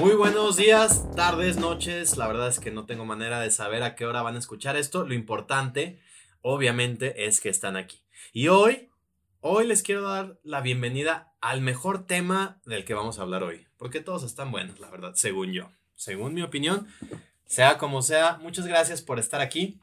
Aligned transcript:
Muy 0.00 0.14
buenos 0.14 0.56
días, 0.56 1.14
tardes, 1.14 1.58
noches. 1.58 2.16
La 2.16 2.26
verdad 2.26 2.48
es 2.48 2.58
que 2.58 2.70
no 2.70 2.86
tengo 2.86 3.04
manera 3.04 3.38
de 3.38 3.50
saber 3.50 3.82
a 3.82 3.94
qué 3.94 4.06
hora 4.06 4.22
van 4.22 4.34
a 4.34 4.38
escuchar 4.38 4.74
esto. 4.76 5.04
Lo 5.04 5.12
importante, 5.12 6.00
obviamente, 6.40 7.26
es 7.26 7.38
que 7.38 7.50
están 7.50 7.76
aquí. 7.76 8.02
Y 8.32 8.48
hoy, 8.48 8.88
hoy 9.40 9.66
les 9.66 9.82
quiero 9.82 10.08
dar 10.08 10.38
la 10.42 10.62
bienvenida 10.62 11.34
al 11.42 11.60
mejor 11.60 12.06
tema 12.06 12.62
del 12.64 12.86
que 12.86 12.94
vamos 12.94 13.18
a 13.18 13.22
hablar 13.22 13.42
hoy. 13.42 13.66
Porque 13.76 14.00
todos 14.00 14.22
están 14.22 14.50
buenos, 14.50 14.80
la 14.80 14.88
verdad, 14.88 15.12
según 15.16 15.52
yo. 15.52 15.70
Según 15.96 16.32
mi 16.32 16.40
opinión, 16.40 16.88
sea 17.44 17.76
como 17.76 18.00
sea, 18.00 18.38
muchas 18.40 18.66
gracias 18.66 19.02
por 19.02 19.18
estar 19.18 19.42
aquí 19.42 19.82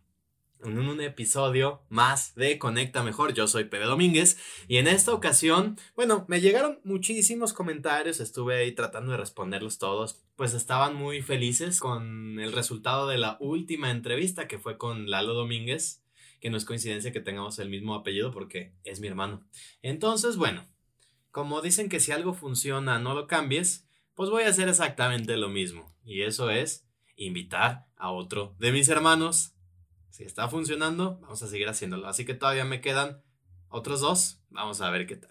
en 0.64 0.80
un 0.80 1.02
episodio 1.02 1.82
más 1.90 2.36
de 2.36 2.58
Conecta 2.58 3.04
Mejor. 3.04 3.34
Yo 3.34 3.48
soy 3.48 3.66
Pepe 3.66 3.86
Domínguez 3.86 4.38
y 4.68 4.78
en 4.78 4.88
esta 4.88 5.14
ocasión, 5.14 5.78
bueno, 5.96 6.26
me 6.28 6.42
llegaron 6.42 6.80
muchísimos 6.84 7.54
comentarios, 7.54 8.20
estuve 8.20 8.58
ahí 8.58 8.72
tratando 8.74 9.12
de 9.12 9.18
responderlos 9.18 9.78
todos, 9.78 10.24
pues 10.36 10.54
estaban 10.54 10.96
muy 10.96 11.22
felices 11.22 11.80
con 11.80 12.40
el 12.40 12.52
resultado 12.52 13.08
de 13.08 13.18
la 13.18 13.38
última 13.40 13.92
entrevista 13.92 14.48
que 14.48 14.60
fue 14.60 14.78
con 14.78 15.10
Lalo 15.10 15.34
Domínguez, 15.34 16.04
que 16.40 16.50
no 16.50 16.58
es 16.58 16.66
coincidencia 16.66 17.12
que 17.12 17.22
tengamos 17.22 17.60
el 17.60 17.70
mismo 17.70 17.96
apellido 17.96 18.32
porque 18.32 18.74
es 18.84 19.00
mi 19.00 19.08
hermano. 19.08 19.48
Entonces, 19.82 20.38
bueno, 20.38 20.68
como 21.32 21.62
dicen 21.62 21.90
que 21.90 22.00
si 22.00 22.12
algo 22.12 22.34
funciona 22.34 23.00
no 23.00 23.14
lo 23.14 23.28
cambies, 23.28 23.88
pues 24.16 24.30
voy 24.30 24.44
a 24.44 24.50
hacer 24.50 24.68
exactamente 24.68 25.38
lo 25.38 25.50
mismo 25.50 25.96
y 26.04 26.24
eso 26.24 26.50
es 26.50 26.88
invitar 27.16 27.88
a 27.96 28.12
otro 28.12 28.56
de 28.60 28.72
mis 28.72 28.90
hermanos 28.90 29.57
si 30.18 30.24
está 30.24 30.48
funcionando, 30.48 31.20
vamos 31.22 31.44
a 31.44 31.48
seguir 31.48 31.70
haciéndolo. 31.70 32.08
Así 32.08 32.26
que 32.26 32.34
todavía 32.34 32.66
me 32.66 32.82
quedan 32.82 33.22
otros 33.70 34.02
dos. 34.02 34.40
Vamos 34.50 34.82
a 34.82 34.90
ver 34.90 35.06
qué 35.06 35.16
tal. 35.16 35.30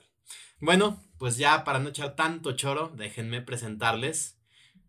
Bueno, 0.61 1.03
pues 1.19 1.39
ya 1.39 1.65
para 1.65 1.81
no 1.81 1.89
echar 1.89 2.15
tanto 2.15 2.53
choro, 2.53 2.93
déjenme 2.95 3.43
presentarles 3.43 4.39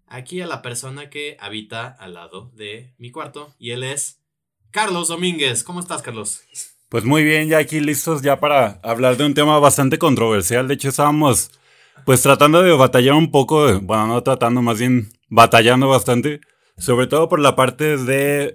aquí 0.05 0.39
a 0.39 0.45
la 0.45 0.61
persona 0.61 1.09
que 1.09 1.35
habita 1.39 1.87
al 1.87 2.13
lado 2.13 2.51
de 2.53 2.93
mi 2.99 3.09
cuarto. 3.09 3.55
Y 3.57 3.71
él 3.71 3.81
es 3.81 4.21
Carlos 4.69 5.07
Domínguez. 5.07 5.63
¿Cómo 5.63 5.79
estás, 5.79 6.03
Carlos? 6.03 6.41
Pues 6.89 7.03
muy 7.03 7.23
bien, 7.23 7.49
ya 7.49 7.57
aquí 7.57 7.79
listos 7.79 8.21
ya 8.21 8.39
para 8.39 8.79
hablar 8.83 9.17
de 9.17 9.25
un 9.25 9.33
tema 9.33 9.57
bastante 9.57 9.97
controversial. 9.97 10.67
De 10.67 10.75
hecho, 10.75 10.89
estábamos 10.89 11.49
pues 12.05 12.21
tratando 12.21 12.61
de 12.61 12.71
batallar 12.73 13.15
un 13.15 13.31
poco, 13.31 13.79
bueno, 13.79 14.05
no 14.05 14.21
tratando, 14.21 14.61
más 14.61 14.77
bien 14.77 15.09
batallando 15.27 15.87
bastante, 15.87 16.39
sobre 16.77 17.07
todo 17.07 17.27
por 17.29 17.39
la 17.39 17.55
parte 17.55 17.97
de 17.97 18.53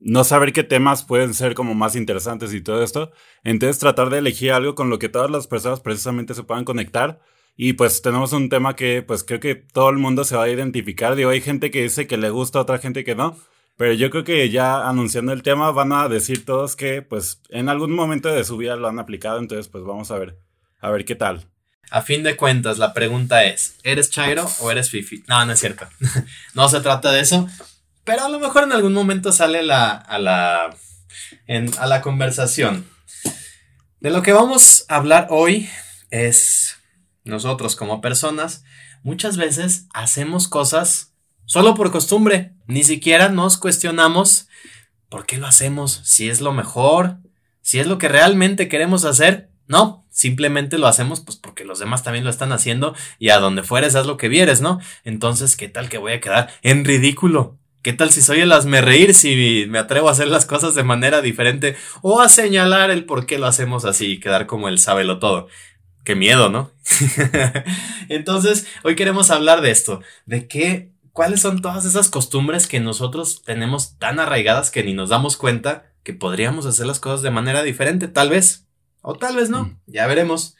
no 0.00 0.24
saber 0.24 0.52
qué 0.52 0.62
temas 0.62 1.04
pueden 1.04 1.34
ser 1.34 1.54
como 1.54 1.74
más 1.74 1.96
interesantes 1.96 2.52
y 2.54 2.60
todo 2.60 2.82
esto. 2.82 3.12
Entonces 3.44 3.78
tratar 3.78 4.10
de 4.10 4.18
elegir 4.18 4.52
algo 4.52 4.74
con 4.74 4.90
lo 4.90 4.98
que 4.98 5.08
todas 5.08 5.30
las 5.30 5.46
personas 5.46 5.80
precisamente 5.80 6.34
se 6.34 6.42
puedan 6.42 6.64
conectar. 6.64 7.20
Y 7.56 7.72
pues 7.72 8.02
tenemos 8.02 8.32
un 8.32 8.48
tema 8.48 8.76
que 8.76 9.02
pues 9.02 9.24
creo 9.24 9.40
que 9.40 9.54
todo 9.54 9.88
el 9.88 9.96
mundo 9.96 10.24
se 10.24 10.36
va 10.36 10.44
a 10.44 10.48
identificar. 10.48 11.16
Digo, 11.16 11.30
hay 11.30 11.40
gente 11.40 11.70
que 11.70 11.82
dice 11.82 12.06
que 12.06 12.18
le 12.18 12.30
gusta, 12.30 12.60
otra 12.60 12.78
gente 12.78 13.04
que 13.04 13.14
no. 13.14 13.36
Pero 13.76 13.92
yo 13.92 14.10
creo 14.10 14.24
que 14.24 14.48
ya 14.50 14.88
anunciando 14.88 15.32
el 15.32 15.42
tema 15.42 15.70
van 15.70 15.92
a 15.92 16.08
decir 16.08 16.44
todos 16.44 16.76
que 16.76 17.02
pues 17.02 17.42
en 17.50 17.68
algún 17.68 17.92
momento 17.92 18.28
de 18.28 18.44
su 18.44 18.56
vida 18.56 18.76
lo 18.76 18.88
han 18.88 18.98
aplicado. 18.98 19.38
Entonces 19.38 19.68
pues 19.68 19.84
vamos 19.84 20.10
a 20.10 20.18
ver, 20.18 20.38
a 20.80 20.90
ver 20.90 21.04
qué 21.04 21.14
tal. 21.14 21.46
A 21.90 22.02
fin 22.02 22.22
de 22.24 22.36
cuentas, 22.36 22.78
la 22.78 22.92
pregunta 22.92 23.44
es, 23.44 23.76
¿eres 23.84 24.10
Chairo 24.10 24.46
o 24.60 24.70
eres 24.70 24.90
Fifi? 24.90 25.22
No, 25.28 25.44
no 25.46 25.52
es 25.52 25.60
cierto. 25.60 25.86
no 26.54 26.68
se 26.68 26.80
trata 26.80 27.12
de 27.12 27.20
eso. 27.20 27.48
Pero 28.06 28.24
a 28.24 28.28
lo 28.28 28.38
mejor 28.38 28.62
en 28.62 28.72
algún 28.72 28.92
momento 28.92 29.32
sale 29.32 29.64
la, 29.64 29.90
a, 29.90 30.20
la, 30.20 30.70
a 31.78 31.86
la 31.86 32.00
conversación. 32.02 32.88
De 33.98 34.10
lo 34.10 34.22
que 34.22 34.32
vamos 34.32 34.84
a 34.88 34.94
hablar 34.94 35.26
hoy 35.30 35.68
es 36.10 36.76
nosotros 37.24 37.74
como 37.74 38.00
personas 38.00 38.62
muchas 39.02 39.36
veces 39.36 39.88
hacemos 39.92 40.46
cosas 40.46 41.14
solo 41.46 41.74
por 41.74 41.90
costumbre. 41.90 42.52
Ni 42.68 42.84
siquiera 42.84 43.28
nos 43.28 43.56
cuestionamos 43.56 44.46
por 45.08 45.26
qué 45.26 45.38
lo 45.38 45.48
hacemos, 45.48 46.00
si 46.04 46.28
es 46.28 46.40
lo 46.40 46.52
mejor, 46.52 47.16
si 47.60 47.80
es 47.80 47.88
lo 47.88 47.98
que 47.98 48.08
realmente 48.08 48.68
queremos 48.68 49.04
hacer. 49.04 49.50
No, 49.66 50.06
simplemente 50.10 50.78
lo 50.78 50.86
hacemos 50.86 51.20
pues 51.22 51.38
porque 51.38 51.64
los 51.64 51.80
demás 51.80 52.04
también 52.04 52.22
lo 52.22 52.30
están 52.30 52.52
haciendo 52.52 52.94
y 53.18 53.30
a 53.30 53.40
donde 53.40 53.64
fueres 53.64 53.96
haz 53.96 54.06
lo 54.06 54.16
que 54.16 54.28
vieres, 54.28 54.60
¿no? 54.60 54.78
Entonces, 55.02 55.56
¿qué 55.56 55.68
tal 55.68 55.88
que 55.88 55.98
voy 55.98 56.12
a 56.12 56.20
quedar 56.20 56.50
en 56.62 56.84
ridículo? 56.84 57.58
¿Qué 57.86 57.92
tal 57.92 58.10
si 58.10 58.20
soy 58.20 58.40
el 58.40 58.50
hazme 58.50 58.80
reír 58.80 59.14
si 59.14 59.66
me 59.68 59.78
atrevo 59.78 60.08
a 60.08 60.10
hacer 60.10 60.26
las 60.26 60.44
cosas 60.44 60.74
de 60.74 60.82
manera 60.82 61.22
diferente 61.22 61.76
o 62.02 62.20
a 62.20 62.28
señalar 62.28 62.90
el 62.90 63.04
por 63.04 63.26
qué 63.26 63.38
lo 63.38 63.46
hacemos 63.46 63.84
así 63.84 64.06
y 64.06 64.18
quedar 64.18 64.46
como 64.46 64.68
el 64.68 64.80
sábelo 64.80 65.20
todo? 65.20 65.46
Qué 66.02 66.16
miedo, 66.16 66.48
¿no? 66.48 66.72
Entonces, 68.08 68.66
hoy 68.82 68.96
queremos 68.96 69.30
hablar 69.30 69.60
de 69.60 69.70
esto, 69.70 70.00
de 70.24 70.48
qué, 70.48 70.90
cuáles 71.12 71.40
son 71.40 71.62
todas 71.62 71.84
esas 71.84 72.08
costumbres 72.08 72.66
que 72.66 72.80
nosotros 72.80 73.44
tenemos 73.44 73.96
tan 73.98 74.18
arraigadas 74.18 74.72
que 74.72 74.82
ni 74.82 74.92
nos 74.92 75.10
damos 75.10 75.36
cuenta 75.36 75.92
que 76.02 76.12
podríamos 76.12 76.66
hacer 76.66 76.86
las 76.86 76.98
cosas 76.98 77.22
de 77.22 77.30
manera 77.30 77.62
diferente, 77.62 78.08
tal 78.08 78.30
vez, 78.30 78.66
o 79.00 79.14
tal 79.14 79.36
vez 79.36 79.48
no, 79.48 79.62
mm. 79.62 79.78
ya 79.86 80.08
veremos. 80.08 80.56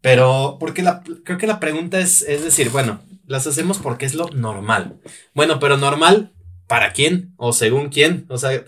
Pero, 0.00 0.56
porque 0.58 0.82
la, 0.82 1.04
creo 1.24 1.38
que 1.38 1.46
la 1.46 1.60
pregunta 1.60 2.00
es, 2.00 2.22
es 2.22 2.42
decir, 2.42 2.70
bueno, 2.70 3.02
las 3.24 3.46
hacemos 3.46 3.78
porque 3.78 4.04
es 4.04 4.14
lo 4.14 4.30
normal. 4.30 4.96
Bueno, 5.32 5.60
pero 5.60 5.76
normal 5.76 6.32
para 6.66 6.92
quién 6.92 7.32
o 7.36 7.52
según 7.52 7.88
quién. 7.88 8.26
O 8.28 8.38
sea, 8.38 8.64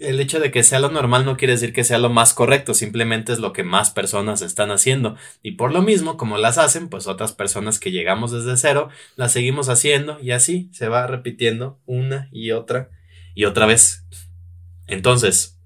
el 0.00 0.18
hecho 0.18 0.40
de 0.40 0.50
que 0.50 0.62
sea 0.62 0.80
lo 0.80 0.90
normal 0.90 1.24
no 1.24 1.36
quiere 1.36 1.52
decir 1.52 1.72
que 1.72 1.84
sea 1.84 1.98
lo 1.98 2.08
más 2.08 2.32
correcto, 2.32 2.72
simplemente 2.74 3.32
es 3.32 3.38
lo 3.38 3.52
que 3.52 3.62
más 3.62 3.90
personas 3.90 4.42
están 4.42 4.70
haciendo. 4.70 5.16
Y 5.42 5.52
por 5.52 5.72
lo 5.72 5.82
mismo, 5.82 6.16
como 6.16 6.38
las 6.38 6.58
hacen, 6.58 6.88
pues 6.88 7.06
otras 7.06 7.32
personas 7.32 7.78
que 7.78 7.92
llegamos 7.92 8.32
desde 8.32 8.56
cero, 8.56 8.88
las 9.16 9.32
seguimos 9.32 9.68
haciendo 9.68 10.18
y 10.20 10.30
así 10.32 10.70
se 10.72 10.88
va 10.88 11.06
repitiendo 11.06 11.78
una 11.86 12.28
y 12.32 12.52
otra 12.52 12.90
y 13.34 13.44
otra 13.44 13.66
vez. 13.66 14.04
Entonces, 14.86 15.58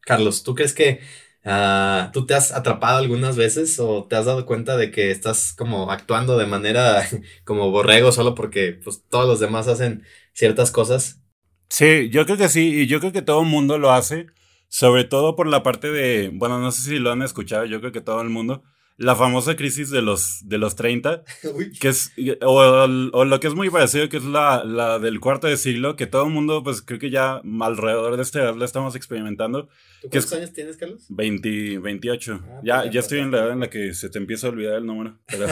Carlos, 0.00 0.42
¿tú 0.42 0.54
crees 0.54 0.72
que 0.72 1.00
uh, 1.46 2.12
tú 2.12 2.26
te 2.26 2.34
has 2.34 2.52
atrapado 2.52 2.98
algunas 2.98 3.36
veces 3.36 3.78
o 3.78 4.04
te 4.04 4.16
has 4.16 4.26
dado 4.26 4.44
cuenta 4.44 4.76
de 4.76 4.90
que 4.90 5.10
estás 5.10 5.54
como 5.54 5.90
actuando 5.90 6.36
de 6.36 6.46
manera 6.46 7.08
como 7.44 7.70
borrego 7.70 8.12
solo 8.12 8.34
porque 8.34 8.78
pues 8.82 9.02
todos 9.08 9.26
los 9.26 9.40
demás 9.40 9.68
hacen 9.68 10.02
ciertas 10.34 10.70
cosas. 10.70 11.22
Sí, 11.68 12.10
yo 12.10 12.26
creo 12.26 12.36
que 12.36 12.48
sí, 12.48 12.82
y 12.82 12.86
yo 12.86 13.00
creo 13.00 13.12
que 13.12 13.22
todo 13.22 13.40
el 13.42 13.48
mundo 13.48 13.78
lo 13.78 13.92
hace, 13.92 14.26
sobre 14.68 15.04
todo 15.04 15.34
por 15.34 15.46
la 15.48 15.62
parte 15.62 15.90
de, 15.90 16.30
bueno, 16.32 16.60
no 16.60 16.70
sé 16.70 16.82
si 16.82 16.98
lo 16.98 17.10
han 17.10 17.22
escuchado, 17.22 17.64
yo 17.64 17.80
creo 17.80 17.92
que 17.92 18.00
todo 18.00 18.20
el 18.20 18.28
mundo, 18.28 18.62
la 18.98 19.14
famosa 19.14 19.56
crisis 19.56 19.90
de 19.90 20.00
los, 20.00 20.48
de 20.48 20.58
los 20.58 20.74
30, 20.74 21.22
que 21.80 21.88
es, 21.88 22.12
o, 22.42 22.86
lo 22.86 23.40
que 23.40 23.46
es 23.46 23.54
muy 23.54 23.68
parecido, 23.68 24.08
que 24.08 24.16
es 24.16 24.24
la, 24.24 24.64
la 24.64 24.98
del 24.98 25.20
cuarto 25.20 25.46
de 25.46 25.56
siglo, 25.56 25.96
que 25.96 26.06
todo 26.06 26.24
el 26.24 26.32
mundo, 26.32 26.62
pues 26.62 26.82
creo 26.82 26.98
que 26.98 27.10
ya 27.10 27.42
alrededor 27.60 28.16
de 28.16 28.22
este 28.22 28.38
edad 28.38 28.54
lo 28.54 28.64
estamos 28.64 28.96
experimentando. 28.96 29.68
cuántos 30.00 30.32
años 30.32 30.52
tienes, 30.52 30.76
Carlos? 30.76 31.04
20, 31.10 31.78
28. 31.78 32.40
Ah, 32.42 32.60
ya, 32.64 32.80
pues 32.82 32.94
ya 32.94 33.00
estoy 33.00 33.18
en 33.20 33.30
la 33.30 33.38
edad 33.38 33.50
en 33.52 33.60
la 33.60 33.70
que 33.70 33.92
se 33.92 34.08
te 34.08 34.18
empieza 34.18 34.46
a 34.46 34.50
olvidar 34.50 34.76
el 34.76 34.86
número. 34.86 35.18
Pero, 35.26 35.48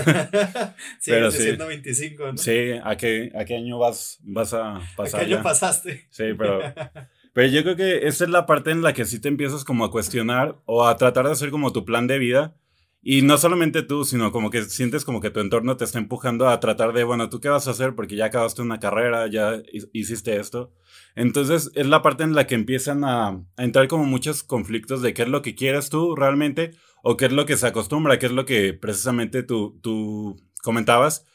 sí, 0.98 1.10
pero 1.10 1.30
sí. 1.30 1.52
25, 1.52 2.32
¿no? 2.32 2.38
Sí, 2.38 2.70
¿a 2.82 2.96
qué, 2.96 3.30
a 3.34 3.44
qué 3.44 3.56
año 3.56 3.78
vas, 3.78 4.18
vas 4.22 4.54
a 4.54 4.80
pasar? 4.96 5.20
¿A 5.20 5.26
qué 5.26 5.34
año 5.34 5.42
pasaste? 5.42 6.06
Sí, 6.10 6.24
pero... 6.36 6.60
Pero 7.34 7.48
yo 7.48 7.64
creo 7.64 7.74
que 7.74 8.06
esa 8.06 8.24
es 8.24 8.30
la 8.30 8.46
parte 8.46 8.70
en 8.70 8.82
la 8.82 8.92
que 8.92 9.04
sí 9.04 9.18
te 9.20 9.26
empiezas 9.26 9.64
como 9.64 9.84
a 9.84 9.90
cuestionar 9.90 10.56
o 10.66 10.86
a 10.86 10.96
tratar 10.96 11.26
de 11.26 11.32
hacer 11.32 11.50
como 11.50 11.72
tu 11.72 11.84
plan 11.84 12.06
de 12.06 12.20
vida 12.20 12.54
y 13.06 13.20
no 13.20 13.36
solamente 13.36 13.82
tú, 13.82 14.06
sino 14.06 14.32
como 14.32 14.48
que 14.48 14.62
sientes 14.64 15.04
como 15.04 15.20
que 15.20 15.28
tu 15.28 15.40
entorno 15.40 15.76
te 15.76 15.84
está 15.84 15.98
empujando 15.98 16.48
a 16.48 16.58
tratar 16.58 16.94
de, 16.94 17.04
bueno, 17.04 17.28
¿tú 17.28 17.38
qué 17.38 17.50
vas 17.50 17.68
a 17.68 17.72
hacer? 17.72 17.94
Porque 17.94 18.16
ya 18.16 18.26
acabaste 18.26 18.62
una 18.62 18.80
carrera, 18.80 19.26
ya 19.26 19.62
hiciste 19.92 20.40
esto. 20.40 20.72
Entonces 21.14 21.70
es 21.74 21.86
la 21.86 22.00
parte 22.00 22.24
en 22.24 22.34
la 22.34 22.46
que 22.46 22.54
empiezan 22.54 23.04
a, 23.04 23.44
entrar 23.58 23.88
como 23.88 24.04
muchos 24.04 24.42
conflictos 24.42 25.02
de 25.02 25.12
qué 25.12 25.22
es 25.24 25.28
lo 25.28 25.42
que 25.42 25.54
quieres 25.54 25.90
tú 25.90 26.16
realmente 26.16 26.70
o 27.02 27.18
qué 27.18 27.26
es 27.26 27.32
lo 27.32 27.44
que 27.44 27.58
se 27.58 27.66
acostumbra, 27.66 28.18
qué 28.18 28.24
es 28.24 28.32
lo 28.32 28.46
que 28.46 28.72
precisamente 28.72 29.42
tú, 29.42 29.78
tú 29.82 30.40
comentabas. 30.62 31.26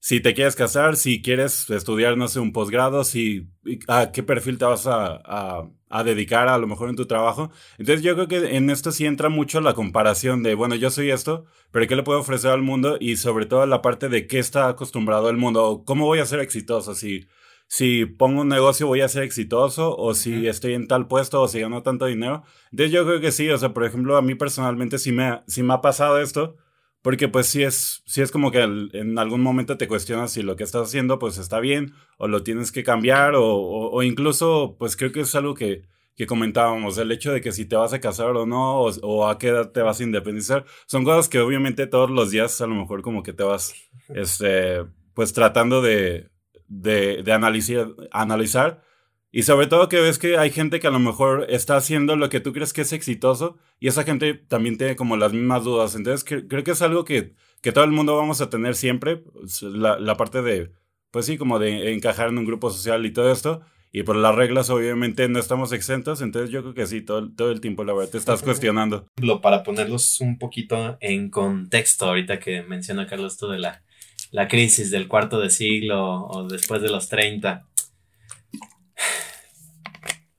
Si 0.00 0.20
te 0.20 0.34
quieres 0.34 0.56
casar, 0.56 0.96
si 0.96 1.22
quieres 1.22 1.68
estudiar, 1.70 2.16
no 2.16 2.28
sé, 2.28 2.40
un 2.40 2.52
posgrado, 2.52 3.04
si 3.04 3.48
a 3.88 4.12
qué 4.12 4.22
perfil 4.22 4.58
te 4.58 4.64
vas 4.64 4.86
a 4.86 5.70
a 5.90 6.04
dedicar 6.04 6.48
a 6.48 6.58
lo 6.58 6.66
mejor 6.66 6.90
en 6.90 6.96
tu 6.96 7.06
trabajo. 7.06 7.50
Entonces 7.78 8.02
yo 8.02 8.14
creo 8.14 8.28
que 8.28 8.56
en 8.56 8.70
esto 8.70 8.92
sí 8.92 9.06
entra 9.06 9.28
mucho 9.28 9.60
la 9.60 9.74
comparación 9.74 10.42
de, 10.42 10.54
bueno, 10.54 10.74
yo 10.74 10.90
soy 10.90 11.10
esto, 11.10 11.46
pero 11.70 11.86
¿qué 11.86 11.96
le 11.96 12.02
puedo 12.02 12.20
ofrecer 12.20 12.50
al 12.50 12.62
mundo? 12.62 12.96
Y 13.00 13.16
sobre 13.16 13.46
todo 13.46 13.64
la 13.66 13.82
parte 13.82 14.08
de 14.08 14.26
qué 14.26 14.38
está 14.38 14.68
acostumbrado 14.68 15.30
el 15.30 15.36
mundo, 15.36 15.82
cómo 15.86 16.06
voy 16.06 16.18
a 16.20 16.26
ser 16.26 16.40
exitoso, 16.40 16.94
si, 16.94 17.26
si 17.66 18.06
pongo 18.06 18.42
un 18.42 18.48
negocio 18.48 18.86
voy 18.86 19.00
a 19.00 19.08
ser 19.08 19.22
exitoso 19.22 19.96
o 19.96 20.14
si 20.14 20.46
estoy 20.46 20.74
en 20.74 20.88
tal 20.88 21.08
puesto 21.08 21.40
o 21.40 21.48
si 21.48 21.60
gano 21.60 21.82
tanto 21.82 22.06
dinero. 22.06 22.44
Entonces 22.70 22.92
yo 22.92 23.04
creo 23.06 23.20
que 23.20 23.32
sí, 23.32 23.48
o 23.50 23.58
sea, 23.58 23.72
por 23.72 23.84
ejemplo, 23.84 24.16
a 24.16 24.22
mí 24.22 24.34
personalmente 24.34 24.98
sí 24.98 25.12
me, 25.12 25.40
sí 25.46 25.62
me 25.62 25.74
ha 25.74 25.80
pasado 25.80 26.20
esto, 26.20 26.56
porque 27.02 27.28
pues 27.28 27.46
sí 27.46 27.62
es, 27.62 28.02
sí 28.06 28.22
es 28.22 28.30
como 28.30 28.50
que 28.50 28.62
en 28.62 29.18
algún 29.18 29.40
momento 29.40 29.76
te 29.76 29.88
cuestionas 29.88 30.32
si 30.32 30.42
lo 30.42 30.56
que 30.56 30.64
estás 30.64 30.88
haciendo 30.88 31.18
pues 31.18 31.38
está 31.38 31.60
bien 31.60 31.94
o 32.18 32.28
lo 32.28 32.42
tienes 32.42 32.72
que 32.72 32.84
cambiar 32.84 33.34
o, 33.34 33.44
o, 33.46 34.02
incluso 34.02 34.76
pues 34.78 34.96
creo 34.96 35.12
que 35.12 35.20
es 35.20 35.34
algo 35.34 35.54
que, 35.54 35.82
que, 36.16 36.26
comentábamos, 36.26 36.98
el 36.98 37.12
hecho 37.12 37.32
de 37.32 37.40
que 37.40 37.52
si 37.52 37.66
te 37.66 37.76
vas 37.76 37.92
a 37.92 38.00
casar 38.00 38.36
o 38.36 38.46
no 38.46 38.80
o, 38.80 38.90
o, 39.02 39.28
a 39.28 39.38
qué 39.38 39.48
edad 39.48 39.70
te 39.72 39.82
vas 39.82 40.00
a 40.00 40.04
independizar, 40.04 40.64
son 40.86 41.04
cosas 41.04 41.28
que 41.28 41.40
obviamente 41.40 41.86
todos 41.86 42.10
los 42.10 42.30
días 42.30 42.60
a 42.60 42.66
lo 42.66 42.74
mejor 42.74 43.02
como 43.02 43.22
que 43.22 43.32
te 43.32 43.44
vas, 43.44 43.74
este, 44.08 44.84
pues 45.14 45.32
tratando 45.32 45.82
de 45.82 46.28
de, 46.68 47.22
de 47.22 47.32
analizar, 47.32 47.88
analizar. 48.12 48.82
Y 49.30 49.42
sobre 49.42 49.66
todo 49.66 49.88
que 49.88 50.00
ves 50.00 50.18
que 50.18 50.38
hay 50.38 50.50
gente 50.50 50.80
que 50.80 50.86
a 50.86 50.90
lo 50.90 50.98
mejor 50.98 51.46
está 51.50 51.76
haciendo 51.76 52.16
lo 52.16 52.30
que 52.30 52.40
tú 52.40 52.52
crees 52.52 52.72
que 52.72 52.80
es 52.80 52.92
exitoso 52.92 53.58
y 53.78 53.88
esa 53.88 54.04
gente 54.04 54.34
también 54.34 54.78
tiene 54.78 54.96
como 54.96 55.16
las 55.16 55.32
mismas 55.32 55.64
dudas. 55.64 55.94
Entonces 55.94 56.24
creo 56.24 56.64
que 56.64 56.70
es 56.70 56.82
algo 56.82 57.04
que, 57.04 57.34
que, 57.60 57.72
todo 57.72 57.84
el 57.84 57.90
mundo 57.90 58.16
vamos 58.16 58.40
a 58.40 58.48
tener 58.48 58.74
siempre, 58.74 59.18
pues, 59.18 59.62
la, 59.62 60.16
parte 60.16 60.40
de, 60.40 60.72
pues 61.10 61.26
sí, 61.26 61.36
como 61.36 61.58
de 61.58 61.92
encajar 61.92 62.30
en 62.30 62.38
un 62.38 62.46
grupo 62.46 62.70
social 62.70 63.04
y 63.04 63.12
todo 63.12 63.30
esto. 63.30 63.60
Y 63.90 64.02
por 64.02 64.16
las 64.16 64.34
reglas 64.34 64.68
obviamente 64.70 65.28
no 65.28 65.38
estamos 65.38 65.72
exentos, 65.72 66.20
entonces 66.20 66.50
yo 66.50 66.60
creo 66.60 66.74
que 66.74 66.86
sí, 66.86 67.00
todo, 67.00 67.30
todo 67.32 67.50
el 67.50 67.62
tiempo 67.62 67.84
la 67.84 67.94
verdad 67.94 68.10
te 68.10 68.18
estás 68.18 68.42
cuestionando. 68.42 69.06
Para 69.42 69.62
ponerlos 69.62 70.20
un 70.20 70.38
poquito 70.38 70.98
en 71.00 71.30
contexto, 71.30 72.06
ahorita 72.06 72.38
que 72.38 72.62
menciona 72.62 73.06
Carlos 73.06 73.32
esto 73.32 73.48
de 73.48 73.58
la 73.58 73.82
la 74.30 74.48
crisis 74.48 74.90
del 74.90 75.08
cuarto 75.08 75.40
de 75.40 75.50
siglo 75.50 76.26
o 76.26 76.46
después 76.48 76.82
de 76.82 76.90
los 76.90 77.08
30. 77.08 77.66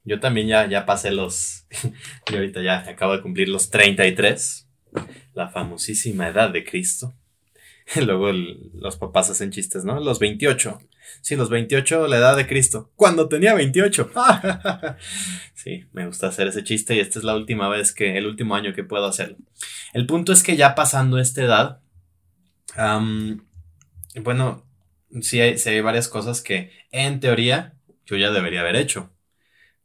Yo 0.10 0.20
también 0.20 0.48
ya, 0.48 0.68
ya 0.68 0.88
pasé 0.88 1.12
los... 1.12 1.68
Yo 2.32 2.38
ahorita 2.38 2.64
ya 2.64 2.80
acabo 2.80 3.16
de 3.16 3.22
cumplir 3.22 3.48
los 3.48 3.70
33. 3.70 4.68
La 5.36 5.50
famosísima 5.50 6.30
edad 6.30 6.50
de 6.50 6.64
Cristo. 6.64 7.14
Luego 7.96 8.32
los 8.32 8.98
papás 8.98 9.30
hacen 9.30 9.52
chistes, 9.52 9.86
¿no? 9.86 10.00
Los 10.00 10.18
28. 10.18 10.80
Sí, 11.22 11.36
los 11.36 11.52
28, 11.52 12.08
la 12.08 12.18
edad 12.18 12.36
de 12.36 12.48
Cristo. 12.48 12.92
Cuando 12.96 13.30
tenía 13.30 13.54
28. 13.54 14.12
sí, 15.54 15.86
me 15.92 16.08
gusta 16.08 16.30
hacer 16.30 16.48
ese 16.48 16.64
chiste 16.64 16.96
y 16.96 17.00
esta 17.02 17.20
es 17.20 17.26
la 17.26 17.36
última 17.36 17.70
vez 17.70 17.94
que, 17.94 18.18
el 18.18 18.26
último 18.26 18.56
año 18.56 18.74
que 18.74 18.84
puedo 18.84 19.06
hacerlo. 19.06 19.38
El 19.94 20.08
punto 20.08 20.34
es 20.34 20.42
que 20.42 20.58
ya 20.58 20.74
pasando 20.74 21.20
esta 21.20 21.44
edad, 21.44 21.82
bueno, 24.24 24.66
sí 25.22 25.40
hay, 25.40 25.56
hay 25.64 25.82
varias 25.82 26.08
cosas 26.08 26.42
que 26.42 26.72
en 26.90 27.20
teoría 27.20 27.76
yo 28.08 28.18
ya 28.18 28.32
debería 28.32 28.62
haber 28.62 28.76
hecho. 28.76 29.12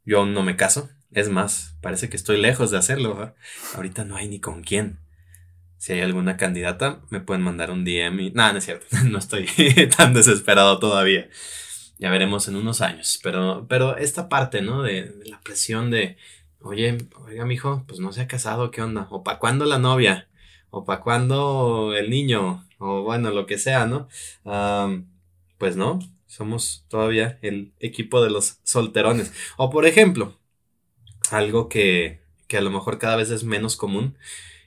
Yo 0.05 0.19
aún 0.19 0.33
no 0.33 0.43
me 0.43 0.55
caso. 0.55 0.89
Es 1.11 1.29
más, 1.29 1.75
parece 1.81 2.09
que 2.09 2.17
estoy 2.17 2.37
lejos 2.37 2.71
de 2.71 2.77
hacerlo. 2.77 3.33
Ahorita 3.75 4.05
no 4.05 4.15
hay 4.15 4.27
ni 4.27 4.39
con 4.39 4.63
quién. 4.63 4.99
Si 5.77 5.93
hay 5.93 6.01
alguna 6.01 6.37
candidata, 6.37 7.01
me 7.09 7.19
pueden 7.19 7.43
mandar 7.43 7.71
un 7.71 7.83
DM 7.85 8.19
y... 8.19 8.31
No, 8.31 8.51
no 8.51 8.57
es 8.57 8.65
cierto. 8.65 8.85
No 9.05 9.17
estoy 9.17 9.47
tan 9.97 10.13
desesperado 10.13 10.79
todavía. 10.79 11.29
Ya 11.97 12.09
veremos 12.09 12.47
en 12.47 12.55
unos 12.55 12.81
años. 12.81 13.19
Pero, 13.23 13.65
pero 13.67 13.97
esta 13.97 14.29
parte, 14.29 14.61
¿no? 14.61 14.81
De, 14.83 15.03
de 15.03 15.25
la 15.29 15.41
presión 15.41 15.91
de... 15.91 16.17
Oye, 16.59 16.97
oiga, 17.25 17.45
mijo, 17.45 17.83
pues 17.87 17.99
no 17.99 18.11
se 18.11 18.21
ha 18.21 18.27
casado, 18.27 18.71
¿qué 18.71 18.81
onda? 18.81 19.07
¿O 19.11 19.23
para 19.23 19.39
cuándo 19.39 19.65
la 19.65 19.77
novia? 19.77 20.27
¿O 20.71 20.83
para 20.83 21.01
cuándo 21.01 21.93
el 21.95 22.09
niño? 22.09 22.65
o 22.77 23.03
bueno, 23.03 23.31
lo 23.31 23.45
que 23.45 23.57
sea, 23.57 23.85
¿no? 23.85 24.07
Pues 25.57 25.75
no, 25.75 25.99
somos 26.27 26.85
todavía 26.87 27.39
el 27.41 27.73
equipo 27.79 28.23
de 28.23 28.29
los 28.29 28.59
solterones. 28.63 29.33
O 29.57 29.69
por 29.69 29.85
ejemplo, 29.85 30.37
algo 31.31 31.69
que, 31.69 32.21
que 32.47 32.57
a 32.57 32.61
lo 32.61 32.71
mejor 32.71 32.97
cada 32.99 33.15
vez 33.15 33.29
es 33.29 33.43
menos 33.43 33.75
común. 33.75 34.17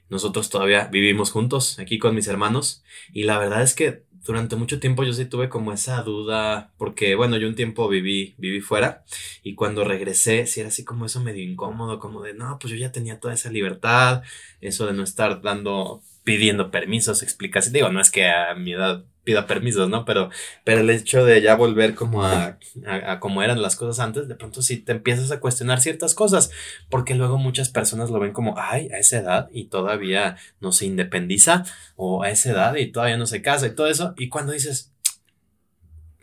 Nosotros 0.09 0.49
todavía 0.49 0.87
vivimos 0.87 1.31
juntos 1.31 1.79
aquí 1.79 1.99
con 1.99 2.15
mis 2.15 2.29
hermanos 2.29 2.83
y 3.13 3.25
la 3.25 3.39
verdad 3.39 3.63
es 3.63 3.75
que 3.75 4.09
durante 4.25 4.57
mucho 4.57 4.81
tiempo 4.81 5.05
yo 5.05 5.13
sí 5.13 5.25
tuve 5.27 5.49
como 5.49 5.73
esa 5.73 6.03
duda, 6.03 6.73
porque 6.77 7.15
bueno, 7.15 7.37
yo 7.37 7.49
un 7.49 7.55
tiempo 7.55 7.89
viví, 7.89 8.35
viví 8.39 8.61
fuera 8.61 9.05
y 9.43 9.55
cuando 9.55 9.85
regresé, 9.85 10.47
sí 10.47 10.61
era 10.61 10.69
así 10.69 10.85
como 10.85 11.07
eso 11.07 11.21
medio 11.23 11.43
incómodo, 11.43 11.99
como 11.99 12.23
de, 12.23 12.35
no, 12.35 12.59
pues 12.59 12.73
yo 12.73 12.79
ya 12.79 12.93
tenía 12.93 13.21
toda 13.21 13.35
esa 13.35 13.51
libertad, 13.51 14.23
eso 14.61 14.87
de 14.87 14.93
no 14.93 15.03
estar 15.03 15.41
dando 15.43 16.03
pidiendo 16.29 16.71
permisos, 16.71 17.23
explicaciones. 17.23 17.73
Digo, 17.73 17.89
no 17.89 18.03
es 18.03 18.11
que 18.11 18.29
a 18.29 18.55
mi 18.55 18.75
edad 18.75 19.03
pida 19.25 19.47
permisos, 19.47 19.89
¿no? 19.89 20.05
Pero, 20.05 20.29
pero 20.63 20.83
el 20.83 20.91
hecho 20.91 21.25
de 21.25 21.41
ya 21.41 21.55
volver 21.55 21.95
como 21.95 22.23
a, 22.23 22.59
a, 22.87 23.19
como 23.19 23.43
eran 23.43 23.63
las 23.63 23.77
cosas 23.77 23.99
antes, 24.05 24.29
de 24.29 24.35
pronto 24.35 24.61
sí 24.61 24.77
te 24.77 24.93
empiezas 24.93 25.31
a 25.31 25.41
cuestionar 25.41 25.81
ciertas 25.81 26.15
cosas, 26.15 26.51
porque 26.91 27.15
luego 27.15 27.39
muchas 27.39 27.71
personas 27.71 28.11
lo 28.11 28.21
ven 28.21 28.35
como, 28.35 28.57
ay, 28.59 28.91
a 28.93 28.99
esa 28.99 29.21
edad 29.21 29.49
y 29.55 29.69
todavía 29.69 30.37
no 30.61 30.71
se 30.71 30.85
independiza, 30.85 31.65
o 31.97 32.23
a 32.23 32.29
esa 32.29 32.51
edad 32.51 32.75
y 32.75 32.93
todavía 32.93 33.17
no 33.17 33.25
se 33.25 33.41
casa 33.41 33.67
y 33.67 33.75
todo 33.75 33.87
eso, 33.87 34.13
y 34.19 34.29
cuando 34.29 34.53
dices, 34.53 34.93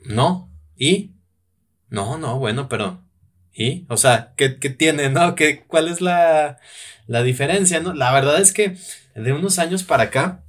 no, 0.04 0.52
y, 0.78 1.14
no, 1.90 2.20
no, 2.20 2.38
bueno, 2.38 2.70
pero, 2.70 3.02
¿y? 3.56 3.88
O 3.90 3.98
sea, 3.98 4.34
¿qué, 4.38 4.60
qué 4.60 4.70
tiene, 4.70 5.10
no? 5.10 5.34
¿Qué, 5.34 5.64
¿Cuál 5.66 5.88
es 5.88 6.00
la, 6.00 6.60
la 7.08 7.24
diferencia, 7.24 7.80
no? 7.80 7.96
La 7.96 8.14
verdad 8.14 8.40
es 8.40 8.54
que 8.54 8.78
de 9.16 9.34
unos 9.34 9.60
años 9.60 9.84
para 9.84 10.04
acá, 10.04 10.44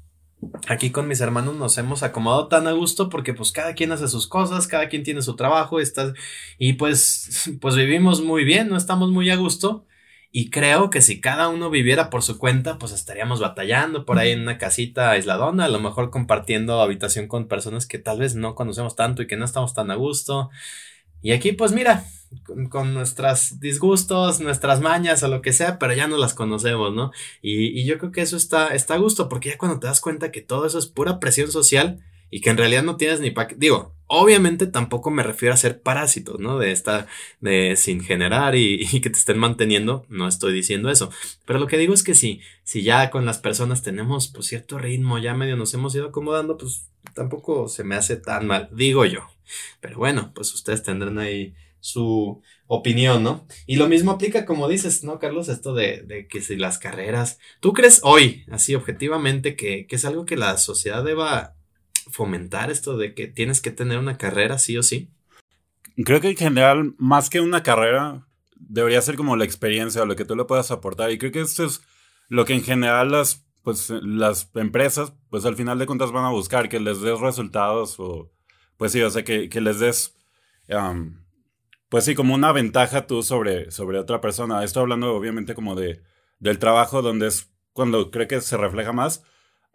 aquí 0.68 0.90
con 0.90 1.08
mis 1.08 1.20
hermanos 1.20 1.56
nos 1.56 1.78
hemos 1.78 2.02
acomodado 2.02 2.48
tan 2.48 2.66
a 2.66 2.72
gusto 2.72 3.08
porque 3.08 3.32
pues 3.32 3.52
cada 3.52 3.74
quien 3.74 3.92
hace 3.92 4.08
sus 4.08 4.26
cosas, 4.26 4.66
cada 4.66 4.88
quien 4.88 5.02
tiene 5.02 5.22
su 5.22 5.36
trabajo 5.36 5.80
está, 5.80 6.12
y 6.58 6.74
pues, 6.74 7.50
pues 7.60 7.76
vivimos 7.76 8.22
muy 8.22 8.44
bien, 8.44 8.68
no 8.68 8.76
estamos 8.76 9.10
muy 9.10 9.30
a 9.30 9.36
gusto. 9.36 9.86
Y 10.32 10.50
creo 10.50 10.90
que 10.90 11.00
si 11.00 11.20
cada 11.22 11.48
uno 11.48 11.70
viviera 11.70 12.10
por 12.10 12.22
su 12.22 12.36
cuenta, 12.36 12.78
pues 12.78 12.92
estaríamos 12.92 13.40
batallando 13.40 14.04
por 14.04 14.18
ahí 14.18 14.32
en 14.32 14.42
una 14.42 14.58
casita 14.58 15.12
aisladona, 15.12 15.64
a 15.64 15.68
lo 15.68 15.80
mejor 15.80 16.10
compartiendo 16.10 16.82
habitación 16.82 17.26
con 17.26 17.48
personas 17.48 17.86
que 17.86 17.98
tal 17.98 18.18
vez 18.18 18.34
no 18.34 18.54
conocemos 18.54 18.96
tanto 18.96 19.22
y 19.22 19.26
que 19.26 19.38
no 19.38 19.46
estamos 19.46 19.72
tan 19.72 19.90
a 19.90 19.94
gusto. 19.94 20.50
Y 21.26 21.32
aquí, 21.32 21.50
pues 21.50 21.72
mira, 21.72 22.04
con, 22.70 22.94
nuestros 22.94 23.58
disgustos, 23.58 24.38
nuestras 24.38 24.80
mañas 24.80 25.24
o 25.24 25.28
lo 25.28 25.42
que 25.42 25.52
sea, 25.52 25.76
pero 25.76 25.92
ya 25.92 26.06
no 26.06 26.18
las 26.18 26.34
conocemos, 26.34 26.94
¿no? 26.94 27.10
Y, 27.42 27.84
yo 27.84 27.98
creo 27.98 28.12
que 28.12 28.20
eso 28.20 28.36
está, 28.36 28.68
está 28.68 28.94
a 28.94 28.98
gusto, 28.98 29.28
porque 29.28 29.48
ya 29.48 29.58
cuando 29.58 29.80
te 29.80 29.88
das 29.88 30.00
cuenta 30.00 30.30
que 30.30 30.40
todo 30.40 30.66
eso 30.66 30.78
es 30.78 30.86
pura 30.86 31.18
presión 31.18 31.50
social 31.50 31.98
y 32.30 32.42
que 32.42 32.50
en 32.50 32.58
realidad 32.58 32.84
no 32.84 32.96
tienes 32.96 33.18
ni 33.18 33.32
para 33.32 33.52
digo, 33.56 33.92
obviamente 34.06 34.68
tampoco 34.68 35.10
me 35.10 35.24
refiero 35.24 35.52
a 35.52 35.56
ser 35.56 35.82
parásitos, 35.82 36.38
¿no? 36.38 36.60
De 36.60 36.70
estar, 36.70 37.08
de 37.40 37.74
sin 37.74 38.04
generar 38.04 38.54
y, 38.54 38.86
que 39.00 39.10
te 39.10 39.18
estén 39.18 39.38
manteniendo, 39.38 40.06
no 40.08 40.28
estoy 40.28 40.52
diciendo 40.52 40.90
eso, 40.90 41.10
pero 41.44 41.58
lo 41.58 41.66
que 41.66 41.76
digo 41.76 41.92
es 41.92 42.04
que 42.04 42.14
si, 42.14 42.40
si 42.62 42.84
ya 42.84 43.10
con 43.10 43.26
las 43.26 43.38
personas 43.38 43.82
tenemos 43.82 44.28
pues 44.28 44.46
cierto 44.46 44.78
ritmo, 44.78 45.18
ya 45.18 45.34
medio 45.34 45.56
nos 45.56 45.74
hemos 45.74 45.92
ido 45.96 46.06
acomodando, 46.06 46.56
pues 46.56 46.86
tampoco 47.14 47.66
se 47.66 47.82
me 47.82 47.96
hace 47.96 48.14
tan 48.14 48.46
mal, 48.46 48.68
digo 48.70 49.04
yo. 49.06 49.26
Pero 49.80 49.98
bueno, 49.98 50.32
pues 50.34 50.52
ustedes 50.54 50.82
tendrán 50.82 51.18
ahí 51.18 51.54
su 51.80 52.42
opinión, 52.66 53.22
¿no? 53.22 53.46
Y 53.66 53.76
lo 53.76 53.88
mismo 53.88 54.10
aplica, 54.10 54.44
como 54.44 54.68
dices, 54.68 55.04
¿no, 55.04 55.18
Carlos? 55.18 55.48
Esto 55.48 55.74
de, 55.74 56.02
de 56.02 56.26
que 56.26 56.42
si 56.42 56.56
las 56.56 56.78
carreras, 56.78 57.38
¿tú 57.60 57.72
crees 57.72 58.00
hoy, 58.02 58.44
así 58.50 58.74
objetivamente, 58.74 59.54
que, 59.54 59.86
que, 59.86 59.96
es 59.96 60.04
algo 60.04 60.26
que 60.26 60.36
la 60.36 60.56
sociedad 60.58 61.04
deba 61.04 61.54
fomentar, 62.10 62.70
esto 62.70 62.96
de 62.96 63.14
que 63.14 63.28
tienes 63.28 63.60
que 63.60 63.70
tener 63.70 63.98
una 63.98 64.18
carrera 64.18 64.58
sí 64.58 64.76
o 64.76 64.82
sí? 64.82 65.10
Creo 66.04 66.20
que 66.20 66.30
en 66.30 66.36
general, 66.36 66.94
más 66.98 67.30
que 67.30 67.40
una 67.40 67.62
carrera, 67.62 68.26
debería 68.56 69.00
ser 69.00 69.16
como 69.16 69.36
la 69.36 69.44
experiencia 69.44 70.02
o 70.02 70.06
lo 70.06 70.16
que 70.16 70.24
tú 70.24 70.34
le 70.34 70.44
puedas 70.44 70.70
aportar. 70.70 71.10
Y 71.10 71.18
creo 71.18 71.32
que 71.32 71.40
esto 71.40 71.64
es 71.64 71.82
lo 72.28 72.44
que 72.44 72.54
en 72.54 72.64
general 72.64 73.12
las, 73.12 73.46
pues, 73.62 73.90
las 73.90 74.50
empresas, 74.54 75.12
pues 75.30 75.44
al 75.44 75.56
final 75.56 75.78
de 75.78 75.86
cuentas 75.86 76.10
van 76.10 76.24
a 76.24 76.30
buscar, 76.30 76.68
que 76.68 76.80
les 76.80 77.00
des 77.00 77.20
resultados 77.20 77.98
o, 78.00 78.32
pues 78.76 78.92
sí, 78.92 79.02
o 79.02 79.10
sea, 79.10 79.24
que, 79.24 79.48
que 79.48 79.60
les 79.60 79.78
des... 79.78 80.16
Pues 81.88 82.04
sí, 82.04 82.14
como 82.14 82.34
una 82.34 82.52
ventaja 82.52 83.06
tú 83.06 83.22
sobre, 83.22 83.70
sobre 83.70 83.98
otra 83.98 84.20
persona. 84.20 84.64
Estoy 84.64 84.82
hablando 84.82 85.14
obviamente 85.14 85.54
como 85.54 85.76
de, 85.76 86.02
del 86.40 86.58
trabajo 86.58 87.00
donde 87.00 87.28
es 87.28 87.52
cuando 87.72 88.10
creo 88.10 88.26
que 88.26 88.40
se 88.40 88.56
refleja 88.56 88.92
más. 88.92 89.22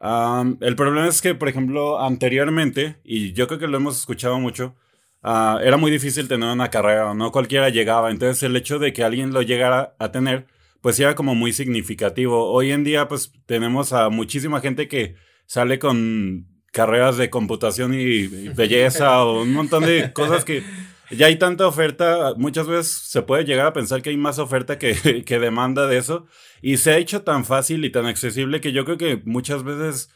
el 0.01 0.75
problema 0.75 1.07
es 1.07 1.21
que, 1.21 1.35
por 1.35 1.47
ejemplo, 1.47 2.01
anteriormente, 2.01 2.99
y 3.03 3.33
yo 3.33 3.47
creo 3.47 3.59
que 3.59 3.67
lo 3.67 3.77
hemos 3.77 3.97
escuchado 3.97 4.39
mucho, 4.39 4.75
ah, 5.23 5.59
era 5.63 5.77
muy 5.77 5.91
difícil 5.91 6.27
tener 6.27 6.49
una 6.49 6.69
carrera, 6.69 7.13
no 7.13 7.31
cualquiera 7.31 7.69
llegaba. 7.69 8.11
Entonces 8.11 8.43
el 8.43 8.55
hecho 8.57 8.79
de 8.79 8.91
que 8.93 9.03
alguien 9.03 9.33
lo 9.33 9.41
llegara 9.41 9.95
a 9.99 10.11
tener, 10.11 10.47
pues 10.81 10.99
era 10.99 11.15
como 11.15 11.35
muy 11.35 11.53
significativo. 11.53 12.51
Hoy 12.51 12.71
en 12.71 12.83
día, 12.83 13.07
pues 13.07 13.31
tenemos 13.45 13.93
a 13.93 14.09
muchísima 14.09 14.59
gente 14.61 14.87
que 14.87 15.15
sale 15.45 15.79
con 15.79 16.47
carreras 16.71 17.17
de 17.17 17.29
computación 17.29 17.93
y 17.93 18.27
belleza 18.27 19.23
o 19.23 19.41
un 19.43 19.53
montón 19.53 19.85
de 19.85 20.13
cosas 20.13 20.45
que 20.45 20.63
ya 21.11 21.27
hay 21.27 21.37
tanta 21.37 21.67
oferta, 21.67 22.33
muchas 22.37 22.67
veces 22.67 22.91
se 22.91 23.21
puede 23.21 23.43
llegar 23.43 23.67
a 23.67 23.73
pensar 23.73 24.01
que 24.01 24.09
hay 24.09 24.17
más 24.17 24.39
oferta 24.39 24.79
que, 24.79 24.93
demanda 25.39 25.87
de 25.87 25.97
eso, 25.97 26.25
y 26.61 26.77
se 26.77 26.91
ha 26.91 26.97
hecho 26.97 27.23
tan 27.23 27.45
fácil 27.45 27.83
y 27.85 27.91
tan 27.91 28.05
accesible 28.05 28.61
que 28.61 28.71
yo 28.71 28.85
creo 28.85 28.97
que 28.97 29.21
muchas 29.25 29.63
veces 29.63 30.09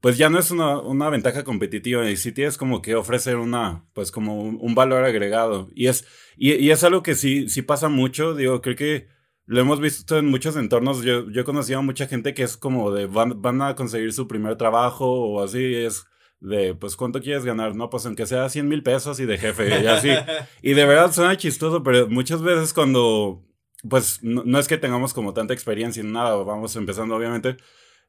pues 0.00 0.18
ya 0.18 0.28
no 0.28 0.40
es 0.40 0.50
una, 0.50 0.80
una, 0.80 1.08
ventaja 1.10 1.44
competitiva 1.44 2.10
y 2.10 2.16
sí 2.16 2.32
tienes 2.32 2.58
como 2.58 2.82
que 2.82 2.96
ofrecer 2.96 3.36
una, 3.36 3.84
pues 3.92 4.10
como 4.10 4.42
un, 4.42 4.74
valor 4.74 5.04
agregado. 5.04 5.70
Y 5.76 5.86
es, 5.86 6.04
y, 6.36 6.54
y, 6.54 6.72
es 6.72 6.82
algo 6.82 7.04
que 7.04 7.14
sí, 7.14 7.48
sí 7.48 7.62
pasa 7.62 7.88
mucho, 7.88 8.34
digo, 8.34 8.60
creo 8.62 8.74
que 8.74 9.06
lo 9.46 9.60
hemos 9.60 9.80
visto 9.80 10.18
en 10.18 10.26
muchos 10.26 10.56
entornos. 10.56 11.02
Yo, 11.02 11.28
yo 11.30 11.42
he 11.42 11.44
conocido 11.44 11.80
a 11.80 11.82
mucha 11.82 12.06
gente 12.06 12.34
que 12.34 12.42
es 12.42 12.56
como 12.56 12.90
de 12.92 13.06
van, 13.06 13.40
van 13.42 13.62
a 13.62 13.74
conseguir 13.74 14.12
su 14.12 14.28
primer 14.28 14.56
trabajo 14.56 15.06
o 15.06 15.42
así, 15.42 15.74
es 15.74 16.04
de, 16.40 16.74
pues, 16.74 16.96
¿cuánto 16.96 17.20
quieres 17.20 17.44
ganar? 17.44 17.74
No, 17.76 17.88
pues 17.88 18.04
aunque 18.04 18.26
sea 18.26 18.48
100 18.48 18.68
mil 18.68 18.82
pesos 18.82 19.20
y 19.20 19.26
de 19.26 19.38
jefe 19.38 19.82
y 19.82 19.86
así. 19.86 20.10
y 20.62 20.74
de 20.74 20.84
verdad 20.86 21.12
suena 21.12 21.36
chistoso, 21.36 21.82
pero 21.82 22.08
muchas 22.08 22.42
veces 22.42 22.72
cuando, 22.72 23.44
pues, 23.88 24.22
no, 24.22 24.42
no 24.44 24.58
es 24.58 24.66
que 24.68 24.78
tengamos 24.78 25.14
como 25.14 25.34
tanta 25.34 25.54
experiencia 25.54 26.00
en 26.00 26.12
nada, 26.12 26.34
vamos 26.36 26.74
empezando 26.74 27.14
obviamente, 27.14 27.56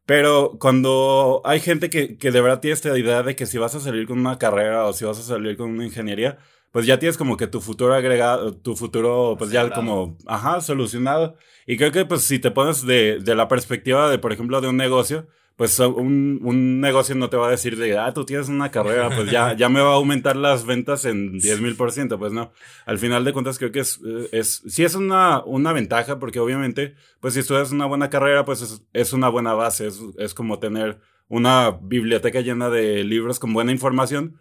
pero 0.05 0.57
cuando 0.59 1.41
hay 1.45 1.59
gente 1.59 1.89
que, 1.89 2.17
que 2.17 2.31
de 2.31 2.41
verdad 2.41 2.59
tiene 2.59 2.73
esta 2.73 2.97
idea 2.97 3.23
de 3.23 3.35
que 3.35 3.45
si 3.45 3.57
vas 3.57 3.75
a 3.75 3.79
salir 3.79 4.07
con 4.07 4.19
una 4.19 4.37
carrera 4.39 4.85
o 4.85 4.93
si 4.93 5.05
vas 5.05 5.19
a 5.19 5.23
salir 5.23 5.55
con 5.55 5.69
una 5.69 5.85
ingeniería, 5.85 6.39
pues 6.73 6.87
ya 6.87 6.97
tienes 6.97 7.17
como 7.17 7.37
que 7.37 7.45
tu 7.45 7.61
futuro 7.61 7.93
agregado, 7.93 8.55
tu 8.55 8.75
futuro 8.75 9.35
pues 9.37 9.51
ya 9.51 9.69
como, 9.69 10.17
ajá, 10.25 10.59
solucionado. 10.59 11.37
Y 11.67 11.77
creo 11.77 11.91
que 11.91 12.03
pues 12.03 12.23
si 12.23 12.39
te 12.39 12.49
pones 12.49 12.83
de, 12.83 13.19
de 13.19 13.35
la 13.35 13.47
perspectiva 13.47 14.09
de, 14.09 14.17
por 14.17 14.33
ejemplo, 14.33 14.59
de 14.59 14.69
un 14.69 14.77
negocio, 14.77 15.27
pues 15.55 15.77
un, 15.77 16.39
un, 16.41 16.81
negocio 16.81 17.13
no 17.13 17.29
te 17.29 17.37
va 17.37 17.45
a 17.45 17.51
decir 17.51 17.77
de, 17.77 17.95
ah, 17.99 18.11
tú 18.11 18.25
tienes 18.25 18.49
una 18.49 18.71
carrera, 18.71 19.11
pues 19.15 19.29
ya, 19.29 19.55
ya 19.55 19.69
me 19.69 19.81
va 19.81 19.91
a 19.91 19.95
aumentar 19.97 20.35
las 20.35 20.65
ventas 20.65 21.05
en 21.05 21.37
10 21.37 21.61
mil 21.61 21.75
por 21.75 21.91
ciento, 21.91 22.17
pues 22.17 22.33
no. 22.33 22.51
Al 22.87 22.97
final 22.97 23.23
de 23.23 23.33
cuentas 23.33 23.59
creo 23.59 23.71
que 23.71 23.81
es, 23.81 23.99
es 24.31 24.63
sí 24.65 24.83
es 24.83 24.95
una, 24.95 25.43
una 25.45 25.73
ventaja, 25.73 26.17
porque 26.17 26.39
obviamente, 26.39 26.95
pues 27.19 27.35
si 27.35 27.41
estudias 27.41 27.71
una 27.71 27.85
buena 27.85 28.09
carrera, 28.09 28.45
pues 28.45 28.63
es, 28.63 28.83
es 28.93 29.13
una 29.13 29.29
buena 29.29 29.53
base, 29.53 29.85
es, 29.85 30.01
es 30.17 30.33
como 30.33 30.57
tener 30.57 30.99
una 31.27 31.69
biblioteca 31.69 32.41
llena 32.41 32.71
de 32.71 33.03
libros 33.03 33.37
con 33.37 33.53
buena 33.53 33.71
información, 33.71 34.39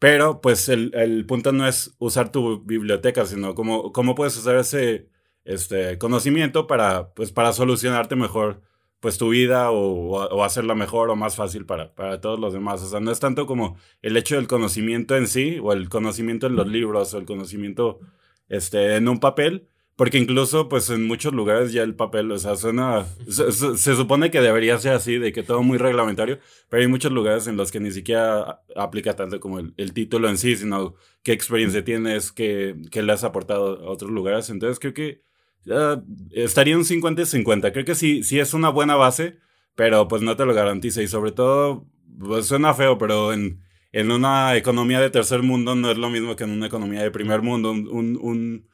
pero 0.00 0.40
pues 0.40 0.68
el, 0.70 0.92
el 0.94 1.26
punto 1.26 1.52
no 1.52 1.68
es 1.68 1.94
usar 1.98 2.32
tu 2.32 2.62
biblioteca, 2.64 3.26
sino 3.26 3.54
cómo, 3.54 3.92
cómo 3.92 4.14
puedes 4.16 4.36
usar 4.36 4.56
ese 4.56 5.08
este, 5.44 5.98
conocimiento 5.98 6.66
para, 6.66 7.12
pues, 7.14 7.32
para 7.32 7.52
solucionarte 7.52 8.16
mejor 8.16 8.62
pues 9.00 9.18
tu 9.18 9.30
vida 9.30 9.70
o, 9.70 10.12
o, 10.12 10.44
hacerla 10.44 10.74
mejor 10.74 11.10
o 11.10 11.16
más 11.16 11.36
fácil 11.36 11.66
para, 11.66 11.94
para 11.94 12.20
todos 12.20 12.40
los 12.40 12.52
demás. 12.54 12.82
O 12.82 12.88
sea, 12.88 13.00
no 13.00 13.10
es 13.10 13.20
tanto 13.20 13.46
como 13.46 13.76
el 14.02 14.16
hecho 14.16 14.36
del 14.36 14.48
conocimiento 14.48 15.16
en 15.16 15.26
sí 15.26 15.58
o 15.62 15.72
el 15.72 15.88
conocimiento 15.90 16.46
en 16.46 16.56
los 16.56 16.66
libros 16.66 17.12
o 17.14 17.18
el 17.18 17.26
conocimiento 17.26 18.00
este, 18.48 18.96
en 18.96 19.08
un 19.08 19.20
papel, 19.20 19.68
porque 20.00 20.16
incluso 20.16 20.66
pues 20.70 20.88
en 20.88 21.06
muchos 21.06 21.34
lugares 21.34 21.74
ya 21.74 21.82
el 21.82 21.94
papel, 21.94 22.32
o 22.32 22.38
sea, 22.38 22.56
suena, 22.56 23.04
se, 23.28 23.76
supone 23.76 24.30
que 24.30 24.40
debería 24.40 24.78
ser 24.78 24.94
así, 24.94 25.18
de 25.18 25.30
que 25.30 25.42
todo 25.42 25.62
muy 25.62 25.76
reglamentario, 25.76 26.38
pero 26.70 26.80
hay 26.80 26.88
muchos 26.88 27.12
lugares 27.12 27.46
en 27.48 27.58
los 27.58 27.70
que 27.70 27.80
ni 27.80 27.90
siquiera 27.90 28.62
aplica 28.74 29.14
tanto 29.14 29.40
como 29.40 29.58
el, 29.58 29.74
el 29.76 29.92
título 29.92 30.30
en 30.30 30.38
sí, 30.38 30.56
sino 30.56 30.94
qué 31.22 31.32
experiencia 31.32 31.84
tienes, 31.84 32.32
qué, 32.32 32.76
qué 32.90 33.02
le 33.02 33.12
has 33.12 33.24
aportado 33.24 33.78
a 33.86 33.90
otros 33.90 34.10
lugares. 34.10 34.48
Entonces 34.48 34.78
creo 34.78 34.94
que 34.94 35.22
estaría 36.30 36.78
un 36.78 36.84
50-50. 36.84 37.70
Creo 37.70 37.84
que 37.84 37.94
sí, 37.94 38.22
sí 38.22 38.38
es 38.38 38.54
una 38.54 38.70
buena 38.70 38.96
base, 38.96 39.36
pero 39.74 40.08
pues 40.08 40.22
no 40.22 40.34
te 40.34 40.46
lo 40.46 40.54
garantiza. 40.54 41.02
Y 41.02 41.08
sobre 41.08 41.32
todo, 41.32 41.86
pues 42.18 42.46
suena 42.46 42.72
feo, 42.72 42.96
pero 42.96 43.34
en, 43.34 43.60
en 43.92 44.10
una 44.10 44.56
economía 44.56 44.98
de 44.98 45.10
tercer 45.10 45.42
mundo 45.42 45.74
no 45.74 45.90
es 45.90 45.98
lo 45.98 46.08
mismo 46.08 46.36
que 46.36 46.44
en 46.44 46.52
una 46.52 46.68
economía 46.68 47.02
de 47.02 47.10
primer 47.10 47.42
mundo. 47.42 47.70
Un, 47.70 48.18
un, 48.18 48.70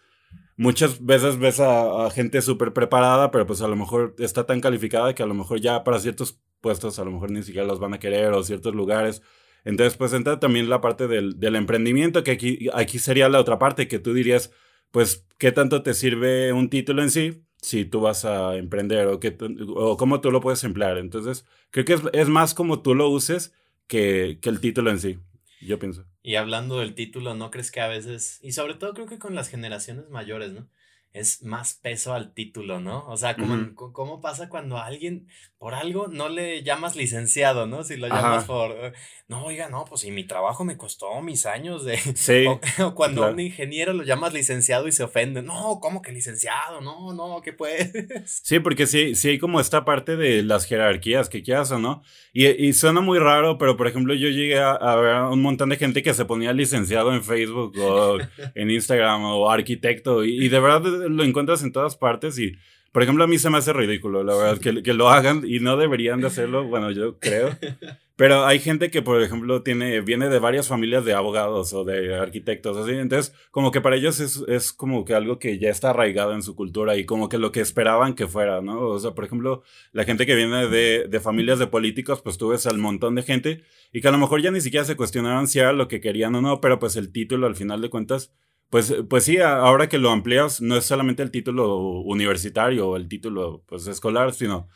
muchas 0.56 1.04
veces 1.04 1.38
ves 1.38 1.60
a, 1.60 2.10
gente 2.10 2.42
súper 2.42 2.72
preparada, 2.72 3.30
pero 3.30 3.46
pues 3.46 3.62
a 3.62 3.68
lo 3.68 3.76
mejor 3.76 4.14
está 4.18 4.46
tan 4.46 4.60
calificada 4.60 5.14
que 5.14 5.22
a 5.22 5.26
lo 5.26 5.34
mejor 5.34 5.60
ya 5.60 5.84
para 5.84 6.00
ciertos 6.00 6.40
puestos 6.60 6.98
a 6.98 7.04
lo 7.04 7.12
mejor 7.12 7.30
ni 7.30 7.42
siquiera 7.42 7.66
los 7.66 7.78
van 7.78 7.94
a 7.94 7.98
querer 7.98 8.32
o 8.32 8.42
ciertos 8.42 8.74
lugares. 8.74 9.22
Entonces, 9.64 9.96
pues 9.96 10.12
entra 10.12 10.38
también 10.38 10.70
la 10.70 10.80
parte 10.80 11.08
del, 11.08 11.40
del 11.40 11.56
emprendimiento, 11.56 12.22
que 12.22 12.30
aquí, 12.32 12.68
aquí 12.72 12.98
sería 12.98 13.28
la 13.28 13.40
otra 13.40 13.58
parte, 13.58 13.88
que 13.88 13.98
tú 13.98 14.14
dirías, 14.14 14.52
pues, 14.92 15.26
¿qué 15.38 15.52
tanto 15.52 15.82
te 15.82 15.92
sirve 15.94 16.52
un 16.52 16.70
título 16.70 17.02
en 17.02 17.10
sí 17.10 17.42
si 17.60 17.84
tú 17.84 18.00
vas 18.00 18.24
a 18.24 18.56
emprender 18.56 19.08
o, 19.08 19.18
qué, 19.18 19.36
o 19.74 19.96
cómo 19.96 20.20
tú 20.20 20.30
lo 20.30 20.40
puedes 20.40 20.62
emplear? 20.64 20.98
Entonces, 20.98 21.44
creo 21.70 21.84
que 21.84 21.98
es, 22.12 22.28
más 22.28 22.54
como 22.54 22.80
tú 22.80 22.94
lo 22.94 23.08
uses 23.08 23.52
que, 23.88 24.38
que 24.40 24.48
el 24.50 24.60
título 24.60 24.90
en 24.90 25.00
sí, 25.00 25.18
yo 25.60 25.78
pienso. 25.78 26.06
Y 26.26 26.34
hablando 26.34 26.80
del 26.80 26.94
título, 26.94 27.34
¿no 27.36 27.50
crees 27.52 27.70
que 27.70 27.80
a 27.80 27.86
veces, 27.86 28.38
y 28.42 28.50
sobre 28.52 28.74
todo 28.74 28.92
creo 28.94 29.06
que 29.06 29.18
con 29.18 29.36
las 29.36 29.48
generaciones 29.48 30.10
mayores, 30.10 30.52
¿no? 30.52 30.68
Es 31.16 31.42
más 31.42 31.74
peso 31.74 32.12
al 32.12 32.34
título, 32.34 32.78
¿no? 32.78 33.06
O 33.08 33.16
sea, 33.16 33.36
como, 33.36 33.74
¿cómo 33.74 34.20
pasa 34.20 34.50
cuando 34.50 34.76
a 34.76 34.84
alguien 34.84 35.26
por 35.58 35.74
algo 35.74 36.08
no 36.08 36.28
le 36.28 36.62
llamas 36.62 36.96
licenciado, 36.96 37.66
¿no? 37.66 37.82
Si 37.82 37.96
lo 37.96 38.08
llamas 38.08 38.44
por, 38.44 38.72
eh, 38.72 38.92
no, 39.26 39.46
oiga, 39.46 39.70
no, 39.70 39.86
pues 39.86 40.02
si 40.02 40.10
mi 40.10 40.24
trabajo 40.24 40.64
me 40.64 40.76
costó 40.76 41.22
mis 41.22 41.46
años 41.46 41.84
de... 41.84 41.96
Sí. 42.16 42.44
O, 42.82 42.94
cuando 42.94 43.24
a 43.24 43.30
un 43.30 43.40
ingeniero 43.40 43.94
lo 43.94 44.02
llamas 44.02 44.34
licenciado 44.34 44.88
y 44.88 44.92
se 44.92 45.04
ofende, 45.04 45.42
no, 45.42 45.78
¿cómo 45.80 46.02
que 46.02 46.12
licenciado? 46.12 46.82
No, 46.82 47.14
no, 47.14 47.40
¿qué 47.42 47.52
puedes? 47.54 48.42
Sí, 48.44 48.60
porque 48.60 48.86
sí, 48.86 49.14
sí 49.14 49.30
hay 49.30 49.38
como 49.38 49.58
esta 49.58 49.84
parte 49.84 50.16
de 50.16 50.42
las 50.42 50.66
jerarquías 50.66 51.30
que 51.30 51.42
quieras 51.42 51.70
o 51.72 51.78
no. 51.78 52.02
Y, 52.32 52.46
y 52.46 52.74
suena 52.74 53.00
muy 53.00 53.18
raro, 53.18 53.56
pero 53.56 53.76
por 53.78 53.88
ejemplo 53.88 54.12
yo 54.12 54.28
llegué 54.28 54.58
a, 54.58 54.72
a 54.72 54.96
ver 54.96 55.16
un 55.22 55.40
montón 55.40 55.70
de 55.70 55.76
gente 55.76 56.02
que 56.02 56.12
se 56.12 56.26
ponía 56.26 56.52
licenciado 56.52 57.14
en 57.14 57.24
Facebook 57.24 57.78
o 57.78 58.18
en 58.54 58.70
Instagram 58.70 59.24
o 59.24 59.50
arquitecto 59.50 60.24
y, 60.24 60.44
y 60.44 60.48
de 60.48 60.60
verdad 60.60 61.05
lo 61.08 61.24
encuentras 61.24 61.62
en 61.62 61.72
todas 61.72 61.96
partes 61.96 62.38
y, 62.38 62.56
por 62.92 63.02
ejemplo, 63.02 63.24
a 63.24 63.26
mí 63.26 63.38
se 63.38 63.50
me 63.50 63.58
hace 63.58 63.72
ridículo, 63.72 64.24
la 64.24 64.34
verdad, 64.34 64.58
que, 64.58 64.82
que 64.82 64.94
lo 64.94 65.08
hagan 65.08 65.42
y 65.46 65.60
no 65.60 65.76
deberían 65.76 66.20
de 66.20 66.28
hacerlo, 66.28 66.64
bueno, 66.64 66.90
yo 66.90 67.18
creo. 67.18 67.50
Pero 68.16 68.46
hay 68.46 68.60
gente 68.60 68.90
que, 68.90 69.02
por 69.02 69.22
ejemplo, 69.22 69.62
tiene, 69.62 70.00
viene 70.00 70.30
de 70.30 70.38
varias 70.38 70.68
familias 70.68 71.04
de 71.04 71.12
abogados 71.12 71.74
o 71.74 71.84
de 71.84 72.14
arquitectos, 72.16 72.74
así. 72.78 72.92
Entonces, 72.92 73.34
como 73.50 73.70
que 73.70 73.82
para 73.82 73.96
ellos 73.96 74.20
es, 74.20 74.42
es 74.48 74.72
como 74.72 75.04
que 75.04 75.12
algo 75.12 75.38
que 75.38 75.58
ya 75.58 75.68
está 75.68 75.90
arraigado 75.90 76.32
en 76.32 76.42
su 76.42 76.56
cultura 76.56 76.96
y 76.96 77.04
como 77.04 77.28
que 77.28 77.36
lo 77.36 77.52
que 77.52 77.60
esperaban 77.60 78.14
que 78.14 78.26
fuera, 78.26 78.62
¿no? 78.62 78.80
O 78.80 78.98
sea, 78.98 79.10
por 79.10 79.26
ejemplo, 79.26 79.62
la 79.92 80.04
gente 80.04 80.24
que 80.24 80.34
viene 80.34 80.66
de, 80.68 81.06
de 81.08 81.20
familias 81.20 81.58
de 81.58 81.66
políticos, 81.66 82.22
pues 82.22 82.38
tú 82.38 82.48
ves 82.48 82.66
al 82.66 82.78
montón 82.78 83.16
de 83.16 83.22
gente 83.22 83.64
y 83.92 84.00
que 84.00 84.08
a 84.08 84.12
lo 84.12 84.18
mejor 84.18 84.40
ya 84.40 84.50
ni 84.50 84.62
siquiera 84.62 84.86
se 84.86 84.96
cuestionaban 84.96 85.46
si 85.46 85.58
era 85.58 85.74
lo 85.74 85.86
que 85.86 86.00
querían 86.00 86.34
o 86.36 86.40
no, 86.40 86.62
pero 86.62 86.78
pues 86.78 86.96
el 86.96 87.12
título 87.12 87.46
al 87.46 87.54
final 87.54 87.82
de 87.82 87.90
cuentas 87.90 88.32
pues, 88.70 88.94
pues 89.08 89.24
sí, 89.24 89.38
ahora 89.38 89.88
que 89.88 89.98
lo 89.98 90.10
amplías, 90.10 90.60
no 90.60 90.76
es 90.76 90.84
solamente 90.84 91.22
el 91.22 91.30
título 91.30 91.78
universitario 92.00 92.88
o 92.88 92.96
el 92.96 93.08
título 93.08 93.64
pues, 93.66 93.86
escolar, 93.86 94.32
sino 94.32 94.68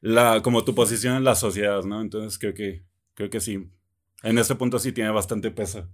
la, 0.00 0.42
como 0.42 0.64
tu 0.64 0.74
posición 0.74 1.16
en 1.16 1.24
la 1.24 1.34
sociedad, 1.34 1.82
¿no? 1.84 2.00
Entonces 2.00 2.38
creo 2.38 2.54
que, 2.54 2.84
creo 3.14 3.30
que 3.30 3.40
sí. 3.40 3.70
En 4.22 4.38
ese 4.38 4.54
punto 4.54 4.78
sí 4.78 4.92
tiene 4.92 5.10
bastante 5.10 5.50
peso. 5.50 5.88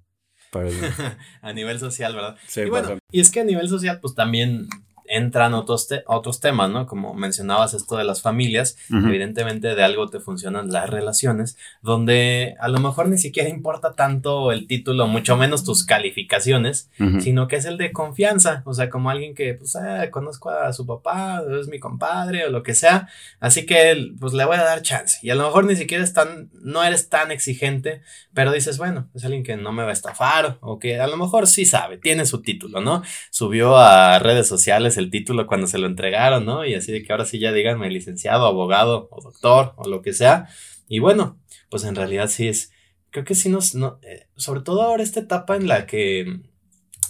a 1.42 1.52
nivel 1.52 1.78
social, 1.78 2.14
¿verdad? 2.14 2.36
Sí, 2.46 2.60
y 2.60 2.70
bueno, 2.70 2.98
y 3.10 3.20
es 3.20 3.30
que 3.30 3.40
a 3.40 3.44
nivel 3.44 3.68
social, 3.68 3.98
pues 4.00 4.14
también 4.14 4.68
entran 5.06 5.54
otros, 5.54 5.88
otros 6.06 6.40
temas, 6.40 6.70
¿no? 6.70 6.86
Como 6.86 7.14
mencionabas 7.14 7.74
esto 7.74 7.96
de 7.96 8.04
las 8.04 8.22
familias, 8.22 8.76
evidentemente 8.90 9.74
de 9.74 9.82
algo 9.82 10.08
te 10.08 10.20
funcionan 10.20 10.70
las 10.70 10.88
relaciones, 10.88 11.56
donde 11.82 12.54
a 12.60 12.68
lo 12.68 12.78
mejor 12.80 13.08
ni 13.08 13.18
siquiera 13.18 13.48
importa 13.48 13.92
tanto 13.92 14.52
el 14.52 14.66
título, 14.66 15.06
mucho 15.06 15.36
menos 15.36 15.64
tus 15.64 15.84
calificaciones, 15.84 16.90
sino 17.20 17.48
que 17.48 17.56
es 17.56 17.64
el 17.64 17.76
de 17.76 17.92
confianza, 17.92 18.62
o 18.64 18.74
sea, 18.74 18.90
como 18.90 19.10
alguien 19.10 19.34
que, 19.34 19.54
pues, 19.54 19.76
ah, 19.76 20.10
conozco 20.10 20.50
a 20.50 20.72
su 20.72 20.86
papá, 20.86 21.42
es 21.60 21.68
mi 21.68 21.78
compadre 21.78 22.46
o 22.46 22.50
lo 22.50 22.62
que 22.62 22.74
sea, 22.74 23.08
así 23.40 23.66
que, 23.66 24.12
pues, 24.18 24.32
le 24.32 24.44
voy 24.44 24.56
a 24.56 24.64
dar 24.64 24.82
chance. 24.82 25.18
Y 25.22 25.30
a 25.30 25.34
lo 25.34 25.44
mejor 25.44 25.64
ni 25.64 25.76
siquiera 25.76 26.02
es 26.02 26.12
tan, 26.12 26.50
no 26.62 26.82
eres 26.82 27.08
tan 27.08 27.30
exigente, 27.30 28.02
pero 28.32 28.52
dices, 28.52 28.78
bueno, 28.78 29.08
es 29.14 29.24
alguien 29.24 29.42
que 29.42 29.56
no 29.56 29.72
me 29.72 29.82
va 29.82 29.90
a 29.90 29.92
estafar 29.92 30.58
o 30.60 30.78
que 30.78 31.00
a 31.00 31.06
lo 31.06 31.16
mejor 31.16 31.46
sí 31.46 31.64
sabe, 31.64 31.98
tiene 31.98 32.26
su 32.26 32.42
título, 32.42 32.80
¿no? 32.80 33.02
Subió 33.30 33.76
a 33.76 34.18
redes 34.18 34.48
sociales 34.48 34.93
el 34.96 35.10
título 35.10 35.46
cuando 35.46 35.66
se 35.66 35.78
lo 35.78 35.86
entregaron, 35.86 36.44
¿no? 36.44 36.64
Y 36.64 36.74
así 36.74 36.92
de 36.92 37.02
que 37.02 37.12
ahora 37.12 37.24
sí 37.24 37.38
ya 37.38 37.52
díganme 37.52 37.90
licenciado, 37.90 38.46
abogado 38.46 39.08
o 39.10 39.22
doctor 39.22 39.74
o 39.76 39.88
lo 39.88 40.02
que 40.02 40.12
sea. 40.12 40.48
Y 40.88 40.98
bueno, 40.98 41.38
pues 41.70 41.84
en 41.84 41.94
realidad 41.94 42.28
sí 42.28 42.48
es, 42.48 42.72
creo 43.10 43.24
que 43.24 43.34
sí 43.34 43.48
nos, 43.48 43.74
no, 43.74 43.98
eh, 44.02 44.26
sobre 44.36 44.60
todo 44.60 44.82
ahora 44.82 45.02
esta 45.02 45.20
etapa 45.20 45.56
en 45.56 45.68
la 45.68 45.86
que 45.86 46.40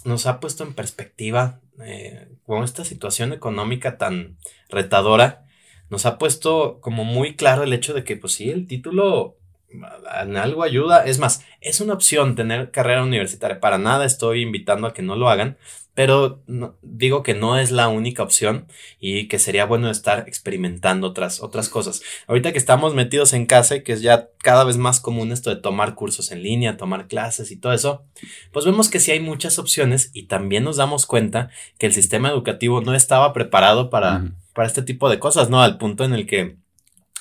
nos 0.03 0.25
ha 0.27 0.39
puesto 0.39 0.63
en 0.63 0.73
perspectiva 0.73 1.61
eh, 1.83 2.29
con 2.43 2.63
esta 2.63 2.85
situación 2.85 3.33
económica 3.33 3.97
tan 3.97 4.37
retadora, 4.69 5.45
nos 5.89 6.05
ha 6.05 6.17
puesto 6.17 6.79
como 6.81 7.03
muy 7.03 7.35
claro 7.35 7.63
el 7.63 7.73
hecho 7.73 7.93
de 7.93 8.03
que 8.03 8.17
pues 8.17 8.33
sí, 8.33 8.49
el 8.49 8.67
título 8.67 9.37
en 9.69 10.37
algo 10.37 10.63
ayuda. 10.63 11.05
Es 11.05 11.19
más, 11.19 11.43
es 11.61 11.81
una 11.81 11.93
opción 11.93 12.35
tener 12.35 12.71
carrera 12.71 13.03
universitaria. 13.03 13.59
Para 13.59 13.77
nada 13.77 14.05
estoy 14.05 14.41
invitando 14.41 14.87
a 14.87 14.93
que 14.93 15.01
no 15.01 15.15
lo 15.15 15.29
hagan, 15.29 15.57
pero 15.95 16.43
digo 16.81 17.23
que 17.23 17.33
no 17.33 17.57
es 17.57 17.71
la 17.71 17.87
única 17.87 18.21
opción 18.21 18.67
y 18.99 19.27
que 19.29 19.39
sería 19.39 19.65
bueno 19.65 19.89
estar 19.89 20.25
experimentando 20.27 21.07
otras, 21.07 21.41
otras 21.41 21.69
cosas. 21.69 22.01
Ahorita 22.27 22.51
que 22.51 22.57
estamos 22.57 22.93
metidos 22.93 23.31
en 23.31 23.45
casa 23.45 23.77
y 23.77 23.83
que 23.83 23.93
es 23.93 24.01
ya 24.01 24.29
cada 24.39 24.65
vez 24.65 24.77
más 24.77 24.99
común 24.99 25.31
esto 25.31 25.49
de 25.49 25.61
tomar 25.61 25.95
cursos 25.95 26.31
en 26.31 26.43
línea, 26.43 26.75
tomar 26.75 27.07
clases 27.07 27.49
y 27.49 27.57
todo 27.57 27.71
eso, 27.71 28.03
pues 28.51 28.65
vemos 28.65 28.89
que 28.89 28.99
sí 28.99 29.11
hay 29.11 29.21
muchas 29.21 29.57
opciones 29.57 30.11
y 30.13 30.23
también 30.23 30.65
nos 30.65 30.75
damos 30.75 31.05
cuenta 31.05 31.49
que 31.79 31.85
el 31.85 31.93
sistema 31.93 32.29
educativo 32.29 32.81
no 32.81 32.93
estaba 32.93 33.31
preparado 33.31 33.89
para, 33.89 34.33
para 34.53 34.67
este 34.67 34.81
tipo 34.81 35.09
de 35.09 35.19
cosas, 35.19 35.49
¿no? 35.49 35.61
Al 35.61 35.77
punto 35.77 36.03
en 36.03 36.13
el 36.13 36.27
que 36.27 36.57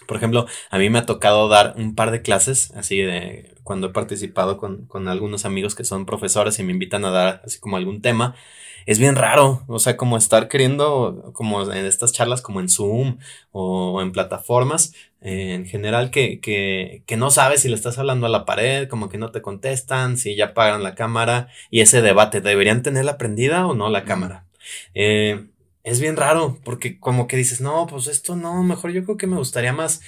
Por 0.06 0.16
ejemplo, 0.16 0.46
a 0.70 0.78
mí 0.78 0.90
me 0.90 0.98
ha 0.98 1.06
tocado 1.06 1.48
dar 1.48 1.74
un 1.76 1.94
par 1.94 2.10
de 2.10 2.22
clases, 2.22 2.72
así 2.72 2.98
de 2.98 3.54
cuando 3.62 3.88
he 3.88 3.90
participado 3.90 4.58
con, 4.58 4.86
con 4.86 5.08
algunos 5.08 5.44
amigos 5.44 5.74
que 5.74 5.84
son 5.84 6.06
profesores 6.06 6.58
y 6.58 6.62
me 6.62 6.72
invitan 6.72 7.04
a 7.04 7.10
dar 7.10 7.42
así 7.44 7.58
como 7.58 7.76
algún 7.76 8.02
tema 8.02 8.34
es 8.86 8.98
bien 8.98 9.16
raro, 9.16 9.64
o 9.66 9.78
sea, 9.78 9.96
como 9.96 10.16
estar 10.16 10.48
queriendo, 10.48 11.30
como 11.32 11.62
en 11.72 11.86
estas 11.86 12.12
charlas, 12.12 12.42
como 12.42 12.60
en 12.60 12.68
Zoom 12.68 13.18
o 13.50 14.02
en 14.02 14.12
plataformas, 14.12 14.92
eh, 15.20 15.54
en 15.54 15.66
general, 15.66 16.10
que, 16.10 16.40
que, 16.40 17.02
que 17.06 17.16
no 17.16 17.30
sabes 17.30 17.62
si 17.62 17.68
le 17.68 17.76
estás 17.76 17.98
hablando 17.98 18.26
a 18.26 18.30
la 18.30 18.44
pared, 18.44 18.88
como 18.88 19.08
que 19.08 19.18
no 19.18 19.30
te 19.30 19.40
contestan, 19.42 20.18
si 20.18 20.36
ya 20.36 20.46
apagan 20.46 20.82
la 20.82 20.94
cámara, 20.94 21.48
y 21.70 21.80
ese 21.80 22.02
debate, 22.02 22.40
¿deberían 22.40 22.82
tenerla 22.82 23.16
prendida 23.16 23.66
o 23.66 23.74
no 23.74 23.88
la 23.88 24.04
cámara? 24.04 24.44
Eh, 24.94 25.46
es 25.84 26.00
bien 26.00 26.16
raro, 26.16 26.58
porque 26.64 26.98
como 26.98 27.28
que 27.28 27.36
dices, 27.36 27.60
no, 27.60 27.86
pues 27.86 28.08
esto 28.08 28.36
no, 28.36 28.62
mejor 28.62 28.90
yo 28.90 29.04
creo 29.04 29.16
que 29.18 29.26
me 29.26 29.36
gustaría 29.36 29.72
más 29.72 30.00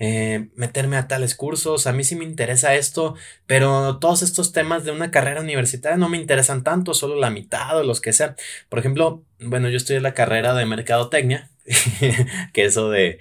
eh, 0.00 0.48
meterme 0.56 0.96
a 0.96 1.06
tales 1.08 1.34
cursos, 1.34 1.86
a 1.86 1.92
mí 1.92 2.04
sí 2.04 2.16
me 2.16 2.24
interesa 2.24 2.74
esto, 2.74 3.14
pero 3.46 3.98
todos 3.98 4.22
estos 4.22 4.52
temas 4.52 4.84
de 4.84 4.90
una 4.90 5.10
carrera 5.10 5.40
universitaria 5.40 5.96
no 5.96 6.08
me 6.08 6.16
interesan 6.16 6.64
tanto, 6.64 6.94
solo 6.94 7.14
la 7.16 7.30
mitad 7.30 7.78
o 7.78 7.84
los 7.84 8.00
que 8.00 8.12
sean. 8.12 8.34
Por 8.68 8.80
ejemplo, 8.80 9.22
bueno, 9.38 9.68
yo 9.68 9.76
estudié 9.76 10.00
la 10.00 10.14
carrera 10.14 10.52
de 10.54 10.66
mercadotecnia, 10.66 11.50
que 12.52 12.64
eso 12.64 12.90
de, 12.90 13.18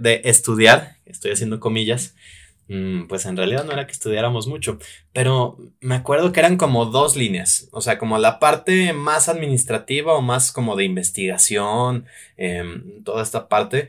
de 0.00 0.20
estudiar, 0.24 0.96
estoy 1.04 1.32
haciendo 1.32 1.60
comillas, 1.60 2.14
pues 3.08 3.24
en 3.24 3.36
realidad 3.36 3.64
no 3.64 3.72
era 3.72 3.86
que 3.86 3.92
estudiáramos 3.92 4.46
mucho, 4.46 4.78
pero 5.12 5.56
me 5.80 5.94
acuerdo 5.94 6.32
que 6.32 6.40
eran 6.40 6.56
como 6.56 6.84
dos 6.86 7.16
líneas, 7.16 7.68
o 7.72 7.80
sea, 7.80 7.98
como 7.98 8.18
la 8.18 8.38
parte 8.38 8.92
más 8.92 9.28
administrativa 9.28 10.14
o 10.14 10.20
más 10.20 10.52
como 10.52 10.76
de 10.76 10.84
investigación, 10.84 12.06
em, 12.36 13.02
toda 13.04 13.22
esta 13.22 13.48
parte, 13.48 13.88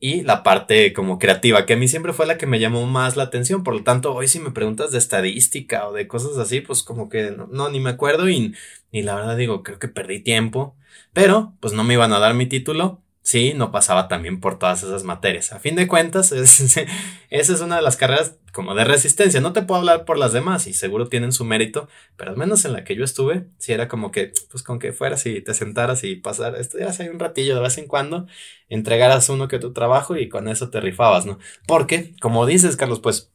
y 0.00 0.22
la 0.22 0.42
parte 0.42 0.92
como 0.92 1.18
creativa, 1.18 1.64
que 1.66 1.74
a 1.74 1.76
mí 1.76 1.88
siempre 1.88 2.12
fue 2.12 2.26
la 2.26 2.36
que 2.36 2.46
me 2.46 2.60
llamó 2.60 2.84
más 2.86 3.16
la 3.16 3.22
atención. 3.24 3.64
Por 3.64 3.74
lo 3.74 3.84
tanto, 3.84 4.14
hoy 4.14 4.28
si 4.28 4.38
me 4.38 4.50
preguntas 4.50 4.92
de 4.92 4.98
estadística 4.98 5.88
o 5.88 5.94
de 5.94 6.06
cosas 6.08 6.36
así, 6.36 6.60
pues 6.60 6.82
como 6.82 7.08
que 7.08 7.30
no, 7.50 7.70
ni 7.70 7.80
me 7.80 7.90
acuerdo 7.90 8.28
y, 8.28 8.54
y 8.92 9.02
la 9.02 9.14
verdad 9.14 9.36
digo, 9.36 9.62
creo 9.62 9.78
que 9.78 9.88
perdí 9.88 10.20
tiempo, 10.20 10.76
pero 11.14 11.54
pues 11.60 11.72
no 11.72 11.84
me 11.84 11.94
iban 11.94 12.12
a 12.12 12.18
dar 12.18 12.34
mi 12.34 12.46
título 12.46 13.03
sí, 13.24 13.54
no 13.54 13.72
pasaba 13.72 14.06
también 14.06 14.38
por 14.38 14.58
todas 14.58 14.82
esas 14.82 15.02
materias. 15.02 15.52
A 15.52 15.58
fin 15.58 15.74
de 15.74 15.88
cuentas, 15.88 16.30
esa 16.32 16.84
es 17.30 17.60
una 17.60 17.76
de 17.76 17.82
las 17.82 17.96
carreras 17.96 18.36
como 18.52 18.74
de 18.74 18.84
resistencia. 18.84 19.40
No 19.40 19.54
te 19.54 19.62
puedo 19.62 19.80
hablar 19.80 20.04
por 20.04 20.18
las 20.18 20.34
demás 20.34 20.66
y 20.66 20.74
seguro 20.74 21.08
tienen 21.08 21.32
su 21.32 21.44
mérito, 21.46 21.88
pero 22.16 22.30
al 22.30 22.36
menos 22.36 22.66
en 22.66 22.74
la 22.74 22.84
que 22.84 22.94
yo 22.94 23.02
estuve, 23.02 23.46
sí 23.58 23.72
era 23.72 23.88
como 23.88 24.12
que, 24.12 24.32
pues 24.50 24.62
con 24.62 24.78
que 24.78 24.92
fueras 24.92 25.24
y 25.24 25.40
te 25.40 25.54
sentaras 25.54 26.04
y 26.04 26.16
pasar, 26.16 26.54
estudiaras 26.56 27.00
ahí 27.00 27.08
un 27.08 27.18
ratillo 27.18 27.54
de 27.54 27.62
vez 27.62 27.78
en 27.78 27.86
cuando, 27.86 28.26
entregaras 28.68 29.30
uno 29.30 29.48
que 29.48 29.58
tu 29.58 29.72
trabajo 29.72 30.16
y 30.18 30.28
con 30.28 30.46
eso 30.46 30.68
te 30.68 30.80
rifabas, 30.80 31.24
¿no? 31.24 31.38
Porque, 31.66 32.14
como 32.20 32.44
dices, 32.44 32.76
Carlos, 32.76 33.00
pues, 33.00 33.32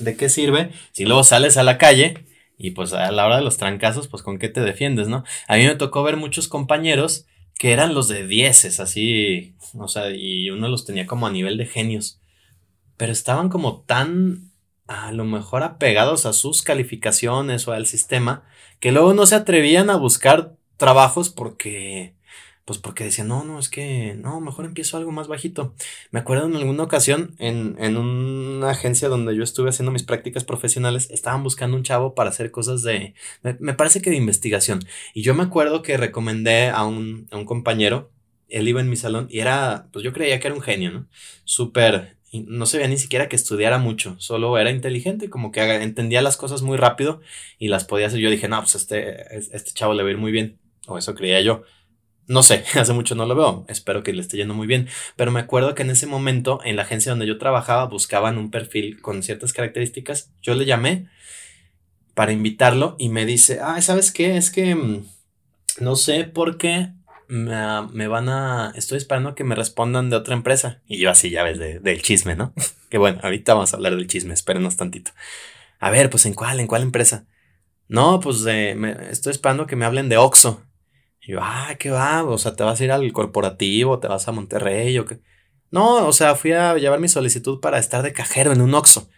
¿de 0.00 0.16
qué 0.16 0.30
sirve 0.30 0.70
si 0.92 1.04
luego 1.04 1.22
sales 1.22 1.58
a 1.58 1.62
la 1.62 1.76
calle? 1.76 2.24
Y 2.56 2.70
pues 2.70 2.94
a 2.94 3.10
la 3.10 3.26
hora 3.26 3.36
de 3.36 3.42
los 3.42 3.58
trancazos, 3.58 4.08
pues 4.08 4.22
con 4.22 4.38
qué 4.38 4.48
te 4.48 4.60
defiendes, 4.62 5.08
¿no? 5.08 5.24
A 5.48 5.56
mí 5.56 5.66
me 5.66 5.74
tocó 5.74 6.02
ver 6.02 6.16
muchos 6.16 6.48
compañeros 6.48 7.26
que 7.62 7.70
eran 7.70 7.94
los 7.94 8.08
de 8.08 8.26
dieces, 8.26 8.80
así, 8.80 9.54
o 9.78 9.86
sea, 9.86 10.10
y 10.10 10.50
uno 10.50 10.66
los 10.66 10.84
tenía 10.84 11.06
como 11.06 11.28
a 11.28 11.30
nivel 11.30 11.56
de 11.58 11.66
genios, 11.66 12.20
pero 12.96 13.12
estaban 13.12 13.50
como 13.50 13.82
tan 13.82 14.50
a 14.88 15.12
lo 15.12 15.24
mejor 15.24 15.62
apegados 15.62 16.26
a 16.26 16.32
sus 16.32 16.62
calificaciones 16.62 17.68
o 17.68 17.72
al 17.72 17.86
sistema, 17.86 18.42
que 18.80 18.90
luego 18.90 19.14
no 19.14 19.26
se 19.26 19.36
atrevían 19.36 19.90
a 19.90 19.96
buscar 19.96 20.56
trabajos 20.76 21.30
porque 21.30 22.16
pues 22.64 22.78
porque 22.78 23.04
decía, 23.04 23.24
no, 23.24 23.44
no, 23.44 23.58
es 23.58 23.68
que, 23.68 24.14
no, 24.14 24.40
mejor 24.40 24.64
empiezo 24.64 24.96
algo 24.96 25.10
más 25.10 25.26
bajito. 25.28 25.74
Me 26.10 26.20
acuerdo 26.20 26.46
en 26.46 26.54
alguna 26.54 26.84
ocasión, 26.84 27.34
en, 27.38 27.76
en 27.78 27.96
una 27.96 28.70
agencia 28.70 29.08
donde 29.08 29.34
yo 29.34 29.42
estuve 29.42 29.70
haciendo 29.70 29.90
mis 29.90 30.04
prácticas 30.04 30.44
profesionales, 30.44 31.10
estaban 31.10 31.42
buscando 31.42 31.76
un 31.76 31.82
chavo 31.82 32.14
para 32.14 32.30
hacer 32.30 32.50
cosas 32.52 32.82
de, 32.82 33.14
me, 33.42 33.74
parece 33.74 34.00
que 34.00 34.10
de 34.10 34.16
investigación. 34.16 34.80
Y 35.14 35.22
yo 35.22 35.34
me 35.34 35.42
acuerdo 35.42 35.82
que 35.82 35.96
recomendé 35.96 36.68
a 36.68 36.84
un, 36.84 37.26
a 37.32 37.36
un 37.36 37.44
compañero, 37.44 38.10
él 38.48 38.68
iba 38.68 38.80
en 38.80 38.90
mi 38.90 38.96
salón 38.96 39.26
y 39.30 39.40
era, 39.40 39.88
pues 39.92 40.04
yo 40.04 40.12
creía 40.12 40.38
que 40.38 40.46
era 40.48 40.54
un 40.54 40.62
genio, 40.62 40.90
¿no? 40.92 41.08
Súper, 41.44 42.18
no 42.32 42.66
se 42.66 42.78
veía 42.78 42.88
ni 42.88 42.98
siquiera 42.98 43.28
que 43.28 43.36
estudiara 43.36 43.78
mucho, 43.78 44.16
solo 44.18 44.56
era 44.58 44.70
inteligente, 44.70 45.28
como 45.30 45.52
que 45.52 45.60
entendía 45.82 46.22
las 46.22 46.36
cosas 46.36 46.62
muy 46.62 46.76
rápido 46.76 47.20
y 47.58 47.68
las 47.68 47.84
podía 47.84 48.06
hacer. 48.06 48.20
Yo 48.20 48.30
dije, 48.30 48.48
no, 48.48 48.60
pues 48.60 48.74
este, 48.74 49.36
este 49.36 49.72
chavo 49.72 49.94
le 49.94 50.02
va 50.02 50.08
a 50.08 50.12
ir 50.12 50.18
muy 50.18 50.32
bien, 50.32 50.58
o 50.86 50.98
eso 50.98 51.14
creía 51.14 51.40
yo. 51.40 51.64
No 52.26 52.42
sé, 52.42 52.64
hace 52.74 52.92
mucho 52.92 53.14
no 53.14 53.26
lo 53.26 53.34
veo, 53.34 53.64
espero 53.68 54.02
que 54.02 54.12
le 54.12 54.22
esté 54.22 54.36
yendo 54.36 54.54
muy 54.54 54.66
bien, 54.66 54.88
pero 55.16 55.30
me 55.30 55.40
acuerdo 55.40 55.74
que 55.74 55.82
en 55.82 55.90
ese 55.90 56.06
momento 56.06 56.60
en 56.64 56.76
la 56.76 56.82
agencia 56.82 57.12
donde 57.12 57.26
yo 57.26 57.38
trabajaba 57.38 57.86
buscaban 57.86 58.38
un 58.38 58.50
perfil 58.50 59.00
con 59.00 59.22
ciertas 59.22 59.52
características, 59.52 60.30
yo 60.42 60.54
le 60.54 60.64
llamé 60.64 61.08
para 62.14 62.32
invitarlo 62.32 62.96
y 62.98 63.08
me 63.08 63.26
dice, 63.26 63.60
ah, 63.62 63.80
¿sabes 63.80 64.12
qué? 64.12 64.36
Es 64.36 64.50
que 64.50 64.74
mm, 64.74 65.04
no 65.80 65.96
sé 65.96 66.24
por 66.24 66.58
qué 66.58 66.92
me, 67.32 68.08
van 68.08 68.28
a, 68.28 68.72
estoy 68.76 68.98
esperando 68.98 69.34
que 69.34 69.44
me 69.44 69.54
respondan 69.54 70.10
de 70.10 70.16
otra 70.16 70.34
empresa. 70.34 70.82
Y 70.86 70.98
yo 70.98 71.10
así 71.10 71.30
ya 71.30 71.42
ves 71.42 71.58
del 71.58 72.02
chisme, 72.02 72.36
¿no? 72.36 72.52
que 72.90 72.98
bueno, 72.98 73.20
ahorita 73.22 73.54
vamos 73.54 73.72
a 73.72 73.76
hablar 73.76 73.96
del 73.96 74.06
chisme, 74.06 74.34
espérenos 74.34 74.76
tantito. 74.76 75.12
A 75.78 75.90
ver, 75.90 76.10
pues 76.10 76.26
¿en 76.26 76.34
cuál? 76.34 76.60
¿En 76.60 76.66
cuál 76.66 76.82
empresa? 76.82 77.26
No, 77.88 78.20
pues 78.20 78.42
me, 78.42 79.10
estoy 79.10 79.32
esperando 79.32 79.66
que 79.66 79.76
me 79.76 79.84
hablen 79.84 80.08
de 80.08 80.18
Oxo. 80.18 80.62
Y 81.22 81.32
yo, 81.32 81.38
ah, 81.42 81.76
¿qué 81.78 81.90
va? 81.90 82.24
O 82.24 82.38
sea, 82.38 82.56
¿te 82.56 82.64
vas 82.64 82.80
a 82.80 82.84
ir 82.84 82.92
al 82.92 83.12
corporativo? 83.12 84.00
¿Te 84.00 84.08
vas 84.08 84.26
a 84.28 84.32
Monterrey? 84.32 84.98
¿O 84.98 85.04
qué? 85.06 85.20
No, 85.70 86.06
o 86.06 86.12
sea, 86.12 86.34
fui 86.34 86.52
a 86.52 86.76
llevar 86.76 87.00
mi 87.00 87.08
solicitud 87.08 87.60
para 87.60 87.78
estar 87.78 88.02
de 88.02 88.12
cajero 88.12 88.52
en 88.52 88.60
un 88.60 88.74
Oxxo. 88.74 89.08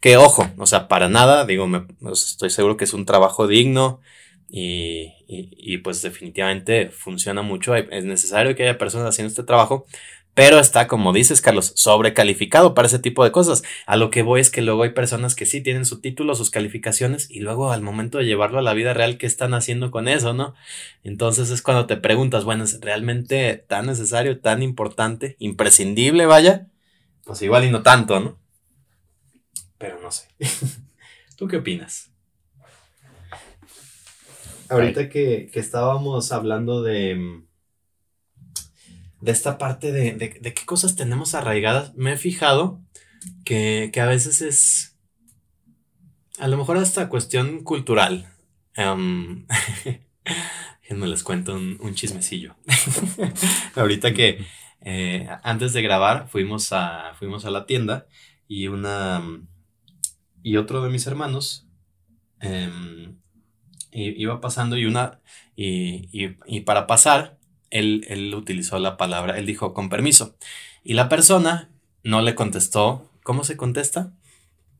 Que 0.00 0.16
ojo, 0.16 0.46
o 0.58 0.66
sea, 0.66 0.88
para 0.88 1.08
nada, 1.08 1.46
digo, 1.46 1.68
me, 1.68 1.86
estoy 2.12 2.50
seguro 2.50 2.76
que 2.76 2.84
es 2.84 2.92
un 2.94 3.06
trabajo 3.06 3.46
digno 3.46 4.00
y, 4.48 5.14
y, 5.28 5.50
y 5.74 5.78
pues 5.78 6.02
definitivamente 6.02 6.90
funciona 6.90 7.42
mucho. 7.42 7.74
Es 7.76 8.04
necesario 8.04 8.56
que 8.56 8.64
haya 8.64 8.78
personas 8.78 9.08
haciendo 9.10 9.30
este 9.30 9.44
trabajo, 9.44 9.86
pero 10.34 10.58
está, 10.58 10.88
como 10.88 11.12
dices, 11.12 11.42
Carlos, 11.42 11.72
sobrecalificado 11.76 12.74
para 12.74 12.88
ese 12.88 12.98
tipo 12.98 13.22
de 13.22 13.32
cosas. 13.32 13.62
A 13.86 13.96
lo 13.96 14.10
que 14.10 14.22
voy 14.22 14.40
es 14.40 14.50
que 14.50 14.62
luego 14.62 14.82
hay 14.82 14.90
personas 14.90 15.34
que 15.34 15.44
sí 15.44 15.60
tienen 15.60 15.84
su 15.84 16.00
título, 16.00 16.34
sus 16.34 16.50
calificaciones, 16.50 17.30
y 17.30 17.40
luego 17.40 17.70
al 17.70 17.82
momento 17.82 18.16
de 18.16 18.24
llevarlo 18.24 18.58
a 18.58 18.62
la 18.62 18.72
vida 18.72 18.94
real, 18.94 19.18
¿qué 19.18 19.26
están 19.26 19.52
haciendo 19.52 19.90
con 19.90 20.08
eso, 20.08 20.32
no? 20.32 20.54
Entonces 21.04 21.50
es 21.50 21.60
cuando 21.60 21.86
te 21.86 21.98
preguntas, 21.98 22.44
bueno, 22.44 22.64
¿es 22.64 22.80
realmente 22.80 23.56
tan 23.56 23.86
necesario, 23.86 24.40
tan 24.40 24.62
importante, 24.62 25.36
imprescindible, 25.38 26.24
vaya? 26.24 26.68
Pues 27.24 27.42
igual 27.42 27.64
y 27.64 27.70
no 27.70 27.82
tanto, 27.82 28.18
¿no? 28.18 28.38
Pero 29.76 30.00
no 30.00 30.10
sé. 30.10 30.28
¿Tú 31.36 31.46
qué 31.46 31.58
opinas? 31.58 32.10
Ahorita 34.70 35.10
que, 35.10 35.50
que 35.52 35.60
estábamos 35.60 36.32
hablando 36.32 36.82
de 36.82 37.16
mm, 37.16 37.51
de 39.22 39.30
esta 39.30 39.56
parte 39.56 39.92
de, 39.92 40.14
de, 40.14 40.54
qué 40.54 40.66
cosas 40.66 40.96
tenemos 40.96 41.34
arraigadas, 41.34 41.94
me 41.94 42.12
he 42.12 42.16
fijado 42.16 42.80
que, 43.44 43.90
a 43.94 44.06
veces 44.06 44.42
es 44.42 44.98
a 46.40 46.48
lo 46.48 46.56
mejor 46.56 46.76
hasta 46.76 47.08
cuestión 47.08 47.64
cultural. 47.64 48.28
Um, 48.74 49.44
me 50.88 51.06
les 51.06 51.22
cuento 51.22 51.54
un, 51.54 51.94
chismecillo. 51.94 52.56
Ahorita 53.74 54.14
que 54.14 54.46
eh, 54.80 55.28
antes 55.42 55.74
de 55.74 55.82
grabar 55.82 56.28
fuimos 56.28 56.72
a, 56.72 57.12
fuimos 57.18 57.44
a 57.44 57.50
la 57.50 57.66
tienda 57.66 58.06
y 58.48 58.68
una 58.68 59.22
y 60.42 60.56
otro 60.56 60.82
de 60.82 60.88
mis 60.88 61.06
hermanos 61.06 61.68
em, 62.40 63.18
iba 63.92 64.40
pasando 64.40 64.78
y 64.78 64.86
una 64.86 65.20
y, 65.54 66.08
y 66.46 66.60
para 66.60 66.86
pasar 66.86 67.38
él, 67.72 68.32
utilizó 68.36 68.78
la 68.78 68.96
palabra, 68.96 69.38
él 69.38 69.46
dijo 69.46 69.74
con 69.74 69.88
permiso. 69.88 70.36
Y 70.84 70.94
la 70.94 71.08
persona 71.08 71.70
no 72.04 72.22
le 72.22 72.34
contestó, 72.34 73.10
¿cómo 73.22 73.44
se 73.44 73.56
contesta? 73.56 74.12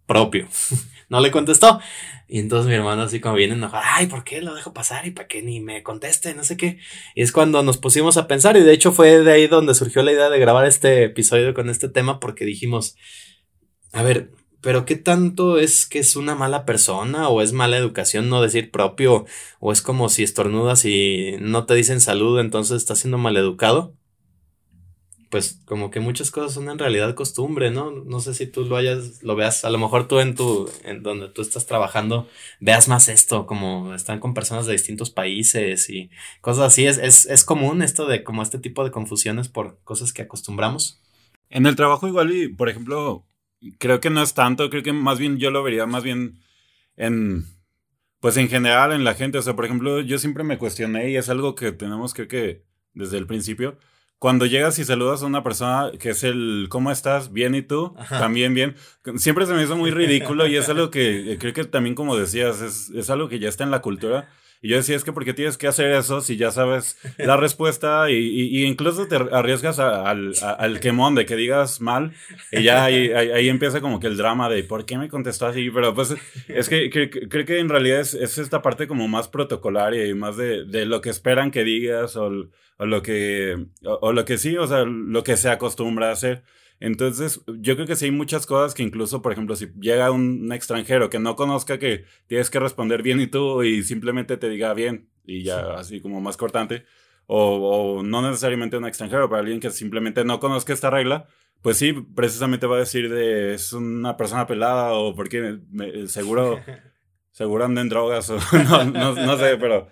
Propio. 0.07 0.47
no 1.09 1.21
le 1.21 1.31
contestó. 1.31 1.81
Y 2.29 2.39
entonces 2.39 2.69
mi 2.69 2.75
hermano 2.75 3.03
así 3.03 3.21
como 3.21 3.35
viene 3.35 3.55
enojado, 3.55 3.83
ay, 3.87 4.07
¿por 4.07 4.25
qué 4.25 4.41
lo 4.41 4.55
dejo 4.55 4.73
pasar? 4.73 5.07
¿Y 5.07 5.11
para 5.11 5.29
qué 5.29 5.43
ni 5.43 5.61
me 5.61 5.83
conteste? 5.83 6.35
No 6.35 6.45
sé 6.45 6.57
qué. 6.57 6.79
Y 7.15 7.23
es 7.23 7.33
cuando 7.33 7.63
nos 7.63 7.79
pusimos 7.79 8.17
a 8.17 8.27
pensar 8.27 8.57
y 8.57 8.61
de 8.61 8.73
hecho 8.73 8.93
fue 8.93 9.21
de 9.21 9.33
ahí 9.33 9.47
donde 9.47 9.75
surgió 9.75 10.03
la 10.03 10.13
idea 10.13 10.31
de 10.31 10.39
grabar 10.39 10.67
este 10.67 11.05
episodio 11.05 11.55
con 11.55 11.69
este 11.71 11.89
tema 11.89 12.21
porque 12.21 12.45
dijimos, 12.45 12.97
a 13.93 14.03
ver, 14.03 14.31
pero 14.63 14.85
¿qué 14.87 14.97
tanto 14.97 15.59
es 15.59 15.87
que 15.87 15.99
es 15.99 16.15
una 16.15 16.37
mala 16.37 16.65
persona 16.65 17.29
o 17.29 17.43
es 17.43 17.53
mala 17.53 17.77
educación 17.77 18.29
no 18.29 18.41
decir 18.41 18.71
propio 18.71 19.27
o 19.59 19.73
es 19.73 19.83
como 19.83 20.09
si 20.09 20.23
estornudas 20.23 20.85
y 20.85 21.37
no 21.41 21.67
te 21.67 21.75
dicen 21.75 22.01
salud 22.01 22.39
entonces 22.39 22.77
estás 22.77 23.01
siendo 23.01 23.19
mal 23.19 23.37
educado? 23.37 23.97
Pues 25.31 25.61
como 25.65 25.91
que 25.91 25.99
muchas 25.99 26.31
cosas 26.31 26.53
son 26.53 26.69
en 26.71 26.79
realidad 26.79 27.15
costumbre, 27.17 27.71
¿no? 27.73 27.91
No 27.91 28.21
sé 28.21 28.35
si 28.35 28.47
tú 28.47 28.65
lo 28.65 28.77
hayas, 28.77 29.23
lo 29.25 29.35
veas, 29.35 29.65
a 29.65 29.71
lo 29.71 29.79
mejor 29.79 30.07
tú 30.07 30.21
en 30.21 30.37
tu, 30.37 30.71
en 30.85 31.03
donde 31.03 31.29
tú 31.29 31.43
estás 31.43 31.67
trabajando, 31.67 32.29
veas 32.61 32.87
más 32.87 33.09
esto, 33.09 33.47
como 33.47 33.95
están 33.95 34.21
con 34.21 34.35
personas 34.35 34.67
de 34.67 34.73
distintos 34.75 35.11
países 35.11 35.91
y 35.91 36.11
cosas 36.41 36.67
así. 36.67 36.87
Es, 36.87 36.99
es, 36.99 37.27
es 37.27 37.45
común 37.45 37.83
esto 37.83 38.07
de 38.07 38.23
como 38.23 38.43
este 38.43 38.59
tipo 38.59 38.85
de 38.85 38.93
confusiones 38.93 39.49
por 39.49 39.81
cosas 39.83 40.13
que 40.13 40.23
acostumbramos. 40.23 41.03
En 41.51 41.67
el 41.67 41.77
trabajo 41.77 42.07
igual 42.07 42.33
y, 42.35 42.49
por 42.49 42.69
ejemplo, 42.69 43.27
creo 43.79 44.01
que 44.01 44.11
no 44.11 44.23
es 44.23 44.35
tanto, 44.35 44.71
creo 44.71 44.83
que 44.83 44.93
más 44.93 45.19
bien 45.19 45.39
yo 45.39 45.51
lo 45.51 45.63
vería 45.63 45.87
más 45.87 46.03
bien 46.03 46.41
en, 46.97 47.45
pues 48.21 48.37
en 48.37 48.49
general 48.49 48.93
en 48.93 49.05
la 49.05 49.15
gente, 49.15 49.39
o 49.39 49.43
sea, 49.43 49.57
por 49.57 49.65
ejemplo, 49.65 50.01
yo 50.01 50.19
siempre 50.19 50.45
me 50.45 50.59
cuestioné 50.59 51.11
y 51.11 51.17
es 51.17 51.29
algo 51.29 51.55
que 51.55 51.73
tenemos 51.73 52.15
creo 52.15 52.29
que 52.29 52.65
desde 52.95 53.19
el 53.19 53.27
principio, 53.27 53.79
cuando 54.19 54.47
llegas 54.47 54.79
y 54.79 54.85
saludas 54.85 55.23
a 55.23 55.27
una 55.27 55.43
persona 55.43 55.91
que 55.99 56.11
es 56.11 56.23
el 56.23 56.67
¿cómo 56.71 56.93
estás? 56.93 57.33
Bien 57.33 57.57
y 57.57 57.63
tú, 57.63 57.97
también 58.09 58.55
bien. 58.55 58.77
Siempre 59.17 59.47
se 59.47 59.55
me 59.55 59.65
hizo 59.65 59.77
muy 59.77 59.91
ridículo 59.91 60.47
y 60.47 60.57
es 60.57 60.69
algo 60.69 60.91
que 60.91 61.37
creo 61.41 61.53
que 61.53 61.65
también 61.65 61.97
como 61.97 62.17
decías, 62.17 62.61
es, 62.61 62.91
es 62.91 63.11
algo 63.11 63.29
que 63.29 63.41
ya 63.41 63.49
está 63.49 63.65
en 63.65 63.73
la 63.73 63.83
cultura 63.83 64.29
y 64.63 64.69
yo 64.69 64.77
decía, 64.77 64.95
es 64.95 65.03
que 65.03 65.13
porque 65.13 65.35
tienes 65.35 65.59
que 65.59 65.67
hacer 65.67 65.91
eso 65.91 66.21
si 66.21 66.37
ya 66.37 66.53
sabes 66.53 66.97
la 67.19 67.37
respuesta 67.37 68.09
y, 68.11 68.15
y, 68.15 68.65
incluso 68.65 69.09
te 69.09 69.17
arriesgas 69.17 69.81
al, 69.81 70.35
al, 70.41 70.79
quemón 70.79 71.17
de 71.17 71.27
que 71.27 71.35
digas 71.35 71.81
mal 71.81 72.13
y 72.53 72.63
ya 72.63 72.85
ahí, 72.85 73.11
ahí, 73.11 73.49
empieza 73.49 73.81
como 73.81 73.99
que 73.99 74.07
el 74.07 74.17
drama 74.17 74.49
de 74.49 74.63
por 74.63 74.87
qué 74.87 74.97
me 74.99 75.09
contestó 75.09 75.47
así, 75.47 75.69
pero 75.71 75.95
pues 75.95 76.15
es 76.47 76.69
que 76.69 76.91
creo 76.91 77.45
que 77.45 77.59
en 77.59 77.69
realidad 77.69 77.99
es, 77.99 78.15
es, 78.15 78.39
esta 78.39 78.63
parte 78.63 78.87
como 78.87 79.09
más 79.09 79.27
protocolaria 79.27 80.07
y 80.07 80.15
más 80.15 80.37
de, 80.37 80.65
de 80.65 80.87
lo 80.87 81.01
que 81.01 81.11
esperan 81.11 81.51
que 81.51 81.65
digas 81.65 82.15
o, 82.15 82.31
o 82.77 82.87
lo 82.87 83.03
que, 83.03 83.67
o, 83.85 83.99
o, 84.01 84.13
lo 84.13 84.25
que 84.25 84.39
sí, 84.39 84.57
o 84.57 84.69
sea, 84.69 84.85
lo 84.85 85.25
que 85.25 85.37
se 85.37 85.51
acostumbra 85.51 86.11
a 86.11 86.13
hacer. 86.13 86.45
Entonces, 86.85 87.41
yo 87.47 87.77
creo 87.77 87.87
que 87.87 87.95
sí 87.95 88.07
hay 88.07 88.11
muchas 88.11 88.45
cosas 88.45 88.75
que 88.75 88.83
incluso, 88.83 89.23
por 89.23 89.31
ejemplo, 89.31 89.55
si 89.55 89.69
llega 89.81 90.11
un, 90.11 90.51
extranjero 90.53 91.11
que 91.11 91.21
no 91.21 91.37
conozca 91.37 91.79
que 91.79 92.07
tienes 92.27 92.51
que 92.51 92.59
responder 92.59 93.05
bien 93.05 93.21
y 93.21 93.29
tú 93.29 93.63
y 93.63 93.85
simplemente 93.85 94.37
te 94.37 94.49
diga 94.49 94.75
bien 94.75 95.09
y 95.25 95.45
ya 95.45 95.75
así 95.75 96.01
como 96.01 96.21
más 96.21 96.37
cortante, 96.37 96.85
o, 97.27 97.99
o 97.99 98.03
no 98.03 98.21
necesariamente 98.21 98.79
un 98.79 98.85
extranjero, 98.85 99.29
pero 99.29 99.43
alguien 99.43 99.61
que 99.61 99.71
simplemente 99.71 100.25
no 100.25 100.41
conozca 100.41 100.73
esta 100.73 100.91
regla, 100.91 101.29
pues 101.61 101.77
sí, 101.77 101.93
precisamente 101.93 102.67
va 102.67 102.75
a 102.75 102.81
decir 102.81 103.09
de 103.09 103.55
es 103.55 103.73
una 103.73 104.17
persona 104.17 104.49
pelada 104.49 104.95
o 104.95 105.15
porque 105.15 105.61
seguro 106.09 106.59
seguro 107.33 107.65
andan 107.65 107.83
en 107.83 107.89
drogas 107.89 108.31
o 108.31 108.39
no, 108.87 109.15
no, 109.15 109.37
sé, 109.37 109.57
pero 109.57 109.89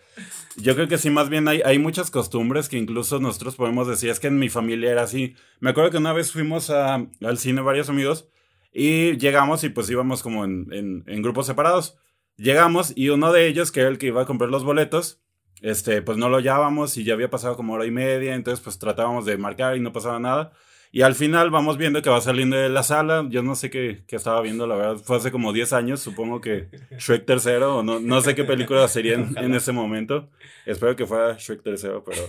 yo 0.57 0.74
creo 0.74 0.88
que 0.88 0.98
sí, 0.98 1.11
más 1.11 1.29
bien 1.29 1.48
hay, 1.48 1.62
hay 1.64 1.79
muchas 1.79 2.11
costumbres 2.11 2.68
que 2.68 2.79
incluso 2.79 3.18
nosotros 3.18 3.57
podemos 3.57 3.88
decir, 3.88 4.11
es 4.11 4.20
que 4.20 4.29
en 4.29 4.38
mi 4.38 4.48
familia 4.48 4.92
era 4.92 5.03
así. 5.03 5.35
Me 5.59 5.70
acuerdo 5.70 5.90
que 5.90 5.96
una 5.96 6.12
vez 6.12 6.31
fuimos 6.31 6.70
a, 6.70 6.94
al 6.94 7.38
cine 7.38 7.62
varios 7.62 7.88
amigos 7.88 8.29
y 8.72 9.16
llegamos 9.16 9.64
y 9.64 9.70
pues 9.70 9.90
íbamos 9.90 10.22
como 10.22 10.44
en, 10.44 10.68
en, 10.72 11.05
en, 11.07 11.22
grupos 11.22 11.46
separados. 11.46 11.96
Llegamos 12.37 12.92
y 12.94 13.09
uno 13.09 13.33
de 13.33 13.48
ellos, 13.48 13.72
que 13.72 13.81
era 13.81 13.88
el 13.88 13.98
que 13.98 14.07
iba 14.07 14.22
a 14.22 14.26
comprar 14.26 14.50
los 14.50 14.64
boletos, 14.64 15.20
este, 15.61 16.03
pues 16.03 16.16
no 16.16 16.29
lo 16.29 16.38
hallábamos 16.38 16.96
y 16.96 17.05
ya 17.05 17.14
había 17.14 17.31
pasado 17.31 17.57
como 17.57 17.74
hora 17.74 17.87
y 17.87 17.90
media, 17.90 18.35
entonces 18.35 18.62
pues 18.62 18.79
tratábamos 18.79 19.26
de 19.26 19.37
marcar 19.37 19.76
y 19.76 19.81
no 19.81 19.92
pasaba 19.92 20.18
nada. 20.18 20.53
Y 20.92 21.03
al 21.03 21.14
final 21.14 21.50
vamos 21.50 21.76
viendo 21.76 22.03
que 22.03 22.11
va 22.11 22.20
saliendo 22.20 22.57
de 22.57 22.68
la 22.68 22.83
sala. 22.83 23.24
Yo 23.29 23.42
no 23.42 23.55
sé 23.55 23.70
qué, 23.70 24.03
qué 24.09 24.16
estaba 24.16 24.40
viendo, 24.40 24.66
la 24.66 24.74
verdad. 24.74 24.96
Fue 24.96 25.16
hace 25.16 25.31
como 25.31 25.53
10 25.53 25.72
años, 25.72 26.00
supongo 26.00 26.40
que 26.40 26.68
Shrek 26.98 27.26
tercero, 27.26 27.79
o 27.79 27.83
no, 27.83 28.00
no 28.00 28.20
sé 28.20 28.35
qué 28.35 28.42
película 28.42 28.88
sería 28.88 29.14
en, 29.14 29.37
en, 29.38 29.55
ese 29.55 29.70
momento. 29.70 30.31
Espero 30.66 30.96
que 30.96 31.07
fuera 31.07 31.37
Shrek 31.38 31.62
tercero, 31.62 32.05
pero. 32.05 32.22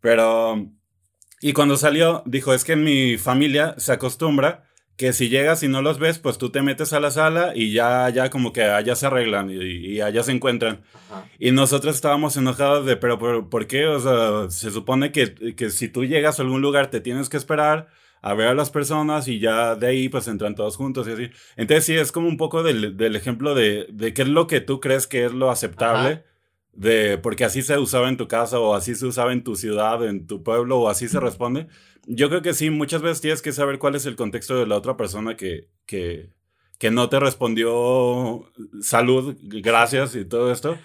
Pero. 0.00 0.66
Y 1.40 1.52
cuando 1.52 1.76
salió, 1.76 2.22
dijo: 2.26 2.52
Es 2.54 2.64
que 2.64 2.72
en 2.72 2.84
mi 2.84 3.18
familia 3.18 3.74
se 3.78 3.92
acostumbra 3.92 4.64
que 5.02 5.12
si 5.12 5.28
llegas 5.28 5.64
y 5.64 5.68
no 5.68 5.82
los 5.82 5.98
ves, 5.98 6.20
pues 6.20 6.38
tú 6.38 6.50
te 6.50 6.62
metes 6.62 6.92
a 6.92 7.00
la 7.00 7.10
sala 7.10 7.54
y 7.56 7.72
ya, 7.72 8.08
ya 8.10 8.30
como 8.30 8.52
que 8.52 8.62
allá 8.62 8.94
se 8.94 9.06
arreglan 9.06 9.50
y, 9.50 10.00
allá 10.00 10.22
se 10.22 10.30
encuentran. 10.30 10.82
Y 11.40 11.50
nosotros 11.50 11.96
estábamos 11.96 12.36
enojados 12.36 12.86
de, 12.86 12.96
pero 12.96 13.18
¿por, 13.18 13.66
qué? 13.66 13.88
O 13.88 13.98
sea, 13.98 14.48
se 14.48 14.70
supone 14.70 15.10
que, 15.10 15.56
que, 15.56 15.70
si 15.70 15.88
tú 15.88 16.04
llegas 16.04 16.38
a 16.38 16.44
algún 16.44 16.62
lugar 16.62 16.86
te 16.86 17.00
tienes 17.00 17.28
que 17.28 17.36
esperar 17.36 17.88
a 18.20 18.34
ver 18.34 18.46
a 18.46 18.54
las 18.54 18.70
personas 18.70 19.26
y 19.26 19.40
ya 19.40 19.74
de 19.74 19.88
ahí 19.88 20.08
pues 20.08 20.28
entran 20.28 20.54
todos 20.54 20.76
juntos 20.76 21.08
y 21.08 21.10
así. 21.10 21.30
Entonces 21.56 21.84
sí, 21.84 21.96
es 21.96 22.12
como 22.12 22.28
un 22.28 22.36
poco 22.36 22.62
del, 22.62 22.96
del 22.96 23.16
ejemplo 23.16 23.56
de, 23.56 23.88
de 23.90 24.14
qué 24.14 24.22
es 24.22 24.28
lo 24.28 24.46
que 24.46 24.60
tú 24.60 24.78
crees 24.78 25.08
que 25.08 25.24
es 25.24 25.32
lo 25.32 25.50
aceptable 25.50 26.22
de 26.72 27.18
porque 27.18 27.44
así 27.44 27.62
se 27.62 27.76
usaba 27.76 28.08
en 28.08 28.16
tu 28.16 28.28
casa 28.28 28.60
o 28.60 28.76
así 28.76 28.94
se 28.94 29.06
usaba 29.06 29.32
en 29.32 29.42
tu 29.42 29.56
ciudad, 29.56 30.06
en 30.06 30.28
tu 30.28 30.44
pueblo 30.44 30.78
o 30.78 30.88
así 30.88 31.08
se 31.08 31.18
responde. 31.18 31.66
Yo 32.06 32.28
creo 32.28 32.42
que 32.42 32.54
sí, 32.54 32.70
muchas 32.70 33.02
veces 33.02 33.20
tienes 33.20 33.42
que 33.42 33.52
saber 33.52 33.78
cuál 33.78 33.94
es 33.94 34.06
el 34.06 34.16
contexto 34.16 34.58
de 34.58 34.66
la 34.66 34.76
otra 34.76 34.96
persona 34.96 35.36
que, 35.36 35.68
que, 35.86 36.30
que 36.78 36.90
no 36.90 37.08
te 37.08 37.20
respondió 37.20 38.50
salud, 38.80 39.36
gracias 39.42 40.16
y 40.16 40.24
todo 40.24 40.50
esto. 40.52 40.76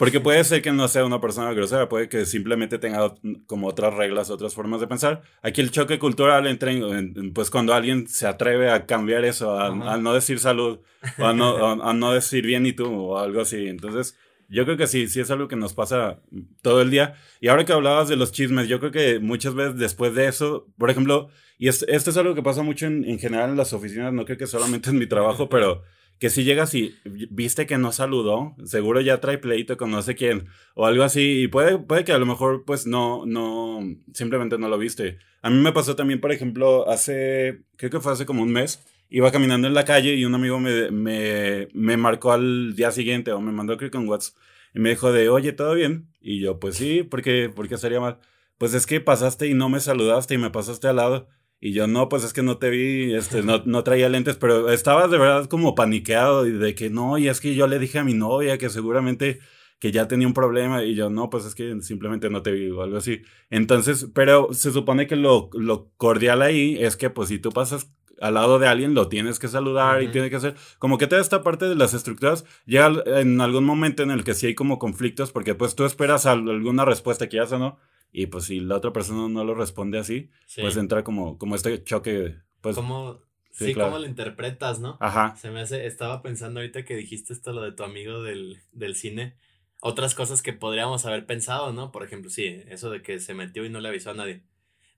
Porque 0.00 0.18
puede 0.18 0.42
ser 0.44 0.62
que 0.62 0.72
no 0.72 0.88
sea 0.88 1.04
una 1.04 1.20
persona 1.20 1.52
grosera, 1.52 1.90
puede 1.90 2.08
que 2.08 2.24
simplemente 2.24 2.78
tenga 2.78 3.14
como 3.46 3.66
otras 3.66 3.92
reglas, 3.92 4.30
otras 4.30 4.54
formas 4.54 4.80
de 4.80 4.86
pensar. 4.86 5.20
Aquí 5.42 5.60
el 5.60 5.72
choque 5.72 5.98
cultural 5.98 6.46
entra 6.46 6.72
en, 6.72 7.34
pues 7.34 7.50
cuando 7.50 7.74
alguien 7.74 8.08
se 8.08 8.26
atreve 8.26 8.70
a 8.70 8.86
cambiar 8.86 9.26
eso, 9.26 9.60
a, 9.60 9.98
no 9.98 10.14
decir 10.14 10.38
salud, 10.38 10.78
o 11.18 11.26
a 11.26 11.34
no, 11.34 11.82
a 11.82 11.92
no 11.92 12.12
decir 12.14 12.46
bien 12.46 12.64
y 12.64 12.72
tú, 12.72 12.86
o 12.86 13.18
algo 13.18 13.42
así. 13.42 13.68
Entonces, 13.68 14.16
yo 14.50 14.64
creo 14.64 14.76
que 14.76 14.86
sí, 14.86 15.08
sí 15.08 15.20
es 15.20 15.30
algo 15.30 15.48
que 15.48 15.56
nos 15.56 15.72
pasa 15.74 16.20
todo 16.62 16.82
el 16.82 16.90
día. 16.90 17.14
Y 17.40 17.48
ahora 17.48 17.64
que 17.64 17.72
hablabas 17.72 18.08
de 18.08 18.16
los 18.16 18.32
chismes, 18.32 18.68
yo 18.68 18.80
creo 18.80 18.92
que 18.92 19.20
muchas 19.20 19.54
veces 19.54 19.78
después 19.78 20.14
de 20.14 20.26
eso, 20.26 20.66
por 20.76 20.90
ejemplo, 20.90 21.28
y 21.58 21.68
esto 21.68 21.86
es 21.88 22.16
algo 22.16 22.34
que 22.34 22.42
pasa 22.42 22.62
mucho 22.62 22.86
en, 22.86 23.04
en, 23.04 23.18
general 23.18 23.50
en 23.50 23.56
las 23.56 23.72
oficinas, 23.72 24.12
no 24.12 24.24
creo 24.24 24.38
que 24.38 24.46
solamente 24.46 24.90
en 24.90 24.98
mi 24.98 25.06
trabajo, 25.06 25.48
pero 25.48 25.82
que 26.20 26.28
si 26.28 26.44
llegas 26.44 26.74
y 26.74 26.94
viste 27.30 27.66
que 27.66 27.78
no 27.78 27.92
saludó, 27.92 28.54
seguro 28.64 29.00
ya 29.00 29.20
trae 29.20 29.38
pleito 29.38 29.78
con 29.78 29.90
no 29.90 30.02
sé 30.02 30.14
quién, 30.14 30.48
o 30.74 30.84
algo 30.84 31.02
así, 31.02 31.42
y 31.42 31.48
puede, 31.48 31.78
puede 31.78 32.04
que 32.04 32.12
a 32.12 32.18
lo 32.18 32.26
mejor 32.26 32.64
pues 32.66 32.86
no, 32.86 33.24
no, 33.24 33.80
simplemente 34.12 34.58
no 34.58 34.68
lo 34.68 34.76
viste. 34.76 35.18
A 35.40 35.48
mí 35.48 35.56
me 35.56 35.72
pasó 35.72 35.96
también, 35.96 36.20
por 36.20 36.30
ejemplo, 36.30 36.88
hace, 36.90 37.62
creo 37.76 37.90
que 37.90 38.00
fue 38.00 38.12
hace 38.12 38.26
como 38.26 38.42
un 38.42 38.52
mes, 38.52 38.84
iba 39.10 39.30
caminando 39.32 39.68
en 39.68 39.74
la 39.74 39.84
calle 39.84 40.14
y 40.14 40.24
un 40.24 40.34
amigo 40.34 40.58
me, 40.58 40.90
me, 40.90 41.68
me 41.74 41.96
marcó 41.96 42.32
al 42.32 42.74
día 42.74 42.92
siguiente 42.92 43.32
o 43.32 43.40
me 43.40 43.52
mandó 43.52 43.76
creo 43.76 43.90
que 43.90 43.98
un 43.98 44.08
WhatsApp 44.08 44.36
y 44.74 44.80
me 44.80 44.90
dijo 44.90 45.12
de, 45.12 45.28
oye, 45.28 45.52
¿todo 45.52 45.74
bien? 45.74 46.08
Y 46.20 46.40
yo, 46.40 46.60
pues 46.60 46.76
sí, 46.76 47.02
¿por 47.02 47.22
qué, 47.22 47.50
¿por 47.54 47.68
qué 47.68 47.74
estaría 47.74 48.00
mal? 48.00 48.18
Pues 48.58 48.74
es 48.74 48.86
que 48.86 49.00
pasaste 49.00 49.48
y 49.48 49.54
no 49.54 49.68
me 49.68 49.80
saludaste 49.80 50.34
y 50.34 50.38
me 50.38 50.50
pasaste 50.50 50.88
al 50.88 50.96
lado. 50.96 51.28
Y 51.60 51.72
yo, 51.72 51.86
no, 51.86 52.08
pues 52.08 52.24
es 52.24 52.32
que 52.32 52.42
no 52.42 52.58
te 52.58 52.70
vi, 52.70 53.14
este, 53.14 53.42
no, 53.42 53.62
no 53.66 53.84
traía 53.84 54.08
lentes, 54.08 54.36
pero 54.36 54.70
estaba 54.70 55.08
de 55.08 55.18
verdad 55.18 55.46
como 55.46 55.74
paniqueado 55.74 56.46
y 56.46 56.52
de 56.52 56.74
que 56.74 56.88
no, 56.88 57.18
y 57.18 57.28
es 57.28 57.40
que 57.40 57.54
yo 57.54 57.66
le 57.66 57.78
dije 57.78 57.98
a 57.98 58.04
mi 58.04 58.14
novia 58.14 58.56
que 58.58 58.70
seguramente 58.70 59.40
que 59.78 59.92
ya 59.92 60.08
tenía 60.08 60.26
un 60.26 60.34
problema 60.34 60.84
y 60.84 60.94
yo, 60.94 61.10
no, 61.10 61.30
pues 61.30 61.46
es 61.46 61.54
que 61.54 61.80
simplemente 61.80 62.30
no 62.30 62.42
te 62.42 62.52
vi 62.52 62.70
o 62.70 62.82
algo 62.82 62.98
así. 62.98 63.22
Entonces, 63.48 64.08
pero 64.14 64.52
se 64.52 64.72
supone 64.72 65.06
que 65.06 65.16
lo, 65.16 65.50
lo 65.54 65.90
cordial 65.96 66.42
ahí 66.42 66.76
es 66.78 66.96
que 66.96 67.10
pues 67.10 67.28
si 67.28 67.38
tú 67.38 67.50
pasas 67.50 67.90
al 68.20 68.34
lado 68.34 68.58
de 68.58 68.68
alguien 68.68 68.94
lo 68.94 69.08
tienes 69.08 69.38
que 69.38 69.48
saludar 69.48 70.02
y 70.02 70.08
tiene 70.08 70.30
que 70.30 70.36
hacer 70.36 70.54
como 70.78 70.98
que 70.98 71.06
toda 71.06 71.20
esta 71.20 71.42
parte 71.42 71.68
de 71.68 71.74
las 71.74 71.94
estructuras 71.94 72.44
llega 72.66 72.92
en 73.06 73.40
algún 73.40 73.64
momento 73.64 74.02
en 74.02 74.10
el 74.10 74.24
que 74.24 74.34
sí 74.34 74.46
hay 74.46 74.54
como 74.54 74.78
conflictos 74.78 75.32
porque 75.32 75.54
pues 75.54 75.74
tú 75.74 75.84
esperas 75.84 76.26
alguna 76.26 76.84
respuesta 76.84 77.28
que 77.28 77.38
ya 77.38 77.44
o 77.44 77.58
no 77.58 77.78
y 78.12 78.26
pues 78.26 78.44
si 78.44 78.60
la 78.60 78.76
otra 78.76 78.92
persona 78.92 79.28
no 79.28 79.44
lo 79.44 79.54
responde 79.54 79.98
así 79.98 80.30
pues 80.60 80.76
entra 80.76 81.02
como 81.02 81.38
como 81.38 81.56
este 81.56 81.82
choque 81.82 82.36
pues 82.60 82.76
como 82.76 83.20
sí, 83.50 83.74
como 83.74 83.98
lo 83.98 84.06
interpretas 84.06 84.80
no 84.80 84.98
ajá. 85.00 85.34
Se 85.36 85.50
me 85.50 85.62
hace 85.62 85.86
estaba 85.86 86.22
pensando 86.22 86.60
ahorita 86.60 86.84
que 86.84 86.96
dijiste 86.96 87.32
esto 87.32 87.52
lo 87.52 87.62
de 87.62 87.72
tu 87.72 87.84
amigo 87.84 88.22
del, 88.22 88.58
del 88.72 88.96
cine 88.96 89.34
otras 89.80 90.14
cosas 90.14 90.42
que 90.42 90.52
podríamos 90.52 91.06
haber 91.06 91.24
pensado 91.24 91.72
no 91.72 91.90
por 91.90 92.04
ejemplo 92.04 92.30
sí 92.30 92.62
eso 92.68 92.90
de 92.90 93.00
que 93.00 93.18
se 93.18 93.32
metió 93.32 93.64
y 93.64 93.70
no 93.70 93.80
le 93.80 93.88
avisó 93.88 94.10
a 94.10 94.14
nadie. 94.14 94.42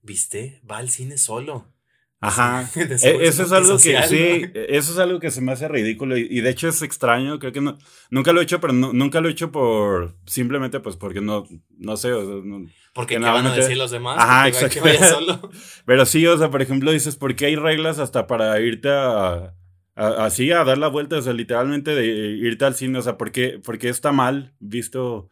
Viste 0.05 0.61
va 0.69 0.79
al 0.79 0.91
cine 0.91 1.17
solo 1.17 1.69
Ajá. 2.23 2.71
E, 3.03 3.27
eso 3.27 3.43
es 3.43 3.53
algo 3.53 3.77
que 3.79 4.03
sí, 4.05 4.51
eso 4.55 4.93
es 4.93 4.99
algo 4.99 5.19
que 5.19 5.33
se 5.33 5.41
me 5.41 5.53
hace 5.53 5.67
ridículo 5.67 6.17
y, 6.17 6.41
de 6.41 6.51
hecho 6.51 6.69
es 6.69 6.81
extraño, 6.83 7.39
creo 7.39 7.53
que 7.53 7.61
no, 7.61 7.79
nunca 8.11 8.33
lo 8.33 8.41
he 8.41 8.45
hecho, 8.45 8.61
pero 8.61 8.73
nunca 8.73 9.21
lo 9.21 9.29
he 9.29 9.33
hecho 9.33 9.51
por 9.51 10.15
simplemente 10.27 10.79
pues 10.79 10.97
porque 10.97 11.21
no, 11.21 11.45
no 11.79 11.97
sé, 11.97 12.13
o 12.13 12.43
porque 12.95 13.17
¿qué 13.17 13.21
van 13.21 13.47
a 13.47 13.55
decir 13.55 13.77
los 13.77 13.91
demás? 13.91 14.19
Ajá, 14.21 14.49
exacto. 14.49 15.51
pero 15.85 16.07
sí, 16.07 16.25
o 16.27 16.39
sea, 16.39 16.51
por 16.51 16.63
ejemplo 16.63 16.93
dices, 16.93 17.17
¿por 17.17 17.35
qué 17.35 17.47
hay 17.47 17.57
reglas 17.57 17.99
hasta 17.99 18.29
para 18.29 18.61
irte 18.61 18.89
a, 18.91 19.55
así 19.97 20.53
a 20.53 20.63
dar 20.63 20.79
la 20.79 20.89
vuelta, 20.89 21.19
o 21.19 21.23
sea, 21.23 21.33
literalmente 21.33 21.95
de 21.95 22.07
irte 22.07 22.65
al 22.65 22.77
cine, 22.77 22.99
o 22.99 23.03
sea, 23.03 23.19
¿por 23.19 23.33
qué, 23.33 23.61
porque 23.65 23.89
está 23.89 24.13
mal 24.13 24.55
visto? 24.61 25.29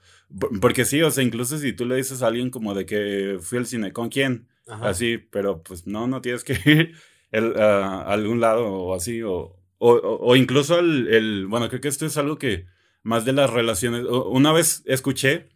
Porque 0.61 0.85
sí, 0.85 1.03
o 1.03 1.11
sea, 1.11 1.23
incluso 1.23 1.59
si 1.59 1.73
tú 1.73 1.87
le 1.87 1.97
dices 1.97 2.23
a 2.23 2.27
alguien 2.27 2.51
como 2.51 2.75
de 2.75 2.85
que 2.85 3.39
fui 3.41 3.59
al 3.59 3.67
cine, 3.67 3.93
¿con 3.93 4.09
quién? 4.09 4.50
Así, 4.71 5.19
pero 5.19 5.63
pues 5.63 5.87
no, 5.87 6.07
no 6.07 6.21
tienes 6.21 6.45
que 6.45 6.59
ir 6.65 6.95
a 7.59 8.03
algún 8.13 8.41
lado 8.41 8.67
o 8.67 8.95
así, 8.95 9.23
o, 9.23 9.57
o, 9.79 10.37
incluso 10.37 10.79
el, 10.79 11.47
bueno, 11.47 11.69
creo 11.69 11.81
que 11.81 11.89
esto 11.89 12.07
es 12.07 12.17
algo 12.17 12.37
que 12.39 12.67
más 13.03 13.25
de 13.25 13.33
las 13.33 13.51
relaciones, 13.51 14.05
una 14.05 14.53
vez 14.53 14.83
escuché, 14.87 15.49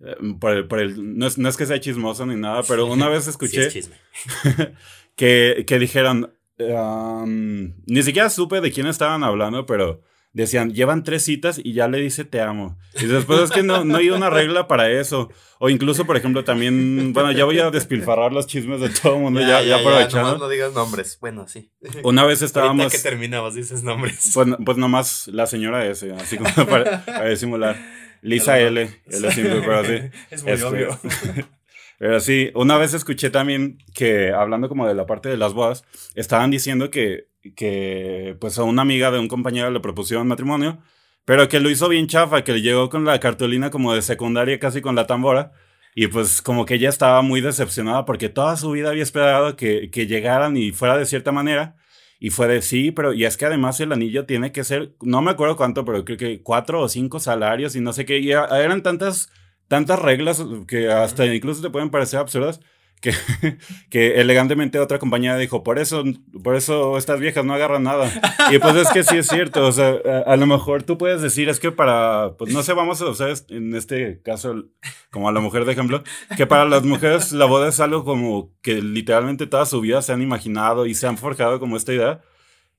eh, 0.00 0.16
por 0.40 0.52
el, 0.52 0.66
por 0.66 0.80
el, 0.80 1.18
no, 1.18 1.26
es, 1.26 1.56
que 1.56 1.66
sea 1.66 1.80
chismoso 1.80 2.26
ni 2.26 2.36
nada, 2.36 2.62
pero 2.66 2.86
una 2.86 3.08
vez 3.10 3.28
escuché 3.28 3.68
que, 5.16 5.64
que 5.66 5.78
dijeron, 5.78 6.34
ni 6.58 8.02
siquiera 8.02 8.30
supe 8.30 8.60
de 8.60 8.72
quién 8.72 8.86
estaban 8.86 9.22
hablando, 9.22 9.64
pero 9.64 10.02
decían, 10.42 10.72
llevan 10.72 11.02
tres 11.02 11.24
citas 11.24 11.58
y 11.62 11.72
ya 11.72 11.88
le 11.88 11.98
dice 11.98 12.24
te 12.24 12.40
amo. 12.40 12.78
Y 13.00 13.06
después 13.06 13.40
es 13.40 13.50
que 13.50 13.62
no, 13.62 13.84
no 13.84 13.96
hay 13.96 14.10
una 14.10 14.30
regla 14.30 14.68
para 14.68 14.90
eso. 14.90 15.30
O 15.58 15.70
incluso, 15.70 16.04
por 16.04 16.16
ejemplo, 16.16 16.44
también, 16.44 17.14
bueno, 17.14 17.32
ya 17.32 17.46
voy 17.46 17.58
a 17.58 17.70
despilfarrar 17.70 18.32
los 18.32 18.46
chismes 18.46 18.80
de 18.80 18.90
todo 18.90 19.16
el 19.16 19.22
mundo, 19.22 19.40
ya, 19.40 19.62
ya, 19.62 19.76
aprovechando. 19.76 20.36
no 20.36 20.48
digas 20.48 20.74
nombres, 20.74 21.16
bueno, 21.20 21.48
sí. 21.48 21.70
Una 22.04 22.24
vez 22.24 22.42
estábamos... 22.42 22.84
Ahorita 22.84 22.98
que 22.98 23.02
terminabas, 23.02 23.54
dices 23.54 23.82
nombres. 23.82 24.32
Pues, 24.34 24.48
pues 24.64 24.76
nomás 24.76 25.28
la 25.28 25.46
señora 25.46 25.86
S, 25.86 26.12
así 26.12 26.36
como 26.36 26.50
para, 26.68 27.04
para 27.06 27.28
disimular. 27.30 27.76
Lisa 28.20 28.58
L, 28.58 29.02
L 29.06 29.32
simple, 29.32 29.60
pero 29.60 29.78
así. 29.78 29.94
Es 30.30 30.42
muy 30.42 30.52
Este, 30.52 30.66
obvio. 30.66 31.00
Pero 31.98 32.20
sí, 32.20 32.50
una 32.54 32.76
vez 32.76 32.94
escuché 32.94 33.30
también 33.30 33.78
que, 33.94 34.32
hablando 34.32 34.68
como 34.68 34.86
de 34.86 34.94
la 34.94 35.06
parte 35.06 35.28
de 35.28 35.36
las 35.36 35.54
bodas, 35.54 35.84
estaban 36.14 36.50
diciendo 36.50 36.90
que, 36.90 37.28
que 37.56 38.36
pues 38.40 38.58
a 38.58 38.64
una 38.64 38.82
amiga 38.82 39.10
de 39.10 39.18
un 39.18 39.28
compañero 39.28 39.70
le 39.70 39.80
propusieron 39.80 40.28
matrimonio, 40.28 40.78
pero 41.24 41.48
que 41.48 41.60
lo 41.60 41.70
hizo 41.70 41.88
bien 41.88 42.06
chafa, 42.06 42.44
que 42.44 42.52
le 42.52 42.62
llegó 42.62 42.90
con 42.90 43.04
la 43.04 43.18
cartulina 43.18 43.70
como 43.70 43.94
de 43.94 44.02
secundaria, 44.02 44.58
casi 44.58 44.80
con 44.82 44.94
la 44.94 45.06
tambora, 45.06 45.52
y 45.94 46.08
pues 46.08 46.42
como 46.42 46.66
que 46.66 46.74
ella 46.74 46.90
estaba 46.90 47.22
muy 47.22 47.40
decepcionada 47.40 48.04
porque 48.04 48.28
toda 48.28 48.56
su 48.56 48.70
vida 48.72 48.90
había 48.90 49.02
esperado 49.02 49.56
que, 49.56 49.90
que 49.90 50.06
llegaran 50.06 50.56
y 50.56 50.72
fuera 50.72 50.98
de 50.98 51.06
cierta 51.06 51.32
manera, 51.32 51.76
y 52.18 52.30
fue 52.30 52.46
de 52.48 52.62
sí, 52.62 52.92
pero 52.92 53.12
y 53.12 53.24
es 53.24 53.36
que 53.36 53.46
además 53.46 53.80
el 53.80 53.92
anillo 53.92 54.26
tiene 54.26 54.52
que 54.52 54.64
ser, 54.64 54.94
no 55.02 55.22
me 55.22 55.30
acuerdo 55.30 55.56
cuánto, 55.56 55.84
pero 55.84 56.04
creo 56.04 56.18
que 56.18 56.42
cuatro 56.42 56.80
o 56.82 56.88
cinco 56.88 57.20
salarios 57.20 57.74
y 57.76 57.80
no 57.80 57.92
sé 57.92 58.04
qué, 58.04 58.18
y 58.18 58.32
eran 58.32 58.82
tantas 58.82 59.30
tantas 59.68 59.98
reglas 60.00 60.44
que 60.66 60.90
hasta 60.90 61.26
incluso 61.26 61.62
te 61.62 61.70
pueden 61.70 61.90
parecer 61.90 62.20
absurdas 62.20 62.60
que, 63.00 63.12
que 63.90 64.20
elegantemente 64.20 64.78
otra 64.78 64.98
compañía 64.98 65.36
dijo, 65.36 65.62
por 65.62 65.78
eso, 65.78 66.04
por 66.42 66.56
eso 66.56 66.96
estas 66.98 67.20
viejas 67.20 67.44
no 67.44 67.54
agarran 67.54 67.82
nada. 67.82 68.10
Y 68.50 68.58
pues 68.58 68.74
es 68.76 68.88
que 68.90 69.02
sí 69.02 69.18
es 69.18 69.26
cierto, 69.26 69.66
o 69.66 69.72
sea, 69.72 69.96
a, 70.04 70.32
a 70.32 70.36
lo 70.36 70.46
mejor 70.46 70.82
tú 70.82 70.98
puedes 70.98 71.20
decir, 71.22 71.48
es 71.48 71.60
que 71.60 71.72
para, 71.72 72.34
pues 72.38 72.52
no 72.52 72.62
sé, 72.62 72.72
vamos 72.72 73.00
a 73.02 73.06
usar 73.06 73.32
en 73.48 73.74
este 73.74 74.20
caso 74.22 74.64
como 75.10 75.28
a 75.28 75.32
la 75.32 75.40
mujer 75.40 75.64
de 75.64 75.72
ejemplo, 75.72 76.02
que 76.36 76.46
para 76.46 76.64
las 76.64 76.84
mujeres 76.84 77.32
la 77.32 77.46
boda 77.46 77.68
es 77.68 77.80
algo 77.80 78.04
como 78.04 78.52
que 78.62 78.82
literalmente 78.82 79.46
toda 79.46 79.66
su 79.66 79.80
vida 79.80 80.02
se 80.02 80.12
han 80.12 80.22
imaginado 80.22 80.86
y 80.86 80.94
se 80.94 81.06
han 81.06 81.18
forjado 81.18 81.58
como 81.58 81.76
esta 81.76 81.92
idea 81.92 82.22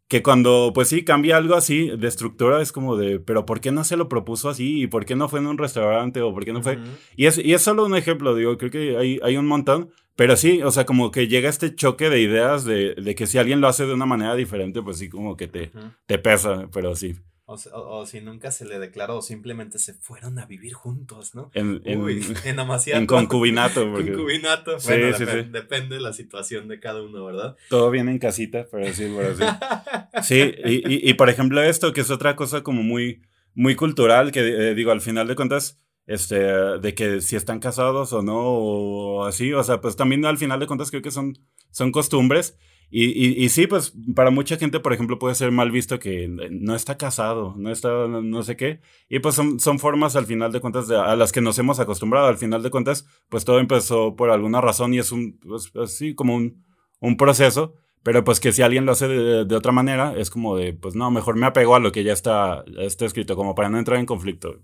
que 0.07 0.23
cuando, 0.23 0.71
pues 0.73 0.87
sí, 0.87 1.03
cambia 1.03 1.37
algo 1.37 1.55
así 1.55 1.89
de 1.89 2.07
estructura, 2.07 2.61
es 2.61 2.71
como 2.71 2.95
de, 2.95 3.19
pero 3.19 3.45
¿por 3.45 3.59
qué 3.59 3.71
no 3.71 3.83
se 3.83 3.97
lo 3.97 4.07
propuso 4.07 4.49
así? 4.49 4.81
¿Y 4.81 4.87
por 4.87 5.05
qué 5.05 5.15
no 5.15 5.27
fue 5.27 5.39
en 5.39 5.47
un 5.47 5.57
restaurante? 5.57 6.21
¿O 6.21 6.33
por 6.33 6.45
qué 6.45 6.53
no 6.53 6.63
fue? 6.63 6.77
Ujú. 6.77 6.85
Y 7.17 7.25
es, 7.25 7.37
y 7.37 7.53
es 7.53 7.61
solo 7.61 7.85
un 7.85 7.95
ejemplo, 7.95 8.33
digo, 8.33 8.57
creo 8.57 8.71
que 8.71 8.97
hay, 8.97 9.19
hay 9.21 9.35
un 9.35 9.47
montón, 9.47 9.89
pero 10.15 10.37
sí, 10.37 10.61
o 10.63 10.71
sea, 10.71 10.85
como 10.85 11.11
que 11.11 11.27
llega 11.27 11.49
este 11.49 11.75
choque 11.75 12.09
de 12.09 12.21
ideas 12.21 12.63
de, 12.63 12.95
de 12.95 13.15
que 13.15 13.27
si 13.27 13.37
alguien 13.37 13.59
lo 13.59 13.67
hace 13.67 13.85
de 13.85 13.93
una 13.93 14.05
manera 14.05 14.35
diferente, 14.35 14.81
pues 14.81 14.97
sí, 14.97 15.09
como 15.09 15.35
que 15.35 15.47
te, 15.47 15.71
Ujú. 15.75 15.91
te 16.05 16.17
pesa, 16.19 16.69
pero 16.71 16.95
sí. 16.95 17.15
O, 17.49 17.55
o- 17.55 17.99
o 17.99 18.05
si 18.05 18.19
nunca 18.19 18.51
se 18.51 18.65
le 18.65 18.77
declaró 18.77 19.19
o 19.19 19.21
simplemente 19.21 19.79
se 19.79 19.93
fueron 19.93 20.37
a 20.37 20.45
vivir 20.45 20.73
juntos, 20.73 21.33
¿no? 21.33 21.49
En, 21.53 21.81
en, 21.85 22.01
Uy, 22.01 22.21
en 22.43 22.59
amaciato. 22.59 22.99
en 22.99 23.07
concubinato, 23.07 23.89
porque 23.89 24.11
Concubinato. 24.11 24.77
Sí, 24.81 24.89
bueno, 24.89 25.17
sí, 25.17 25.23
depen- 25.23 25.43
sí. 25.45 25.49
depende 25.51 25.95
de 25.95 26.01
la 26.01 26.11
situación 26.11 26.67
de 26.67 26.81
cada 26.81 27.01
uno, 27.01 27.23
¿verdad? 27.23 27.55
todo 27.69 27.89
viene 27.89 28.11
en 28.11 28.19
casita, 28.19 28.67
pero 28.69 28.93
sí, 28.93 29.09
pero 29.15 29.33
sí. 29.33 29.43
Sí, 30.23 30.53
y, 30.65 30.73
y, 30.93 31.09
y 31.09 31.13
por 31.13 31.29
ejemplo 31.29 31.63
esto, 31.63 31.93
que 31.93 32.01
es 32.01 32.11
otra 32.11 32.35
cosa 32.35 32.63
como 32.63 32.83
muy, 32.83 33.21
muy 33.55 33.75
cultural, 33.75 34.33
que 34.33 34.41
eh, 34.41 34.75
digo, 34.75 34.91
al 34.91 34.99
final 34.99 35.27
de 35.29 35.35
cuentas, 35.35 35.79
este, 36.05 36.35
de 36.35 36.93
que 36.95 37.21
si 37.21 37.37
están 37.37 37.59
casados 37.61 38.11
o 38.11 38.21
no, 38.21 38.35
o 38.39 39.25
así, 39.25 39.53
o 39.53 39.63
sea, 39.63 39.79
pues 39.79 39.95
también 39.95 40.25
al 40.25 40.37
final 40.37 40.59
de 40.59 40.67
cuentas 40.67 40.89
creo 40.89 41.01
que 41.01 41.11
son, 41.11 41.37
son 41.71 41.91
costumbres. 41.93 42.57
Y, 42.89 43.43
y, 43.43 43.49
sí, 43.49 43.67
pues 43.67 43.93
para 44.15 44.31
mucha 44.31 44.55
gente, 44.55 44.79
por 44.79 44.93
ejemplo, 44.93 45.19
puede 45.19 45.35
ser 45.35 45.51
mal 45.51 45.71
visto 45.71 45.99
que 45.99 46.29
no 46.29 46.73
está 46.73 46.97
casado, 46.97 47.53
no 47.57 47.69
está 47.69 48.07
no, 48.07 48.43
sé 48.43 48.55
qué. 48.55 48.79
Y 49.09 49.19
pues 49.19 49.35
son, 49.35 49.59
son 49.59 49.79
formas 49.79 50.15
al 50.15 50.25
final 50.25 50.53
de 50.53 50.61
cuentas 50.61 50.89
a 50.89 51.15
las 51.17 51.33
que 51.33 51.41
nos 51.41 51.59
hemos 51.59 51.81
acostumbrado. 51.81 52.27
Al 52.27 52.37
final 52.37 52.63
de 52.63 52.71
cuentas, 52.71 53.05
pues 53.27 53.43
todo 53.43 53.59
empezó 53.59 54.15
por 54.15 54.29
alguna 54.29 54.61
razón 54.61 54.93
y 54.93 54.99
es 54.99 55.11
un, 55.11 55.37
pues, 55.39 55.71
así 55.75 56.15
como 56.15 56.35
un, 56.35 56.63
un 57.01 57.17
proceso. 57.17 57.75
Pero 58.03 58.23
pues 58.23 58.39
que 58.39 58.53
si 58.53 58.61
alguien 58.61 58.85
lo 58.85 58.93
hace 58.93 59.09
de, 59.09 59.55
otra 59.55 59.73
manera, 59.73 60.13
es 60.15 60.29
como 60.29 60.55
de, 60.55 60.71
pues 60.71 60.95
no, 60.95 61.11
mejor 61.11 61.35
me 61.35 61.45
apego 61.45 61.75
a 61.75 61.79
lo 61.79 61.91
que 61.91 62.05
ya 62.05 62.13
está, 62.13 62.63
está 62.77 63.05
escrito, 63.05 63.35
como 63.35 63.53
para 63.53 63.67
no 63.69 63.79
entrar 63.79 63.99
en 63.99 64.05
conflicto. 64.05 64.61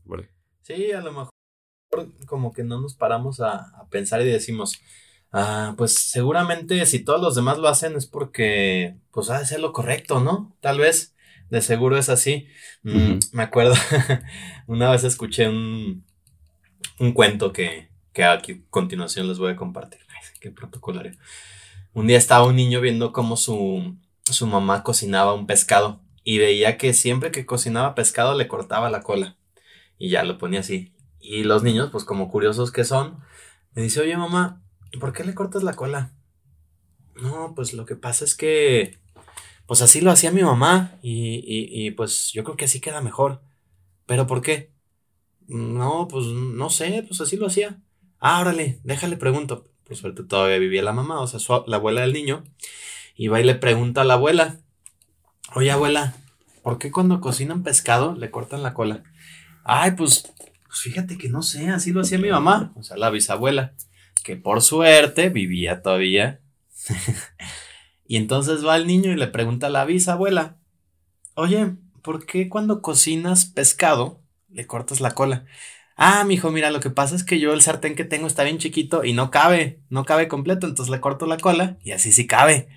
Sí, 0.62 0.93
a 0.93 1.01
lo 1.01 1.12
mejor 1.12 1.29
como 2.25 2.53
que 2.53 2.63
no 2.63 2.79
nos 2.79 2.95
paramos 2.95 3.41
a, 3.41 3.55
a 3.77 3.89
pensar 3.89 4.21
y 4.21 4.25
decimos, 4.25 4.79
ah, 5.33 5.73
pues 5.77 5.95
seguramente 5.95 6.85
si 6.85 6.99
todos 6.99 7.21
los 7.21 7.35
demás 7.35 7.57
lo 7.57 7.67
hacen 7.67 7.95
es 7.95 8.05
porque, 8.05 8.95
pues 9.11 9.29
ha 9.29 9.39
de 9.39 9.45
ser 9.45 9.59
lo 9.59 9.73
correcto, 9.73 10.21
¿no? 10.21 10.55
Tal 10.61 10.79
vez, 10.79 11.13
de 11.49 11.61
seguro 11.61 11.97
es 11.97 12.09
así. 12.09 12.47
Mm. 12.83 13.19
Me 13.33 13.43
acuerdo, 13.43 13.75
una 14.67 14.89
vez 14.89 15.03
escuché 15.03 15.49
un, 15.49 16.05
un 16.99 17.11
cuento 17.11 17.51
que, 17.51 17.89
que 18.13 18.23
aquí 18.23 18.51
a 18.51 18.69
continuación 18.69 19.27
les 19.27 19.39
voy 19.39 19.51
a 19.51 19.55
compartir. 19.55 19.99
Ay, 20.09 20.29
qué 20.39 20.51
protocolario. 20.51 21.13
Un 21.93 22.07
día 22.07 22.17
estaba 22.17 22.45
un 22.45 22.55
niño 22.55 22.81
viendo 22.81 23.11
cómo 23.11 23.37
su, 23.37 23.97
su 24.25 24.47
mamá 24.47 24.83
cocinaba 24.83 25.33
un 25.33 25.45
pescado 25.45 26.01
y 26.23 26.37
veía 26.37 26.77
que 26.77 26.93
siempre 26.93 27.31
que 27.31 27.45
cocinaba 27.45 27.95
pescado 27.95 28.35
le 28.35 28.47
cortaba 28.47 28.89
la 28.89 29.01
cola 29.01 29.37
y 29.97 30.09
ya 30.09 30.23
lo 30.23 30.37
ponía 30.37 30.61
así. 30.61 30.93
Y 31.19 31.43
los 31.43 31.63
niños, 31.63 31.89
pues 31.91 32.03
como 32.03 32.29
curiosos 32.29 32.71
que 32.71 32.83
son, 32.83 33.19
me 33.73 33.83
dice, 33.83 34.01
oye 34.01 34.17
mamá, 34.17 34.61
¿por 34.99 35.13
qué 35.13 35.23
le 35.23 35.34
cortas 35.34 35.63
la 35.63 35.73
cola? 35.73 36.13
No, 37.15 37.53
pues 37.56 37.73
lo 37.73 37.86
que 37.86 37.95
pasa 37.95 38.25
es 38.25 38.36
que, 38.36 38.99
pues 39.67 39.82
así 39.82 40.01
lo 40.01 40.12
hacía 40.12 40.32
mi 40.32 40.43
mamá 40.43 40.97
y, 41.01 41.36
y, 41.45 41.86
y 41.88 41.91
pues 41.91 42.32
yo 42.34 42.43
creo 42.43 42.58
que 42.58 42.65
así 42.65 42.79
queda 42.79 43.01
mejor. 43.01 43.41
¿Pero 44.06 44.27
por 44.27 44.41
qué? 44.41 44.71
No, 45.47 46.08
pues 46.10 46.25
no 46.27 46.69
sé, 46.69 47.03
pues 47.08 47.21
así 47.21 47.38
lo 47.38 47.47
hacía. 47.47 47.82
Ah, 48.19 48.53
déjale 48.84 49.17
pregunto. 49.17 49.67
Por 49.84 49.97
suerte 49.97 50.23
todavía 50.23 50.58
vivía 50.58 50.82
la 50.82 50.93
mamá, 50.93 51.19
o 51.19 51.27
sea, 51.27 51.39
la 51.67 51.77
abuela 51.77 52.01
del 52.01 52.13
niño. 52.13 52.43
Y 53.15 53.27
va 53.27 53.39
y 53.39 53.43
le 53.43 53.56
pregunta 53.56 54.01
a 54.01 54.06
la 54.06 54.15
abuela, 54.15 54.60
oye 55.53 55.71
abuela, 55.71 56.15
¿por 56.63 56.79
qué 56.79 56.91
cuando 56.91 57.19
cocinan 57.19 57.63
pescado 57.63 58.15
le 58.15 58.32
cortan 58.32 58.63
la 58.63 58.73
cola? 58.73 59.03
Ay, 59.63 59.91
pues, 59.91 60.34
pues 60.67 60.79
fíjate 60.79 61.17
que 61.17 61.29
no 61.29 61.43
sé, 61.43 61.69
así 61.69 61.91
lo 61.91 62.01
hacía 62.01 62.17
mi 62.17 62.29
mamá, 62.29 62.73
o 62.75 62.84
sea, 62.84 62.97
la 62.97 63.10
bisabuela, 63.12 63.73
que 64.23 64.36
por 64.36 64.62
suerte 64.62 65.29
vivía 65.29 65.81
todavía. 65.81 66.41
y 68.07 68.17
entonces 68.17 68.65
va 68.65 68.75
el 68.77 68.88
niño 68.88 69.12
y 69.12 69.15
le 69.15 69.27
pregunta 69.27 69.67
a 69.67 69.69
la 69.69 69.86
bisabuela, 69.86 70.57
oye, 71.36 71.75
¿por 72.01 72.25
qué 72.25 72.49
cuando 72.49 72.81
cocinas 72.81 73.45
pescado 73.45 74.21
le 74.49 74.65
cortas 74.65 75.01
la 75.01 75.12
cola? 75.12 75.45
Ah, 75.95 76.23
mijo, 76.23 76.49
mira, 76.49 76.71
lo 76.71 76.79
que 76.79 76.89
pasa 76.89 77.15
es 77.15 77.23
que 77.23 77.39
yo 77.39 77.53
el 77.53 77.62
sartén 77.62 77.95
que 77.95 78.03
tengo 78.03 78.25
está 78.25 78.43
bien 78.43 78.57
chiquito 78.57 79.03
y 79.03 79.13
no 79.13 79.29
cabe, 79.29 79.79
no 79.89 80.05
cabe 80.05 80.27
completo, 80.27 80.65
entonces 80.65 80.91
le 80.91 80.99
corto 80.99 81.27
la 81.27 81.38
cola 81.38 81.77
y 81.83 81.91
así 81.91 82.12
sí 82.12 82.25
cabe. 82.25 82.67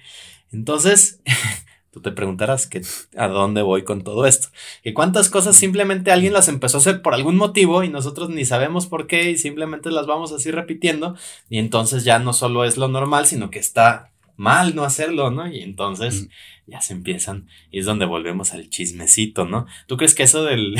Entonces, 0.52 1.20
tú 1.96 2.02
te 2.02 2.12
preguntarás 2.12 2.66
que 2.66 2.82
a 3.16 3.26
dónde 3.26 3.62
voy 3.62 3.82
con 3.82 4.04
todo 4.04 4.26
esto. 4.26 4.48
Que 4.82 4.92
cuántas 4.92 5.30
cosas 5.30 5.56
simplemente 5.56 6.12
alguien 6.12 6.34
las 6.34 6.46
empezó 6.48 6.76
a 6.76 6.80
hacer 6.80 7.00
por 7.00 7.14
algún 7.14 7.36
motivo 7.36 7.82
y 7.84 7.88
nosotros 7.88 8.28
ni 8.28 8.44
sabemos 8.44 8.86
por 8.86 9.06
qué 9.06 9.30
y 9.30 9.38
simplemente 9.38 9.90
las 9.90 10.06
vamos 10.06 10.30
así 10.30 10.50
repitiendo 10.50 11.16
y 11.48 11.56
entonces 11.56 12.04
ya 12.04 12.18
no 12.18 12.34
solo 12.34 12.66
es 12.66 12.76
lo 12.76 12.88
normal, 12.88 13.24
sino 13.24 13.48
que 13.48 13.60
está 13.60 14.12
mal 14.36 14.74
no 14.74 14.84
hacerlo, 14.84 15.30
¿no? 15.30 15.50
Y 15.50 15.62
entonces 15.62 16.28
ya 16.66 16.82
se 16.82 16.92
empiezan 16.92 17.48
y 17.70 17.78
es 17.78 17.86
donde 17.86 18.04
volvemos 18.04 18.52
al 18.52 18.68
chismecito, 18.68 19.46
¿no? 19.46 19.66
¿Tú 19.86 19.96
crees 19.96 20.14
que 20.14 20.24
eso 20.24 20.44
del, 20.44 20.76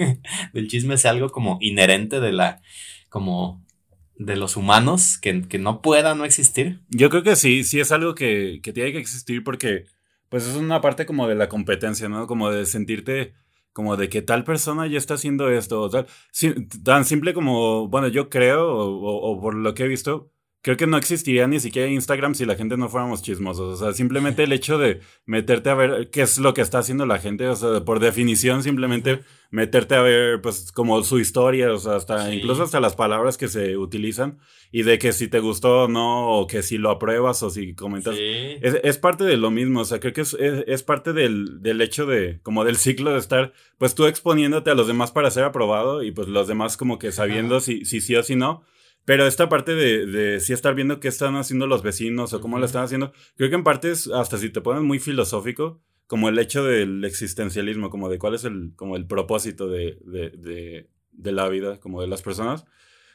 del 0.54 0.68
chisme 0.68 0.96
sea 0.96 1.10
algo 1.10 1.28
como 1.28 1.58
inherente 1.60 2.20
de 2.20 2.32
la, 2.32 2.62
como 3.10 3.62
de 4.16 4.36
los 4.36 4.56
humanos, 4.56 5.18
que, 5.18 5.46
que 5.46 5.58
no 5.58 5.82
pueda 5.82 6.14
no 6.14 6.24
existir? 6.24 6.80
Yo 6.88 7.10
creo 7.10 7.22
que 7.22 7.36
sí, 7.36 7.64
sí 7.64 7.80
es 7.80 7.92
algo 7.92 8.14
que, 8.14 8.60
que 8.62 8.72
tiene 8.72 8.92
que 8.92 8.98
existir 9.00 9.44
porque 9.44 9.92
pues 10.34 10.48
es 10.48 10.56
una 10.56 10.80
parte 10.80 11.06
como 11.06 11.28
de 11.28 11.36
la 11.36 11.48
competencia, 11.48 12.08
¿no? 12.08 12.26
Como 12.26 12.50
de 12.50 12.66
sentirte 12.66 13.34
como 13.72 13.96
de 13.96 14.08
que 14.08 14.20
tal 14.20 14.42
persona 14.42 14.88
ya 14.88 14.98
está 14.98 15.14
haciendo 15.14 15.48
esto 15.48 15.88
tal. 15.88 16.08
Tan 16.82 17.04
simple 17.04 17.34
como, 17.34 17.86
bueno, 17.86 18.08
yo 18.08 18.30
creo 18.30 18.68
o 18.68 19.40
por 19.40 19.54
lo 19.54 19.74
que 19.74 19.84
he 19.84 19.86
visto, 19.86 20.32
creo 20.64 20.78
que 20.78 20.86
no 20.86 20.96
existiría 20.96 21.46
ni 21.46 21.60
siquiera 21.60 21.88
Instagram 21.90 22.34
si 22.34 22.46
la 22.46 22.56
gente 22.56 22.78
no 22.78 22.88
fuéramos 22.88 23.22
chismosos. 23.22 23.78
O 23.80 23.84
sea, 23.84 23.92
simplemente 23.92 24.44
el 24.44 24.52
hecho 24.52 24.78
de 24.78 25.00
meterte 25.26 25.68
a 25.68 25.74
ver 25.74 26.08
qué 26.10 26.22
es 26.22 26.38
lo 26.38 26.54
que 26.54 26.62
está 26.62 26.78
haciendo 26.78 27.04
la 27.04 27.18
gente, 27.18 27.46
o 27.48 27.54
sea, 27.54 27.84
por 27.84 28.00
definición 28.00 28.62
simplemente 28.62 29.20
meterte 29.50 29.94
a 29.94 30.00
ver 30.00 30.40
pues 30.40 30.72
como 30.72 31.02
su 31.04 31.20
historia, 31.20 31.70
o 31.70 31.76
sea, 31.78 31.96
hasta 31.96 32.30
Sí. 32.30 32.36
incluso 32.38 32.62
hasta 32.62 32.80
las 32.80 32.96
palabras 32.96 33.36
que 33.36 33.48
se 33.48 33.76
utilizan 33.76 34.38
y 34.72 34.84
de 34.84 34.98
que 34.98 35.12
si 35.12 35.28
te 35.28 35.38
gustó 35.38 35.82
o 35.84 35.88
no, 35.88 36.30
o 36.30 36.46
que 36.46 36.62
si 36.62 36.78
lo 36.78 36.90
apruebas 36.90 37.42
o 37.42 37.50
si 37.50 37.74
comentas. 37.74 38.16
Sí. 38.16 38.22
Es, 38.62 38.80
es 38.82 38.96
parte 38.96 39.24
de 39.24 39.36
lo 39.36 39.50
mismo, 39.50 39.80
o 39.80 39.84
sea, 39.84 40.00
creo 40.00 40.14
que 40.14 40.22
es, 40.22 40.32
es, 40.32 40.64
es 40.66 40.82
parte 40.82 41.12
del, 41.12 41.60
del 41.62 41.82
hecho 41.82 42.06
de, 42.06 42.40
como 42.42 42.64
del 42.64 42.76
ciclo 42.78 43.12
de 43.12 43.18
estar, 43.18 43.52
pues 43.76 43.94
tú 43.94 44.06
exponiéndote 44.06 44.70
a 44.70 44.74
los 44.74 44.86
demás 44.88 45.12
para 45.12 45.30
ser 45.30 45.44
aprobado 45.44 46.02
y 46.02 46.10
pues 46.10 46.26
los 46.26 46.48
demás 46.48 46.78
como 46.78 46.98
que 46.98 47.12
sabiendo 47.12 47.60
si, 47.60 47.84
si 47.84 48.00
sí 48.00 48.16
o 48.16 48.22
si 48.22 48.34
no. 48.34 48.64
Pero 49.04 49.26
esta 49.26 49.48
parte 49.48 49.74
de, 49.74 50.06
de 50.06 50.40
sí 50.40 50.52
estar 50.52 50.74
viendo 50.74 51.00
qué 51.00 51.08
están 51.08 51.36
haciendo 51.36 51.66
los 51.66 51.82
vecinos 51.82 52.32
o 52.32 52.40
cómo 52.40 52.58
lo 52.58 52.64
están 52.64 52.84
haciendo, 52.84 53.12
creo 53.36 53.50
que 53.50 53.56
en 53.56 53.64
parte 53.64 53.90
es, 53.90 54.08
hasta 54.08 54.38
si 54.38 54.48
te 54.50 54.60
pones 54.60 54.82
muy 54.82 54.98
filosófico, 54.98 55.82
como 56.06 56.28
el 56.28 56.38
hecho 56.38 56.64
del 56.64 57.04
existencialismo, 57.04 57.90
como 57.90 58.08
de 58.08 58.18
cuál 58.18 58.34
es 58.34 58.44
el, 58.44 58.72
como 58.76 58.96
el 58.96 59.06
propósito 59.06 59.68
de, 59.68 59.98
de, 60.04 60.30
de, 60.30 60.90
de 61.12 61.32
la 61.32 61.48
vida, 61.48 61.80
como 61.80 62.00
de 62.00 62.08
las 62.08 62.22
personas. 62.22 62.64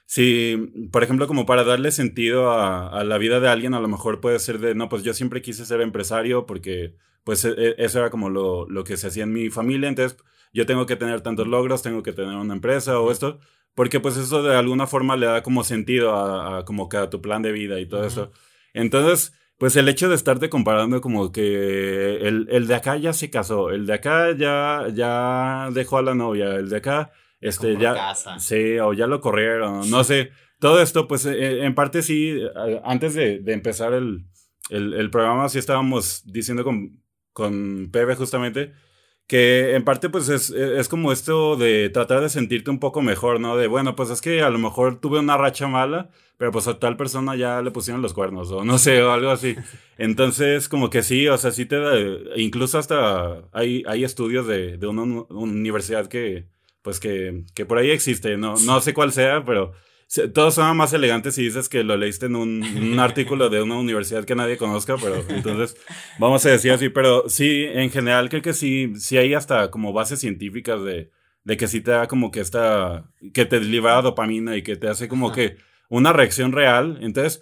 Si, 0.06 0.89
por 0.91 1.04
ejemplo, 1.04 1.28
como 1.28 1.45
para 1.45 1.63
darle 1.63 1.91
sentido 1.91 2.52
a, 2.52 2.89
a, 2.89 3.04
la 3.04 3.19
vida 3.19 3.39
de 3.39 3.47
alguien, 3.47 3.75
a 3.75 3.80
lo 3.80 3.88
mejor 3.88 4.21
puede 4.21 4.39
ser 4.39 4.60
de, 4.60 4.73
no, 4.73 4.89
pues 4.89 5.04
yo 5.04 5.13
siempre 5.13 5.41
quise 5.43 5.65
ser 5.65 5.82
empresario 5.82 6.47
porque, 6.47 6.95
pues, 7.23 7.45
e, 7.45 7.54
e, 7.56 7.75
eso 7.78 7.99
era 7.99 8.10
como 8.10 8.30
lo, 8.32 8.67
lo 8.67 8.84
que 8.84 8.97
se 8.97 9.08
hacía 9.08 9.23
en 9.23 9.34
mi 9.34 9.52
familia, 9.52 9.88
entonces 9.88 10.17
yo 10.52 10.65
tengo 10.65 10.88
que 10.88 10.95
tener 10.95 11.21
tantos 11.21 11.47
logros, 11.47 11.84
tengo 11.84 12.02
que 12.02 12.13
tener 12.13 12.36
una 12.36 12.56
empresa 12.56 12.99
o 12.99 13.12
esto, 13.12 13.39
porque 13.79 14.01
pues 14.01 14.17
eso 14.17 14.43
de 14.43 14.57
alguna 14.57 14.87
forma 14.87 15.15
le 15.15 15.25
da 15.25 15.41
como 15.41 15.63
sentido 15.63 16.13
a, 16.13 16.57
a 16.57 16.65
como 16.65 16.89
que 16.89 16.97
a 16.97 17.09
tu 17.09 17.21
plan 17.21 17.41
de 17.41 17.53
vida 17.53 17.79
y 17.79 17.85
todo 17.85 18.01
uh 18.01 18.03
-huh. 18.03 18.07
eso. 18.07 18.31
Entonces, 18.73 19.33
pues 19.57 19.77
el 19.77 19.87
hecho 19.87 20.09
de 20.09 20.15
estarte 20.15 20.49
comparando 20.49 20.99
como 20.99 21.31
que 21.31 22.17
el, 22.17 22.49
el, 22.51 22.67
de 22.67 22.75
acá 22.75 22.97
ya 22.97 23.13
se 23.13 23.29
casó, 23.29 23.69
el 23.69 23.85
de 23.85 23.93
acá 23.93 24.35
ya, 24.35 24.87
ya 24.93 25.69
dejó 25.71 25.97
a 25.97 26.01
la 26.01 26.13
novia, 26.13 26.55
el 26.55 26.67
de 26.67 26.75
acá, 26.75 27.13
este, 27.39 27.77
ya, 27.77 27.93
casa. 27.93 28.37
sí, 28.41 28.77
o 28.79 28.91
ya 28.91 29.07
lo 29.07 29.21
corrieron, 29.21 29.89
no 29.89 30.03
sé. 30.03 30.31
Todo 30.59 30.81
esto, 30.81 31.07
pues 31.07 31.25
eh, 31.25 31.63
en 31.63 31.73
parte 31.73 32.01
sí, 32.01 32.37
antes 32.83 33.13
de, 33.13 33.39
de 33.39 33.53
empezar 33.53 33.93
el, 33.93 34.25
el, 34.69 34.93
el, 34.93 35.09
programa, 35.09 35.47
sí 35.47 35.57
estábamos 35.57 36.23
diciendo 36.25 36.65
con, 36.65 37.01
con 37.31 37.91
Pepe 37.93 38.15
justamente 38.15 38.73
que 39.29 39.75
en 39.75 39.83
parte 39.83 40.09
pues 40.09 40.27
es, 40.27 40.49
es 40.49 40.89
como 40.89 41.11
esto 41.11 41.55
de 41.55 41.91
tratar 41.91 42.21
de 42.21 42.29
sentirte 42.29 42.71
un 42.71 42.79
poco 42.79 43.03
mejor, 43.03 43.39
¿no? 43.39 43.57
De 43.57 43.67
bueno, 43.67 43.95
pues 43.95 44.09
es 44.09 44.21
que 44.21 44.41
a 44.41 44.49
lo 44.49 44.57
mejor 44.57 44.99
tuve 44.99 45.19
una 45.19 45.37
racha 45.37 45.67
mala, 45.67 46.09
pero 46.37 46.51
pues 46.51 46.67
a 46.67 46.79
tal 46.79 46.97
persona 46.97 47.35
ya 47.35 47.61
le 47.61 47.69
pusieron 47.69 48.01
los 48.01 48.15
cuernos 48.15 48.49
o 48.51 48.65
no 48.65 48.79
sé, 48.79 49.03
o 49.03 49.11
algo 49.11 49.29
así. 49.29 49.55
Entonces 49.99 50.67
como 50.67 50.89
que 50.89 51.03
sí, 51.03 51.27
o 51.27 51.37
sea, 51.37 51.51
sí 51.51 51.67
te 51.67 51.79
da, 51.79 51.93
incluso 52.37 52.79
hasta 52.79 53.43
hay, 53.53 53.83
hay 53.85 54.03
estudios 54.03 54.47
de, 54.47 54.79
de 54.79 54.87
una, 54.87 55.03
una 55.03 55.27
universidad 55.29 56.07
que 56.07 56.47
pues 56.81 56.99
que, 56.99 57.43
que 57.53 57.67
por 57.67 57.77
ahí 57.77 57.91
existe, 57.91 58.35
no, 58.35 58.55
no 58.65 58.81
sé 58.81 58.95
cuál 58.95 59.11
sea, 59.11 59.45
pero 59.45 59.73
todos 60.33 60.55
son 60.55 60.75
más 60.75 60.91
elegantes 60.93 61.35
si 61.35 61.43
dices 61.43 61.69
que 61.69 61.83
lo 61.83 61.95
leíste 61.95 62.25
en 62.25 62.35
un, 62.35 62.63
un, 62.63 62.99
artículo 62.99 63.49
de 63.49 63.61
una 63.61 63.77
universidad 63.77 64.25
que 64.25 64.35
nadie 64.35 64.57
conozca, 64.57 64.95
pero 64.97 65.23
entonces 65.29 65.77
vamos 66.17 66.43
a 66.45 66.49
decir 66.49 66.71
así, 66.71 66.89
pero 66.89 67.29
sí, 67.29 67.65
en 67.65 67.91
general 67.91 68.29
creo 68.29 68.41
que 68.41 68.53
sí, 68.53 68.93
sí 68.97 69.17
hay 69.17 69.35
hasta 69.35 69.69
como 69.69 69.93
bases 69.93 70.19
científicas 70.19 70.83
de, 70.83 71.11
de 71.43 71.57
que 71.57 71.67
sí 71.67 71.81
te 71.81 71.91
da 71.91 72.07
como 72.07 72.31
que 72.31 72.39
esta, 72.39 73.11
que 73.33 73.45
te 73.45 73.59
libera 73.59 74.01
dopamina 74.01 74.57
y 74.57 74.63
que 74.63 74.75
te 74.75 74.87
hace 74.87 75.07
como 75.07 75.31
que 75.31 75.57
una 75.89 76.11
reacción 76.11 76.53
real, 76.53 76.97
entonces 77.01 77.41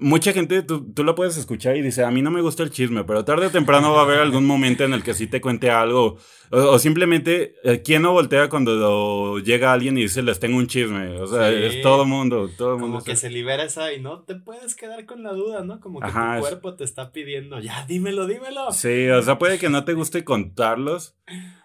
mucha 0.00 0.32
gente, 0.32 0.62
tú, 0.62 0.92
tú 0.92 1.02
lo 1.02 1.14
puedes 1.14 1.36
escuchar 1.36 1.76
y 1.76 1.82
dice, 1.82 2.04
a 2.04 2.10
mí 2.10 2.22
no 2.22 2.30
me 2.30 2.40
gusta 2.42 2.62
el 2.62 2.70
chisme, 2.70 3.04
pero 3.04 3.24
tarde 3.24 3.46
o 3.46 3.50
temprano 3.50 3.92
va 3.92 4.00
a 4.00 4.04
haber 4.04 4.20
algún 4.20 4.44
momento 4.46 4.84
en 4.84 4.92
el 4.92 5.02
que 5.02 5.14
sí 5.14 5.26
te 5.26 5.40
cuente 5.40 5.70
algo. 5.70 6.18
O, 6.50 6.56
o 6.58 6.78
simplemente, 6.78 7.54
eh, 7.64 7.80
¿quién 7.82 8.02
no 8.02 8.12
voltea 8.12 8.48
cuando 8.50 9.38
llega 9.38 9.72
alguien 9.72 9.96
y 9.96 10.02
dice, 10.02 10.22
les 10.22 10.38
tengo 10.38 10.58
un 10.58 10.66
chisme? 10.66 11.18
O 11.20 11.26
sea, 11.26 11.48
sí. 11.48 11.56
es 11.56 11.82
todo 11.82 12.04
mundo, 12.04 12.50
todo 12.56 12.74
Como 12.74 12.88
mundo. 12.88 13.04
que 13.04 13.16
se 13.16 13.30
libera 13.30 13.64
esa 13.64 13.92
y 13.92 14.00
no 14.00 14.20
te 14.20 14.34
puedes 14.34 14.74
quedar 14.74 15.06
con 15.06 15.22
la 15.22 15.32
duda, 15.32 15.64
¿no? 15.64 15.80
Como 15.80 16.00
que 16.00 16.06
Ajá, 16.06 16.36
tu 16.36 16.40
cuerpo 16.42 16.74
te 16.74 16.84
está 16.84 17.10
pidiendo, 17.10 17.58
ya, 17.58 17.86
dímelo, 17.86 18.26
dímelo. 18.26 18.70
Sí, 18.72 19.08
o 19.08 19.22
sea, 19.22 19.38
puede 19.38 19.58
que 19.58 19.70
no 19.70 19.84
te 19.84 19.94
guste 19.94 20.24
contarlos, 20.24 21.16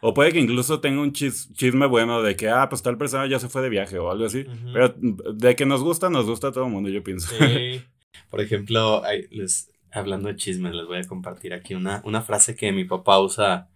o 0.01 0.13
puede 0.13 0.31
que 0.31 0.39
incluso 0.39 0.79
tenga 0.79 1.01
un 1.01 1.11
chis, 1.11 1.51
chisme 1.53 1.85
bueno 1.87 2.21
de 2.21 2.37
que, 2.37 2.47
ah, 2.49 2.69
pues 2.69 2.81
tal 2.81 2.97
persona 2.97 3.27
ya 3.27 3.39
se 3.39 3.49
fue 3.49 3.61
de 3.61 3.69
viaje 3.69 3.99
o 3.99 4.09
algo 4.09 4.25
así. 4.25 4.45
Uh 4.47 4.51
-huh. 4.51 4.73
Pero 4.73 4.95
de 5.35 5.55
que 5.57 5.65
nos 5.65 5.83
gusta, 5.83 6.09
nos 6.09 6.25
gusta 6.25 6.47
a 6.47 6.51
todo 6.53 6.65
el 6.65 6.71
mundo, 6.71 6.89
yo 6.89 7.03
pienso. 7.03 7.27
Sí. 7.37 7.81
Por 8.29 8.41
ejemplo, 8.41 9.03
les, 9.31 9.71
hablando 9.91 10.27
de 10.27 10.35
chismes, 10.35 10.73
les 10.73 10.85
voy 10.85 10.99
a 10.99 11.07
compartir 11.07 11.53
aquí 11.53 11.73
una, 11.73 12.01
una 12.03 12.21
frase 12.21 12.55
que 12.55 12.71
mi 12.71 12.85
papá 12.85 13.19
usa 13.19 13.69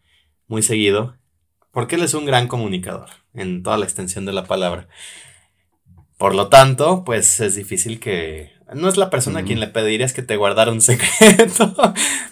muy 0.47 0.61
seguido, 0.61 1.17
porque 1.71 1.95
él 1.95 2.03
es 2.03 2.13
un 2.13 2.25
gran 2.25 2.47
comunicador 2.47 3.09
en 3.33 3.63
toda 3.63 3.77
la 3.77 3.85
extensión 3.85 4.25
de 4.25 4.33
la 4.33 4.45
palabra. 4.45 4.87
Por 6.17 6.35
lo 6.35 6.49
tanto, 6.49 7.03
pues 7.03 7.39
es 7.39 7.55
difícil 7.55 7.99
que... 7.99 8.51
No 8.75 8.87
es 8.87 8.95
la 8.95 9.09
persona 9.09 9.39
a 9.39 9.43
quien 9.43 9.59
le 9.59 9.67
pedirías 9.67 10.13
que 10.13 10.21
te 10.21 10.37
guardara 10.37 10.71
un 10.71 10.81
secreto. 10.81 11.73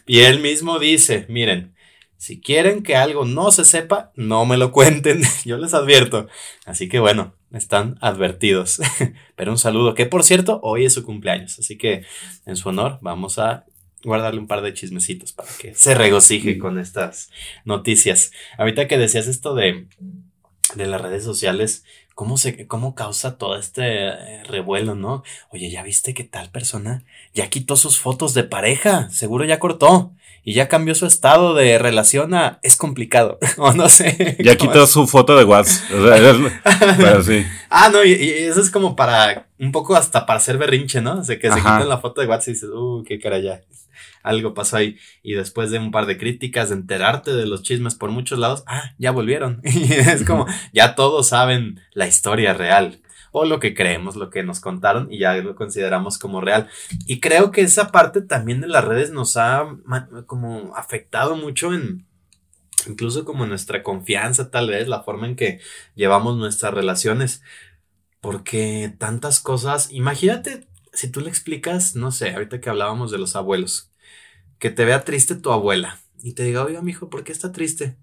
y 0.05 0.19
él 0.19 0.39
mismo 0.39 0.79
dice, 0.79 1.25
miren, 1.27 1.73
si 2.19 2.41
quieren 2.41 2.83
que 2.83 2.97
algo 2.97 3.23
no 3.23 3.49
se 3.49 3.63
sepa, 3.63 4.11
no 4.13 4.45
me 4.45 4.57
lo 4.57 4.73
cuenten, 4.73 5.21
yo 5.45 5.57
les 5.57 5.73
advierto. 5.73 6.27
Así 6.65 6.89
que 6.89 6.99
bueno, 6.99 7.33
están 7.53 7.97
advertidos. 8.01 8.81
Pero 9.37 9.51
un 9.51 9.57
saludo, 9.57 9.95
que 9.95 10.05
por 10.05 10.25
cierto, 10.25 10.59
hoy 10.61 10.83
es 10.83 10.93
su 10.93 11.05
cumpleaños, 11.05 11.57
así 11.59 11.77
que 11.77 12.03
en 12.45 12.57
su 12.57 12.67
honor 12.67 12.99
vamos 13.01 13.39
a 13.39 13.65
guardarle 14.03 14.41
un 14.41 14.47
par 14.47 14.61
de 14.61 14.73
chismecitos 14.73 15.31
para 15.31 15.49
que 15.61 15.73
se 15.75 15.95
regocije 15.95 16.57
con 16.57 16.77
estas 16.77 17.31
noticias. 17.63 18.33
Ahorita 18.57 18.89
que 18.89 18.97
decías 18.97 19.27
esto 19.27 19.55
de, 19.55 19.87
de 20.75 20.87
las 20.87 20.99
redes 20.99 21.23
sociales, 21.23 21.85
¿cómo, 22.15 22.37
se, 22.37 22.67
cómo 22.67 22.95
causa 22.95 23.37
todo 23.37 23.57
este 23.57 24.43
revuelo, 24.43 24.93
no? 24.93 25.23
Oye, 25.51 25.69
¿ya 25.69 25.83
viste 25.83 26.13
que 26.13 26.25
tal 26.25 26.49
persona 26.49 27.05
ya 27.33 27.49
quitó 27.49 27.77
sus 27.77 27.97
fotos 27.97 28.33
de 28.33 28.43
pareja? 28.43 29.09
Seguro 29.09 29.45
ya 29.45 29.57
cortó 29.57 30.13
y 30.49 30.53
ya 30.53 30.67
cambió 30.67 30.95
su 30.95 31.05
estado 31.05 31.53
de 31.53 31.77
relación 31.77 32.33
a 32.33 32.59
es 32.63 32.75
complicado, 32.75 33.37
o 33.57 33.71
no 33.73 33.87
sé. 33.87 34.35
Ya 34.39 34.55
quitó 34.55 34.85
es? 34.85 34.89
su 34.89 35.05
foto 35.05 35.37
de 35.37 35.43
WhatsApp, 35.43 35.91
o 35.91 36.07
sea, 36.07 36.97
pero 36.97 37.21
sí. 37.21 37.45
Ah, 37.69 37.89
no, 37.93 38.03
y, 38.03 38.13
y, 38.13 38.29
eso 38.31 38.59
es 38.59 38.71
como 38.71 38.95
para, 38.95 39.45
un 39.59 39.71
poco 39.71 39.95
hasta 39.95 40.25
para 40.25 40.37
hacer 40.39 40.57
berrinche, 40.57 41.01
¿no? 41.01 41.19
O 41.19 41.23
sea, 41.23 41.37
que 41.37 41.49
Ajá. 41.49 41.55
se 41.55 41.61
quitan 41.61 41.87
la 41.87 41.99
foto 41.99 42.21
de 42.21 42.25
WhatsApp 42.25 42.47
y 42.47 42.53
dices, 42.53 42.69
uh, 42.73 43.03
qué 43.07 43.19
cara 43.19 43.37
ya, 43.37 43.61
algo 44.23 44.55
pasó 44.55 44.77
ahí. 44.77 44.97
Y 45.21 45.33
después 45.33 45.69
de 45.69 45.77
un 45.77 45.91
par 45.91 46.07
de 46.07 46.17
críticas, 46.17 46.69
de 46.69 46.77
enterarte 46.77 47.31
de 47.31 47.45
los 47.45 47.61
chismes 47.61 47.93
por 47.93 48.09
muchos 48.09 48.39
lados, 48.39 48.63
ah, 48.65 48.93
ya 48.97 49.11
volvieron. 49.11 49.61
Y 49.63 49.93
es 49.93 50.23
como, 50.23 50.47
ya 50.73 50.95
todos 50.95 51.29
saben 51.29 51.79
la 51.93 52.07
historia 52.07 52.55
real 52.55 53.01
o 53.31 53.45
lo 53.45 53.59
que 53.59 53.73
creemos, 53.73 54.15
lo 54.15 54.29
que 54.29 54.43
nos 54.43 54.59
contaron 54.59 55.11
y 55.11 55.19
ya 55.19 55.35
lo 55.35 55.55
consideramos 55.55 56.17
como 56.17 56.41
real. 56.41 56.67
Y 57.05 57.19
creo 57.19 57.51
que 57.51 57.61
esa 57.61 57.91
parte 57.91 58.21
también 58.21 58.61
de 58.61 58.67
las 58.67 58.83
redes 58.83 59.11
nos 59.11 59.37
ha 59.37 59.67
como 60.25 60.75
afectado 60.75 61.35
mucho 61.35 61.73
en 61.73 62.07
incluso 62.87 63.25
como 63.25 63.45
nuestra 63.45 63.83
confianza 63.83 64.51
tal 64.51 64.69
vez, 64.69 64.87
la 64.87 65.03
forma 65.03 65.27
en 65.27 65.35
que 65.35 65.59
llevamos 65.95 66.37
nuestras 66.37 66.73
relaciones. 66.73 67.41
Porque 68.21 68.93
tantas 68.97 69.39
cosas, 69.39 69.91
imagínate 69.91 70.67
si 70.93 71.09
tú 71.09 71.21
le 71.21 71.29
explicas, 71.29 71.95
no 71.95 72.11
sé, 72.11 72.31
ahorita 72.33 72.59
que 72.59 72.69
hablábamos 72.69 73.11
de 73.11 73.17
los 73.17 73.35
abuelos, 73.35 73.91
que 74.57 74.69
te 74.69 74.85
vea 74.85 75.05
triste 75.05 75.35
tu 75.35 75.51
abuela 75.51 75.99
y 76.21 76.33
te 76.33 76.43
diga, 76.43 76.65
oiga, 76.65 76.81
mijo, 76.81 77.09
¿por 77.09 77.23
qué 77.23 77.31
está 77.31 77.51
triste? 77.51 77.95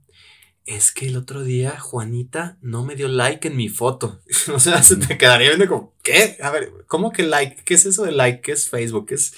Es 0.66 0.90
que 0.90 1.06
el 1.06 1.16
otro 1.16 1.44
día 1.44 1.78
Juanita 1.78 2.58
no 2.60 2.84
me 2.84 2.96
dio 2.96 3.08
like 3.08 3.48
en 3.48 3.56
mi 3.56 3.68
foto. 3.68 4.20
o 4.52 4.58
sea, 4.58 4.82
se 4.82 4.96
te 4.96 5.16
quedaría 5.16 5.48
viendo 5.48 5.68
como, 5.68 5.94
¿qué? 6.02 6.36
A 6.42 6.50
ver, 6.50 6.72
¿cómo 6.86 7.12
que 7.12 7.22
like? 7.22 7.62
¿Qué 7.64 7.74
es 7.74 7.86
eso 7.86 8.04
de 8.04 8.12
like? 8.12 8.40
¿Qué 8.40 8.52
es 8.52 8.68
Facebook? 8.68 9.06
¿Qué 9.06 9.14
es...? 9.14 9.34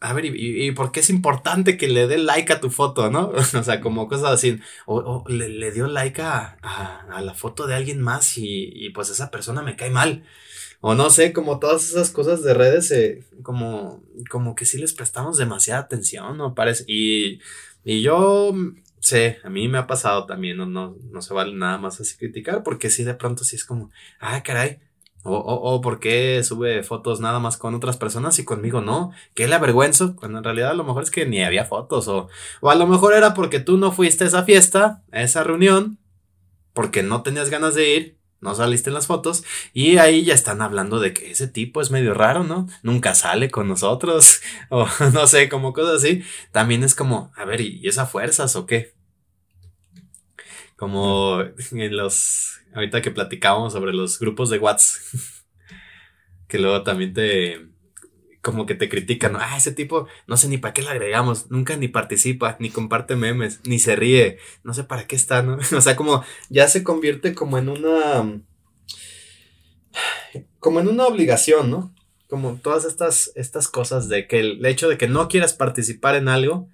A 0.00 0.12
ver, 0.12 0.26
¿y, 0.26 0.66
y 0.66 0.72
por 0.72 0.92
qué 0.92 1.00
es 1.00 1.08
importante 1.08 1.78
que 1.78 1.88
le 1.88 2.06
dé 2.06 2.18
like 2.18 2.52
a 2.52 2.60
tu 2.60 2.68
foto, 2.70 3.10
no? 3.10 3.28
o 3.58 3.62
sea, 3.62 3.80
como 3.80 4.06
cosas 4.08 4.32
así. 4.32 4.60
O, 4.84 4.96
o 4.96 5.28
le, 5.30 5.48
le, 5.48 5.70
dio 5.70 5.86
like 5.86 6.20
a, 6.20 6.58
a, 6.60 7.06
a, 7.10 7.22
la 7.22 7.32
foto 7.32 7.66
de 7.66 7.74
alguien 7.74 8.02
más 8.02 8.36
y, 8.36 8.70
y, 8.74 8.90
pues 8.90 9.08
esa 9.08 9.30
persona 9.30 9.62
me 9.62 9.76
cae 9.76 9.88
mal. 9.88 10.24
O 10.82 10.94
no 10.94 11.08
sé, 11.08 11.32
como 11.32 11.58
todas 11.58 11.88
esas 11.88 12.10
cosas 12.10 12.42
de 12.42 12.52
redes, 12.52 12.90
eh, 12.90 13.24
como, 13.42 14.02
como 14.28 14.54
que 14.54 14.66
sí 14.66 14.76
les 14.76 14.92
prestamos 14.92 15.38
demasiada 15.38 15.80
atención, 15.80 16.36
¿no? 16.36 16.54
Parece. 16.54 16.84
Y, 16.86 17.40
y 17.82 18.02
yo 18.02 18.52
Sí, 19.04 19.34
a 19.44 19.50
mí 19.50 19.68
me 19.68 19.76
ha 19.76 19.86
pasado 19.86 20.24
también, 20.24 20.56
no, 20.56 20.64
no, 20.64 20.96
no 21.10 21.20
se 21.20 21.34
vale 21.34 21.52
nada 21.54 21.76
más 21.76 22.00
así 22.00 22.16
criticar, 22.16 22.62
porque 22.62 22.88
sí, 22.88 23.04
de 23.04 23.12
pronto 23.12 23.44
sí 23.44 23.54
es 23.54 23.66
como, 23.66 23.90
ah, 24.18 24.42
caray, 24.42 24.78
o, 25.22 25.36
o, 25.36 25.74
o 25.74 25.80
por 25.82 26.00
qué 26.00 26.42
sube 26.42 26.82
fotos 26.82 27.20
nada 27.20 27.38
más 27.38 27.58
con 27.58 27.74
otras 27.74 27.98
personas 27.98 28.38
y 28.38 28.46
conmigo 28.46 28.80
no, 28.80 29.12
¿qué 29.34 29.46
le 29.46 29.56
avergüenzo? 29.56 30.16
Cuando 30.16 30.38
en 30.38 30.44
realidad 30.44 30.70
a 30.70 30.74
lo 30.74 30.84
mejor 30.84 31.02
es 31.02 31.10
que 31.10 31.26
ni 31.26 31.42
había 31.44 31.66
fotos, 31.66 32.08
o, 32.08 32.28
o 32.62 32.70
a 32.70 32.74
lo 32.76 32.86
mejor 32.86 33.12
era 33.12 33.34
porque 33.34 33.60
tú 33.60 33.76
no 33.76 33.92
fuiste 33.92 34.24
a 34.24 34.26
esa 34.28 34.44
fiesta, 34.44 35.02
a 35.12 35.20
esa 35.22 35.44
reunión, 35.44 35.98
porque 36.72 37.02
no 37.02 37.22
tenías 37.22 37.50
ganas 37.50 37.74
de 37.74 37.90
ir, 37.96 38.18
no 38.40 38.54
saliste 38.54 38.90
en 38.90 38.94
las 38.94 39.06
fotos 39.06 39.44
y 39.72 39.96
ahí 39.98 40.24
ya 40.24 40.34
están 40.34 40.60
hablando 40.62 41.00
de 41.00 41.14
que 41.14 41.30
ese 41.30 41.48
tipo 41.48 41.80
es 41.80 41.90
medio 41.90 42.14
raro, 42.14 42.44
¿no? 42.44 42.68
Nunca 42.82 43.14
sale 43.14 43.50
con 43.50 43.68
nosotros 43.68 44.40
o 44.70 44.86
no 45.12 45.26
sé, 45.26 45.48
como 45.48 45.72
cosas 45.72 45.96
así. 45.96 46.22
También 46.52 46.84
es 46.84 46.94
como, 46.94 47.32
a 47.36 47.44
ver, 47.44 47.60
¿y 47.62 47.86
esa 47.88 48.06
fuerzas 48.06 48.56
o 48.56 48.66
qué? 48.66 48.94
Como 50.84 51.40
en 51.40 51.96
los, 51.96 52.60
ahorita 52.74 53.00
que 53.00 53.10
platicábamos 53.10 53.72
sobre 53.72 53.94
los 53.94 54.18
grupos 54.18 54.50
de 54.50 54.58
WhatsApp, 54.58 55.00
que 56.46 56.58
luego 56.58 56.82
también 56.82 57.14
te, 57.14 57.70
como 58.42 58.66
que 58.66 58.74
te 58.74 58.90
critican, 58.90 59.34
ah, 59.36 59.56
ese 59.56 59.72
tipo, 59.72 60.08
no 60.26 60.36
sé 60.36 60.46
ni 60.46 60.58
para 60.58 60.74
qué 60.74 60.82
le 60.82 60.90
agregamos, 60.90 61.50
nunca 61.50 61.74
ni 61.78 61.88
participa, 61.88 62.58
ni 62.60 62.68
comparte 62.68 63.16
memes, 63.16 63.60
ni 63.64 63.78
se 63.78 63.96
ríe, 63.96 64.36
no 64.62 64.74
sé 64.74 64.84
para 64.84 65.06
qué 65.06 65.16
está, 65.16 65.40
¿no? 65.42 65.56
O 65.74 65.80
sea, 65.80 65.96
como 65.96 66.22
ya 66.50 66.68
se 66.68 66.84
convierte 66.84 67.34
como 67.34 67.56
en 67.56 67.70
una, 67.70 68.42
como 70.58 70.80
en 70.80 70.88
una 70.88 71.06
obligación, 71.06 71.70
¿no? 71.70 71.94
Como 72.28 72.56
todas 72.56 72.84
estas, 72.84 73.32
estas 73.36 73.68
cosas 73.68 74.10
de 74.10 74.26
que 74.28 74.40
el 74.40 74.66
hecho 74.66 74.90
de 74.90 74.98
que 74.98 75.08
no 75.08 75.28
quieras 75.28 75.54
participar 75.54 76.14
en 76.14 76.28
algo, 76.28 76.68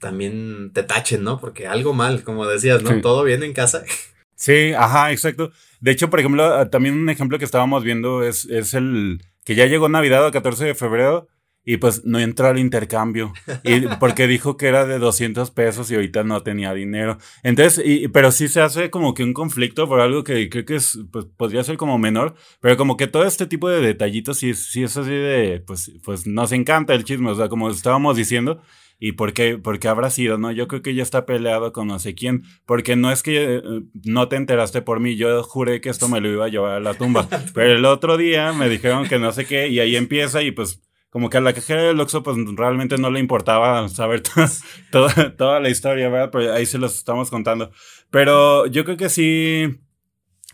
también 0.00 0.72
te 0.72 0.82
tachen, 0.82 1.22
¿no? 1.22 1.38
Porque 1.38 1.66
algo 1.66 1.92
mal, 1.92 2.24
como 2.24 2.46
decías, 2.46 2.82
¿no? 2.82 3.00
Todo 3.00 3.22
bien 3.24 3.42
en 3.42 3.52
casa. 3.52 3.84
Sí, 4.40 4.72
ajá, 4.72 5.12
exacto. 5.12 5.52
De 5.82 5.90
hecho, 5.90 6.08
por 6.08 6.18
ejemplo, 6.18 6.66
también 6.70 6.94
un 6.94 7.10
ejemplo 7.10 7.38
que 7.38 7.44
estábamos 7.44 7.84
viendo 7.84 8.22
es, 8.22 8.46
es 8.46 8.72
el 8.72 9.22
que 9.44 9.54
ya 9.54 9.66
llegó 9.66 9.90
Navidad 9.90 10.24
el 10.24 10.32
14 10.32 10.64
de 10.64 10.74
febrero 10.74 11.28
y 11.64 11.76
pues 11.76 12.04
no 12.04 12.18
entró 12.18 12.48
al 12.48 12.58
intercambio. 12.58 13.32
Y 13.64 13.80
porque 14.00 14.26
dijo 14.26 14.56
que 14.56 14.66
era 14.66 14.86
de 14.86 14.98
200 14.98 15.50
pesos 15.50 15.90
y 15.90 15.94
ahorita 15.94 16.24
no 16.24 16.42
tenía 16.42 16.72
dinero. 16.72 17.18
Entonces, 17.42 17.84
y, 17.84 18.08
pero 18.08 18.32
sí 18.32 18.48
se 18.48 18.60
hace 18.60 18.90
como 18.90 19.14
que 19.14 19.24
un 19.24 19.34
conflicto 19.34 19.86
por 19.86 20.00
algo 20.00 20.24
que 20.24 20.48
creo 20.48 20.64
que 20.64 20.76
es, 20.76 20.98
pues, 21.12 21.26
podría 21.36 21.62
ser 21.62 21.76
como 21.76 21.98
menor. 21.98 22.34
Pero 22.60 22.76
como 22.76 22.96
que 22.96 23.06
todo 23.06 23.24
este 23.24 23.46
tipo 23.46 23.68
de 23.68 23.80
detallitos 23.80 24.38
sí, 24.38 24.54
sí 24.54 24.82
es 24.82 24.96
así 24.96 25.10
de, 25.10 25.62
pues, 25.66 25.92
pues 26.02 26.26
nos 26.26 26.52
encanta 26.52 26.94
el 26.94 27.04
chisme. 27.04 27.30
O 27.30 27.34
sea, 27.34 27.48
como 27.48 27.70
estábamos 27.70 28.16
diciendo. 28.16 28.62
¿Y 29.02 29.12
por 29.12 29.32
qué, 29.32 29.56
por 29.56 29.78
qué 29.78 29.88
habrá 29.88 30.10
sido? 30.10 30.36
No, 30.36 30.52
yo 30.52 30.68
creo 30.68 30.82
que 30.82 30.94
ya 30.94 31.02
está 31.02 31.24
peleado 31.24 31.72
con 31.72 31.88
no 31.88 31.98
sé 31.98 32.14
quién. 32.14 32.42
Porque 32.66 32.96
no 32.96 33.10
es 33.10 33.22
que 33.22 33.56
eh, 33.56 33.62
no 34.04 34.28
te 34.28 34.36
enteraste 34.36 34.82
por 34.82 35.00
mí. 35.00 35.16
Yo 35.16 35.42
juré 35.42 35.80
que 35.80 35.88
esto 35.88 36.06
me 36.06 36.20
lo 36.20 36.28
iba 36.28 36.44
a 36.44 36.48
llevar 36.48 36.74
a 36.74 36.80
la 36.80 36.92
tumba. 36.92 37.26
Pero 37.54 37.72
el 37.72 37.84
otro 37.86 38.18
día 38.18 38.52
me 38.52 38.68
dijeron 38.68 39.08
que 39.08 39.18
no 39.18 39.32
sé 39.32 39.46
qué. 39.46 39.68
Y 39.68 39.80
ahí 39.80 39.96
empieza 39.96 40.42
y 40.42 40.50
pues 40.50 40.82
como 41.08 41.30
que 41.30 41.38
a 41.38 41.40
la 41.40 41.54
cajera 41.54 41.82
del 41.82 41.98
Oxxo 41.98 42.22
pues 42.22 42.36
realmente 42.54 42.98
no 42.98 43.10
le 43.10 43.20
importaba 43.20 43.88
saber 43.88 44.22
toda, 44.92 45.34
toda 45.34 45.60
la 45.60 45.70
historia, 45.70 46.10
¿verdad? 46.10 46.28
Pero 46.30 46.52
ahí 46.52 46.66
se 46.66 46.78
los 46.78 46.94
estamos 46.94 47.30
contando. 47.30 47.70
Pero 48.10 48.66
yo 48.66 48.84
creo 48.84 48.98
que 48.98 49.08
sí, 49.08 49.80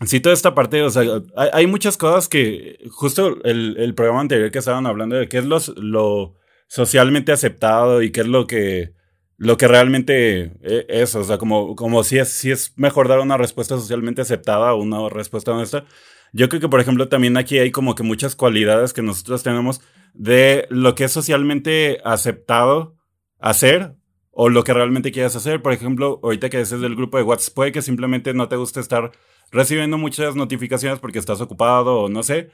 sí 0.05 0.21
toda 0.21 0.33
esta 0.33 0.55
parte, 0.55 0.81
o 0.83 0.89
sea, 0.89 1.03
hay, 1.35 1.67
muchas 1.67 1.97
cosas 1.97 2.29
que 2.29 2.79
justo 2.91 3.43
el, 3.43 3.75
el, 3.77 3.93
programa 3.93 4.21
anterior 4.21 4.51
que 4.51 4.59
estaban 4.59 4.87
hablando 4.87 5.17
de 5.17 5.27
qué 5.27 5.39
es 5.39 5.45
los, 5.45 5.73
lo 5.77 6.37
socialmente 6.67 7.31
aceptado 7.31 8.01
y 8.01 8.11
qué 8.11 8.21
es 8.21 8.27
lo 8.27 8.45
que, 8.45 8.93
lo 9.37 9.57
que 9.57 9.67
realmente 9.67 10.51
e, 10.61 10.85
es, 10.89 11.15
o 11.15 11.23
sea, 11.23 11.37
como, 11.37 11.75
como 11.75 12.03
si 12.03 12.19
es, 12.19 12.29
si 12.29 12.51
es 12.51 12.73
mejor 12.77 13.07
dar 13.07 13.19
una 13.19 13.37
respuesta 13.37 13.75
socialmente 13.77 14.21
aceptada 14.21 14.73
o 14.73 14.81
una 14.81 15.09
respuesta 15.09 15.51
honesta. 15.51 15.85
Yo 16.33 16.49
creo 16.49 16.61
que, 16.61 16.69
por 16.69 16.79
ejemplo, 16.79 17.07
también 17.07 17.37
aquí 17.37 17.57
hay 17.57 17.71
como 17.71 17.95
que 17.95 18.03
muchas 18.03 18.35
cualidades 18.35 18.93
que 18.93 19.01
nosotros 19.01 19.43
tenemos 19.43 19.81
de 20.13 20.67
lo 20.69 20.95
que 20.95 21.05
es 21.05 21.11
socialmente 21.11 21.99
aceptado 22.03 22.95
hacer 23.39 23.95
o 24.31 24.49
lo 24.49 24.63
que 24.63 24.73
realmente 24.73 25.11
quieres 25.11 25.35
hacer. 25.35 25.61
Por 25.61 25.73
ejemplo, 25.73 26.19
ahorita 26.21 26.49
que 26.49 26.59
dices 26.59 26.81
del 26.81 26.95
grupo 26.95 27.17
de 27.17 27.23
WhatsApp, 27.23 27.53
puede 27.55 27.71
que 27.71 27.81
simplemente 27.81 28.33
no 28.33 28.47
te 28.47 28.55
guste 28.55 28.79
estar 28.79 29.11
recibiendo 29.51 29.97
muchas 29.97 30.35
notificaciones 30.35 30.99
porque 30.99 31.19
estás 31.19 31.41
ocupado 31.41 32.01
o 32.01 32.09
no 32.09 32.23
sé. 32.23 32.49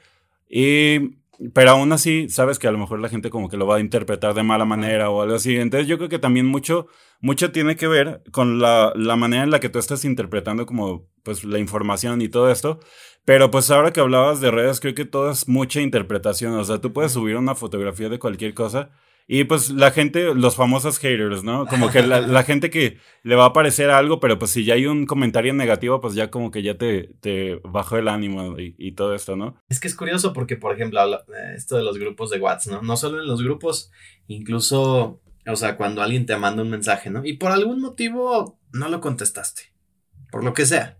Y, 0.48 1.16
pero 1.52 1.70
aún 1.70 1.92
así, 1.92 2.28
sabes 2.28 2.58
que 2.58 2.68
a 2.68 2.72
lo 2.72 2.78
mejor 2.78 3.00
la 3.00 3.08
gente 3.08 3.30
como 3.30 3.48
que 3.48 3.56
lo 3.56 3.66
va 3.66 3.76
a 3.76 3.80
interpretar 3.80 4.34
de 4.34 4.42
mala 4.42 4.64
manera 4.64 5.10
o 5.10 5.22
algo 5.22 5.34
así. 5.34 5.56
Entonces 5.56 5.88
yo 5.88 5.96
creo 5.96 6.08
que 6.08 6.18
también 6.18 6.46
mucho, 6.46 6.86
mucho 7.20 7.52
tiene 7.52 7.76
que 7.76 7.88
ver 7.88 8.22
con 8.30 8.60
la, 8.60 8.92
la 8.96 9.16
manera 9.16 9.42
en 9.42 9.50
la 9.50 9.60
que 9.60 9.68
tú 9.68 9.78
estás 9.78 10.04
interpretando 10.04 10.66
como 10.66 11.08
pues 11.22 11.44
la 11.44 11.58
información 11.58 12.22
y 12.22 12.28
todo 12.28 12.50
esto. 12.50 12.80
Pero 13.24 13.50
pues 13.50 13.70
ahora 13.70 13.92
que 13.92 14.00
hablabas 14.00 14.40
de 14.40 14.50
redes, 14.50 14.80
creo 14.80 14.94
que 14.94 15.04
todo 15.04 15.30
es 15.30 15.48
mucha 15.48 15.80
interpretación. 15.80 16.54
O 16.54 16.64
sea, 16.64 16.80
tú 16.80 16.92
puedes 16.92 17.12
subir 17.12 17.36
una 17.36 17.54
fotografía 17.54 18.08
de 18.08 18.18
cualquier 18.18 18.54
cosa 18.54 18.90
y 19.26 19.44
pues 19.44 19.70
la 19.70 19.90
gente, 19.90 20.34
los 20.34 20.54
famosos 20.54 20.98
haters, 20.98 21.42
¿no? 21.42 21.66
Como 21.66 21.90
que 21.90 22.02
la, 22.02 22.42
gente 22.42 22.68
que 22.68 22.98
le 23.22 23.36
va 23.36 23.46
a 23.46 23.52
parecer 23.54 23.88
algo, 23.88 24.20
pero 24.20 24.38
pues 24.38 24.50
si 24.50 24.64
ya 24.64 24.74
hay 24.74 24.86
un 24.86 25.06
comentario 25.06 25.54
negativo, 25.54 26.00
pues 26.00 26.14
ya 26.14 26.30
como 26.30 26.50
que 26.50 26.62
ya 26.62 26.76
te, 26.76 27.14
te 27.20 27.58
bajó 27.64 27.96
el 27.96 28.08
ánimo 28.08 28.56
y, 28.58 28.92
todo 28.92 29.14
esto, 29.14 29.34
¿no? 29.34 29.56
Es 29.68 29.80
que 29.80 29.88
es 29.88 29.94
curioso 29.96 30.34
porque, 30.34 30.56
por 30.56 30.74
ejemplo, 30.74 31.00
eh, 31.02 31.54
esto 31.56 31.76
de 31.76 31.82
los 31.82 31.98
grupos 31.98 32.30
de 32.30 32.38
WhatsApp, 32.38 32.74
¿no? 32.74 32.82
No 32.82 32.96
solo 32.98 33.20
en 33.20 33.26
los 33.26 33.42
grupos, 33.42 33.90
incluso, 34.26 35.22
o 35.46 35.56
sea, 35.56 35.78
cuando 35.78 36.02
alguien 36.02 36.26
te 36.26 36.36
manda 36.36 36.62
un 36.62 36.70
mensaje, 36.70 37.08
¿no? 37.08 37.24
Y 37.24 37.38
por 37.38 37.50
algún 37.50 37.80
motivo 37.80 38.60
no 38.72 38.90
lo 38.90 39.00
contestaste, 39.00 39.72
por 40.30 40.44
lo 40.44 40.52
que 40.52 40.66
sea. 40.66 40.98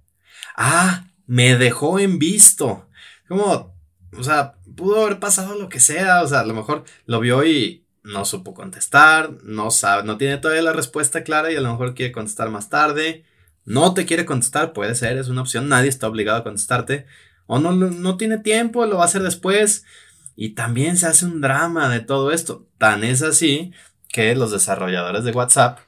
Ah, 0.56 1.08
me 1.26 1.56
dejó 1.56 1.98
en 1.98 2.18
visto. 2.18 2.88
Como, 3.28 3.76
o 4.16 4.22
sea, 4.22 4.54
pudo 4.76 5.04
haber 5.04 5.20
pasado 5.20 5.58
lo 5.58 5.68
que 5.68 5.80
sea, 5.80 6.22
o 6.22 6.26
sea, 6.26 6.40
a 6.40 6.46
lo 6.46 6.54
mejor 6.54 6.84
lo 7.04 7.20
vio 7.20 7.44
y 7.44 7.83
no 8.04 8.24
supo 8.24 8.54
contestar, 8.54 9.30
no 9.42 9.70
sabe, 9.70 10.04
no 10.04 10.18
tiene 10.18 10.38
todavía 10.38 10.62
la 10.62 10.72
respuesta 10.72 11.24
clara 11.24 11.50
y 11.50 11.56
a 11.56 11.60
lo 11.60 11.70
mejor 11.70 11.94
quiere 11.94 12.12
contestar 12.12 12.50
más 12.50 12.68
tarde. 12.68 13.24
No 13.64 13.94
te 13.94 14.04
quiere 14.04 14.26
contestar, 14.26 14.74
puede 14.74 14.94
ser, 14.94 15.16
es 15.16 15.28
una 15.28 15.40
opción, 15.40 15.68
nadie 15.68 15.88
está 15.88 16.06
obligado 16.06 16.38
a 16.38 16.44
contestarte. 16.44 17.06
O 17.46 17.58
no, 17.58 17.72
no 17.72 18.16
tiene 18.16 18.38
tiempo, 18.38 18.86
lo 18.86 18.98
va 18.98 19.02
a 19.02 19.06
hacer 19.06 19.22
después. 19.22 19.84
Y 20.36 20.50
también 20.50 20.96
se 20.96 21.06
hace 21.06 21.24
un 21.24 21.40
drama 21.40 21.88
de 21.88 22.00
todo 22.00 22.30
esto. 22.30 22.66
Tan 22.78 23.04
es 23.04 23.22
así 23.22 23.72
que 24.08 24.34
los 24.34 24.50
desarrolladores 24.52 25.24
de 25.24 25.32
WhatsApp 25.32 25.78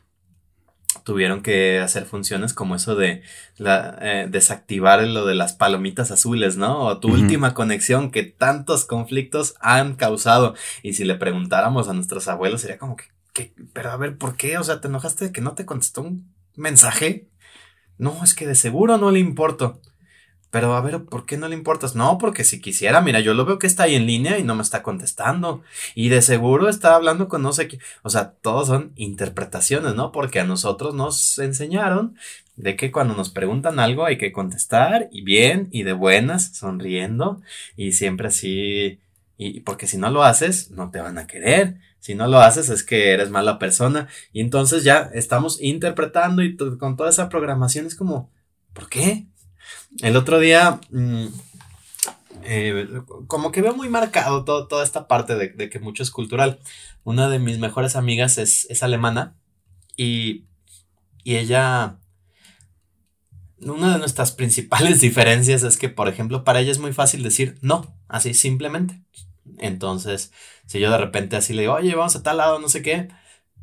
tuvieron 1.05 1.43
que 1.43 1.81
hacer 1.81 2.05
funciones 2.05 2.53
como 2.53 2.75
eso 2.75 2.95
de 2.95 3.23
la, 3.57 3.99
eh, 4.01 4.27
desactivar 4.29 5.03
lo 5.03 5.27
de 5.27 5.35
las 5.35 5.53
palomitas 5.53 6.11
azules, 6.11 6.57
¿no? 6.57 6.81
O 6.81 6.99
tu 6.99 7.09
última 7.09 7.55
conexión 7.55 8.11
que 8.11 8.23
tantos 8.23 8.85
conflictos 8.85 9.55
han 9.61 9.95
causado. 9.95 10.55
Y 10.83 10.95
si 10.95 11.05
le 11.05 11.15
preguntáramos 11.15 11.89
a 11.89 11.93
nuestros 11.93 12.29
abuelos, 12.29 12.61
sería 12.61 12.79
como 12.79 12.97
que, 12.97 13.53
pero 13.73 13.91
a 13.91 13.97
ver, 13.97 14.17
¿por 14.17 14.37
qué? 14.37 14.59
O 14.59 14.65
sea, 14.65 14.81
¿te 14.81 14.89
enojaste 14.89 15.27
de 15.27 15.33
que 15.33 15.41
no 15.41 15.55
te 15.55 15.67
contestó 15.67 16.03
un 16.03 16.33
mensaje? 16.55 17.29
No, 17.99 18.23
es 18.23 18.35
que 18.35 18.47
de 18.47 18.55
seguro 18.55 18.99
no 18.99 19.11
le 19.11 19.21
importo. 19.21 19.81
Pero 20.57 20.75
a 20.75 20.81
ver, 20.81 21.05
¿por 21.05 21.27
qué 21.27 21.37
no 21.37 21.49
le 21.49 21.55
importas? 21.55 21.95
No, 21.95 22.17
porque 22.17 22.43
si 22.43 22.63
quisiera, 22.63 23.03
mira, 23.03 23.21
yo 23.21 23.35
lo 23.35 23.45
veo 23.45 23.59
que 23.59 23.67
está 23.67 23.83
ahí 23.83 23.95
en 23.95 24.07
línea 24.07 24.39
y 24.39 24.43
no 24.43 24.55
me 24.55 24.63
está 24.63 24.83
contestando. 24.83 25.63
Y 25.95 26.09
de 26.09 26.23
seguro 26.23 26.71
está 26.71 26.95
hablando 26.95 27.29
con 27.29 27.43
no 27.43 27.53
sé 27.53 27.69
qué. 27.69 27.79
O 28.03 28.09
sea, 28.09 28.31
todos 28.41 28.69
son 28.69 28.93
interpretaciones, 28.97 29.95
¿no? 29.95 30.13
Porque 30.13 30.41
a 30.41 30.45
nosotros 30.45 30.95
nos 30.95 31.39
enseñaron 31.41 32.17
de 32.57 32.75
que 32.75 32.91
cuando 32.91 33.15
nos 33.15 33.29
preguntan 33.29 33.79
algo 33.79 34.07
hay 34.07 34.17
que 34.17 34.33
contestar 34.33 35.11
y 35.13 35.21
bien 35.25 35.69
y 35.73 35.83
de 35.83 35.93
buenas, 35.93 36.57
sonriendo 36.57 37.43
y 37.77 37.93
siempre 37.93 38.29
así. 38.29 38.99
Y 39.37 39.61
porque 39.61 39.87
si 39.87 39.99
no 39.99 40.09
lo 40.11 40.23
haces, 40.25 40.71
no 40.71 40.91
te 40.91 41.01
van 41.01 41.19
a 41.19 41.27
querer. 41.27 41.77
Si 42.01 42.15
no 42.15 42.29
lo 42.29 42.41
haces 42.41 42.71
es 42.71 42.83
que 42.83 43.13
eres 43.13 43.29
mala 43.29 43.59
persona. 43.59 44.09
Y 44.33 44.41
entonces 44.41 44.85
ya 44.85 45.11
estamos 45.13 45.61
interpretando 45.61 46.43
y 46.43 46.57
con 46.57 46.97
toda 46.97 47.11
esa 47.11 47.29
programación 47.29 47.85
es 47.85 47.95
como, 47.95 48.31
¿por 48.73 48.89
qué? 48.89 49.27
El 50.03 50.17
otro 50.17 50.39
día, 50.39 50.81
mm, 50.91 51.27
eh, 52.43 52.89
como 53.27 53.51
que 53.51 53.63
veo 53.63 53.75
muy 53.75 53.89
marcado 53.89 54.45
toda 54.45 54.85
esta 54.85 55.09
parte 55.09 55.35
de, 55.37 55.71
que 55.71 55.79
mucho 55.81 56.03
es 56.03 56.11
cultural. 56.11 56.61
Una 57.05 57.29
de 57.29 57.39
mis 57.39 57.59
mejores 57.59 57.97
amigas 57.97 58.39
es, 58.39 58.83
alemana 58.83 59.37
y, 59.97 60.45
y 61.25 61.37
ella, 61.37 61.99
una 63.61 63.95
de 63.95 63.99
nuestras 63.99 64.33
principales 64.41 65.01
diferencias 65.01 65.63
es 65.63 65.77
que, 65.79 65.89
por 65.89 66.09
ejemplo, 66.09 66.45
para 66.45 66.61
ella 66.61 66.73
es 66.73 66.79
muy 66.79 66.93
fácil 66.93 67.23
decir 67.23 67.59
no, 67.63 67.97
así 68.09 68.35
simplemente. 68.35 69.03
Entonces, 69.59 70.33
si 70.67 70.81
yo 70.81 70.91
de 70.91 70.99
repente 70.99 71.37
así 71.37 71.55
le 71.55 71.63
digo, 71.63 71.75
oye, 71.75 71.95
vamos 71.95 72.17
a 72.17 72.23
tal 72.23 72.39
lado, 72.39 72.59
no 72.59 72.69
sé 72.69 72.83
qué, 72.83 73.09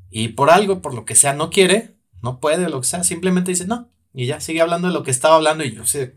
y 0.10 0.30
por 0.30 0.50
algo, 0.50 0.82
por 0.82 0.94
lo 0.94 1.06
que 1.06 1.16
sea, 1.16 1.34
no 1.34 1.50
quiere, 1.50 1.96
no 2.22 2.40
puede, 2.40 2.70
lo 2.70 2.82
que 2.82 2.88
sea, 2.88 3.04
simplemente 3.04 3.52
dice 3.52 3.68
no, 3.68 3.92
y 4.14 4.28
ya 4.28 4.40
sigue 4.40 4.62
hablando 4.62 4.88
de 4.88 4.94
lo 4.94 5.04
que 5.04 5.12
estaba 5.12 5.36
hablando 5.36 5.64
y 5.64 5.74
yo 5.74 5.86
sé, 5.86 6.16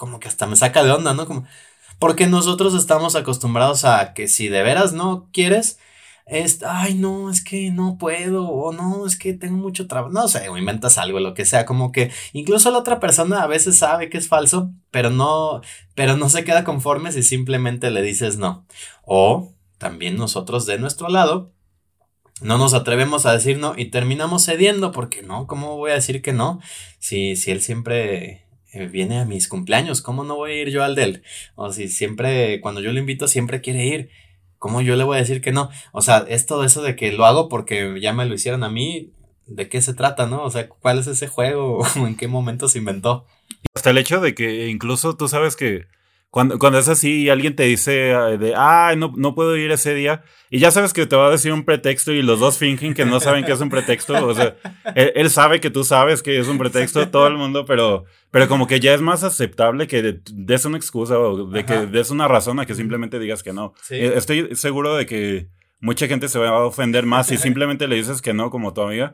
como 0.00 0.18
que 0.18 0.28
hasta 0.28 0.46
me 0.46 0.56
saca 0.56 0.82
de 0.82 0.90
onda, 0.90 1.12
¿no? 1.12 1.26
Como, 1.26 1.44
porque 1.98 2.26
nosotros 2.26 2.72
estamos 2.72 3.16
acostumbrados 3.16 3.84
a 3.84 4.14
que 4.14 4.28
si 4.28 4.48
de 4.48 4.62
veras 4.62 4.94
no 4.94 5.28
quieres, 5.30 5.78
es, 6.24 6.62
ay, 6.62 6.94
no, 6.94 7.28
es 7.28 7.44
que 7.44 7.70
no 7.70 7.98
puedo, 7.98 8.48
o 8.48 8.72
no, 8.72 9.06
es 9.06 9.18
que 9.18 9.34
tengo 9.34 9.58
mucho 9.58 9.88
trabajo, 9.88 10.10
no 10.10 10.26
sé, 10.26 10.48
o 10.48 10.56
inventas 10.56 10.96
algo, 10.96 11.20
lo 11.20 11.34
que 11.34 11.44
sea, 11.44 11.66
como 11.66 11.92
que 11.92 12.10
incluso 12.32 12.70
la 12.70 12.78
otra 12.78 12.98
persona 12.98 13.42
a 13.42 13.46
veces 13.46 13.76
sabe 13.76 14.08
que 14.08 14.16
es 14.16 14.26
falso, 14.26 14.70
pero 14.90 15.10
no, 15.10 15.60
pero 15.94 16.16
no 16.16 16.30
se 16.30 16.44
queda 16.44 16.64
conforme 16.64 17.12
si 17.12 17.22
simplemente 17.22 17.90
le 17.90 18.00
dices 18.00 18.38
no. 18.38 18.64
O 19.04 19.52
también 19.76 20.16
nosotros 20.16 20.64
de 20.64 20.78
nuestro 20.78 21.10
lado, 21.10 21.52
no 22.40 22.56
nos 22.56 22.72
atrevemos 22.72 23.26
a 23.26 23.34
decir 23.34 23.58
no 23.58 23.74
y 23.76 23.90
terminamos 23.90 24.46
cediendo, 24.46 24.92
porque 24.92 25.20
no, 25.20 25.46
¿cómo 25.46 25.76
voy 25.76 25.90
a 25.90 25.94
decir 25.94 26.22
que 26.22 26.32
no? 26.32 26.58
Si, 27.00 27.36
si 27.36 27.50
él 27.50 27.60
siempre 27.60 28.46
viene 28.72 29.18
a 29.18 29.24
mis 29.24 29.48
cumpleaños, 29.48 30.02
¿cómo 30.02 30.24
no 30.24 30.36
voy 30.36 30.52
a 30.52 30.62
ir 30.62 30.70
yo 30.70 30.82
al 30.84 30.94
de 30.94 31.02
él? 31.04 31.22
O 31.54 31.72
si 31.72 31.88
siempre, 31.88 32.60
cuando 32.60 32.80
yo 32.80 32.92
lo 32.92 32.98
invito, 32.98 33.28
siempre 33.28 33.60
quiere 33.60 33.86
ir, 33.86 34.10
¿cómo 34.58 34.80
yo 34.80 34.96
le 34.96 35.04
voy 35.04 35.16
a 35.16 35.20
decir 35.20 35.40
que 35.40 35.52
no? 35.52 35.70
O 35.92 36.02
sea, 36.02 36.24
es 36.28 36.46
todo 36.46 36.64
eso 36.64 36.82
de 36.82 36.96
que 36.96 37.12
lo 37.12 37.24
hago 37.26 37.48
porque 37.48 37.98
ya 38.00 38.12
me 38.12 38.26
lo 38.26 38.34
hicieron 38.34 38.62
a 38.62 38.70
mí, 38.70 39.12
¿de 39.46 39.68
qué 39.68 39.82
se 39.82 39.94
trata, 39.94 40.26
no? 40.26 40.42
O 40.42 40.50
sea, 40.50 40.68
¿cuál 40.68 40.98
es 40.98 41.06
ese 41.06 41.26
juego? 41.26 41.84
¿En 41.96 42.16
qué 42.16 42.28
momento 42.28 42.68
se 42.68 42.78
inventó? 42.78 43.26
Hasta 43.74 43.90
el 43.90 43.98
hecho 43.98 44.20
de 44.20 44.34
que 44.34 44.68
incluso 44.68 45.16
tú 45.16 45.28
sabes 45.28 45.56
que 45.56 45.86
cuando, 46.30 46.58
cuando 46.60 46.78
es 46.78 46.88
así 46.88 47.22
y 47.22 47.28
alguien 47.28 47.56
te 47.56 47.64
dice 47.64 48.10
eh, 48.12 48.38
de, 48.38 48.54
ah, 48.56 48.94
no, 48.96 49.12
no 49.16 49.34
puedo 49.34 49.56
ir 49.56 49.72
ese 49.72 49.94
día, 49.94 50.22
y 50.48 50.60
ya 50.60 50.70
sabes 50.70 50.92
que 50.92 51.04
te 51.06 51.16
va 51.16 51.26
a 51.26 51.30
decir 51.30 51.52
un 51.52 51.64
pretexto 51.64 52.12
y 52.12 52.22
los 52.22 52.38
dos 52.38 52.56
fingen 52.56 52.94
que 52.94 53.04
no 53.04 53.18
saben 53.18 53.44
que 53.44 53.52
es 53.52 53.60
un 53.60 53.68
pretexto, 53.68 54.26
o 54.26 54.34
sea, 54.34 54.56
él, 54.94 55.28
sabe 55.30 55.60
que 55.60 55.70
tú 55.70 55.82
sabes 55.82 56.22
que 56.22 56.38
es 56.38 56.46
un 56.46 56.58
pretexto, 56.58 57.08
todo 57.08 57.26
el 57.26 57.36
mundo, 57.36 57.64
pero, 57.64 58.04
pero 58.30 58.46
como 58.46 58.68
que 58.68 58.78
ya 58.78 58.94
es 58.94 59.00
más 59.00 59.24
aceptable 59.24 59.88
que 59.88 60.20
des 60.32 60.64
una 60.64 60.76
excusa 60.76 61.18
o 61.18 61.46
de 61.46 61.64
que 61.64 61.86
des 61.86 62.10
una 62.10 62.28
razón 62.28 62.60
a 62.60 62.66
que 62.66 62.74
simplemente 62.76 63.18
digas 63.18 63.42
que 63.42 63.52
no. 63.52 63.74
Eh, 63.90 64.12
estoy 64.14 64.54
seguro 64.54 64.94
de 64.94 65.06
que 65.06 65.48
mucha 65.80 66.06
gente 66.06 66.28
se 66.28 66.38
va 66.38 66.48
a 66.48 66.64
ofender 66.64 67.06
más 67.06 67.26
si 67.26 67.38
simplemente 67.38 67.88
le 67.88 67.96
dices 67.96 68.22
que 68.22 68.34
no, 68.34 68.50
como 68.50 68.72
tu 68.72 68.82
amiga, 68.82 69.12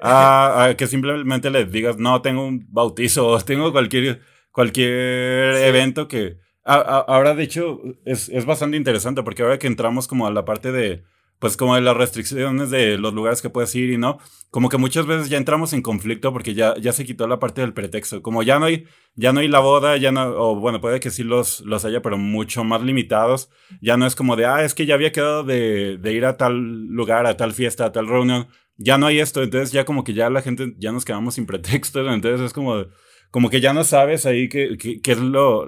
a, 0.00 0.74
que 0.78 0.86
simplemente 0.86 1.50
le 1.50 1.66
digas, 1.66 1.98
no, 1.98 2.22
tengo 2.22 2.46
un 2.46 2.66
bautizo 2.70 3.26
o 3.26 3.38
tengo 3.40 3.70
cualquier, 3.70 4.22
cualquier 4.50 5.56
evento 5.56 6.08
que... 6.08 6.42
ahora, 6.64 7.34
de 7.34 7.42
hecho, 7.44 7.80
es, 8.04 8.28
es 8.28 8.46
bastante 8.46 8.76
interesante 8.76 9.22
porque 9.22 9.42
ahora 9.42 9.58
que 9.58 9.66
entramos 9.66 10.08
como 10.08 10.26
a 10.26 10.30
la 10.30 10.44
parte 10.44 10.72
de 10.72 11.04
pues 11.38 11.56
como 11.58 11.74
de 11.74 11.82
las 11.82 11.96
restricciones 11.96 12.70
de 12.70 12.96
los 12.96 13.12
lugares 13.12 13.42
que 13.42 13.50
puedes 13.50 13.74
ir 13.74 13.90
y 13.90 13.98
no, 13.98 14.18
como 14.50 14.70
que 14.70 14.78
muchas 14.78 15.04
veces 15.04 15.28
ya 15.28 15.36
entramos 15.36 15.74
en 15.74 15.82
conflicto 15.82 16.32
porque 16.32 16.54
ya, 16.54 16.74
ya 16.78 16.92
se 16.92 17.04
quitó 17.04 17.26
la 17.26 17.38
parte 17.38 17.60
del 17.60 17.74
pretexto, 17.74 18.22
como 18.22 18.42
ya 18.42 18.58
no 18.58 18.64
hay, 18.64 18.86
ya 19.14 19.32
no 19.32 19.40
hay 19.40 19.48
la 19.48 19.58
boda, 19.58 19.96
ya 19.98 20.10
no, 20.10 20.22
o 20.22 20.56
bueno, 20.56 20.80
puede 20.80 21.00
que 21.00 21.10
sí 21.10 21.22
los, 21.22 21.60
los 21.60 21.84
haya, 21.84 22.00
pero 22.00 22.16
mucho 22.16 22.64
más 22.64 22.82
limitados, 22.82 23.50
ya 23.82 23.98
no 23.98 24.06
es 24.06 24.14
como 24.14 24.36
de, 24.36 24.46
ah, 24.46 24.64
es 24.64 24.74
que 24.74 24.86
ya 24.86 24.94
había 24.94 25.12
quedado 25.12 25.44
de, 25.44 25.98
de 25.98 26.12
ir 26.14 26.24
a 26.24 26.38
tal 26.38 26.86
lugar, 26.86 27.26
a 27.26 27.36
tal 27.36 27.52
fiesta, 27.52 27.84
a 27.84 27.92
tal 27.92 28.06
reunión, 28.06 28.48
ya 28.76 28.96
no 28.96 29.06
hay 29.06 29.18
esto, 29.18 29.42
entonces 29.42 29.70
ya 29.70 29.84
como 29.84 30.02
que 30.02 30.14
ya 30.14 30.30
la 30.30 30.40
gente, 30.40 30.74
ya 30.78 30.92
nos 30.92 31.04
quedamos 31.04 31.34
sin 31.34 31.44
pretexto, 31.44 32.00
entonces 32.10 32.40
es 32.40 32.52
como 32.54 32.86
como 33.34 33.50
que 33.50 33.60
ya 33.60 33.72
no 33.72 33.82
sabes 33.82 34.26
ahí 34.26 34.48
qué, 34.48 34.78
qué, 34.78 35.10
es 35.10 35.18
lo, 35.18 35.66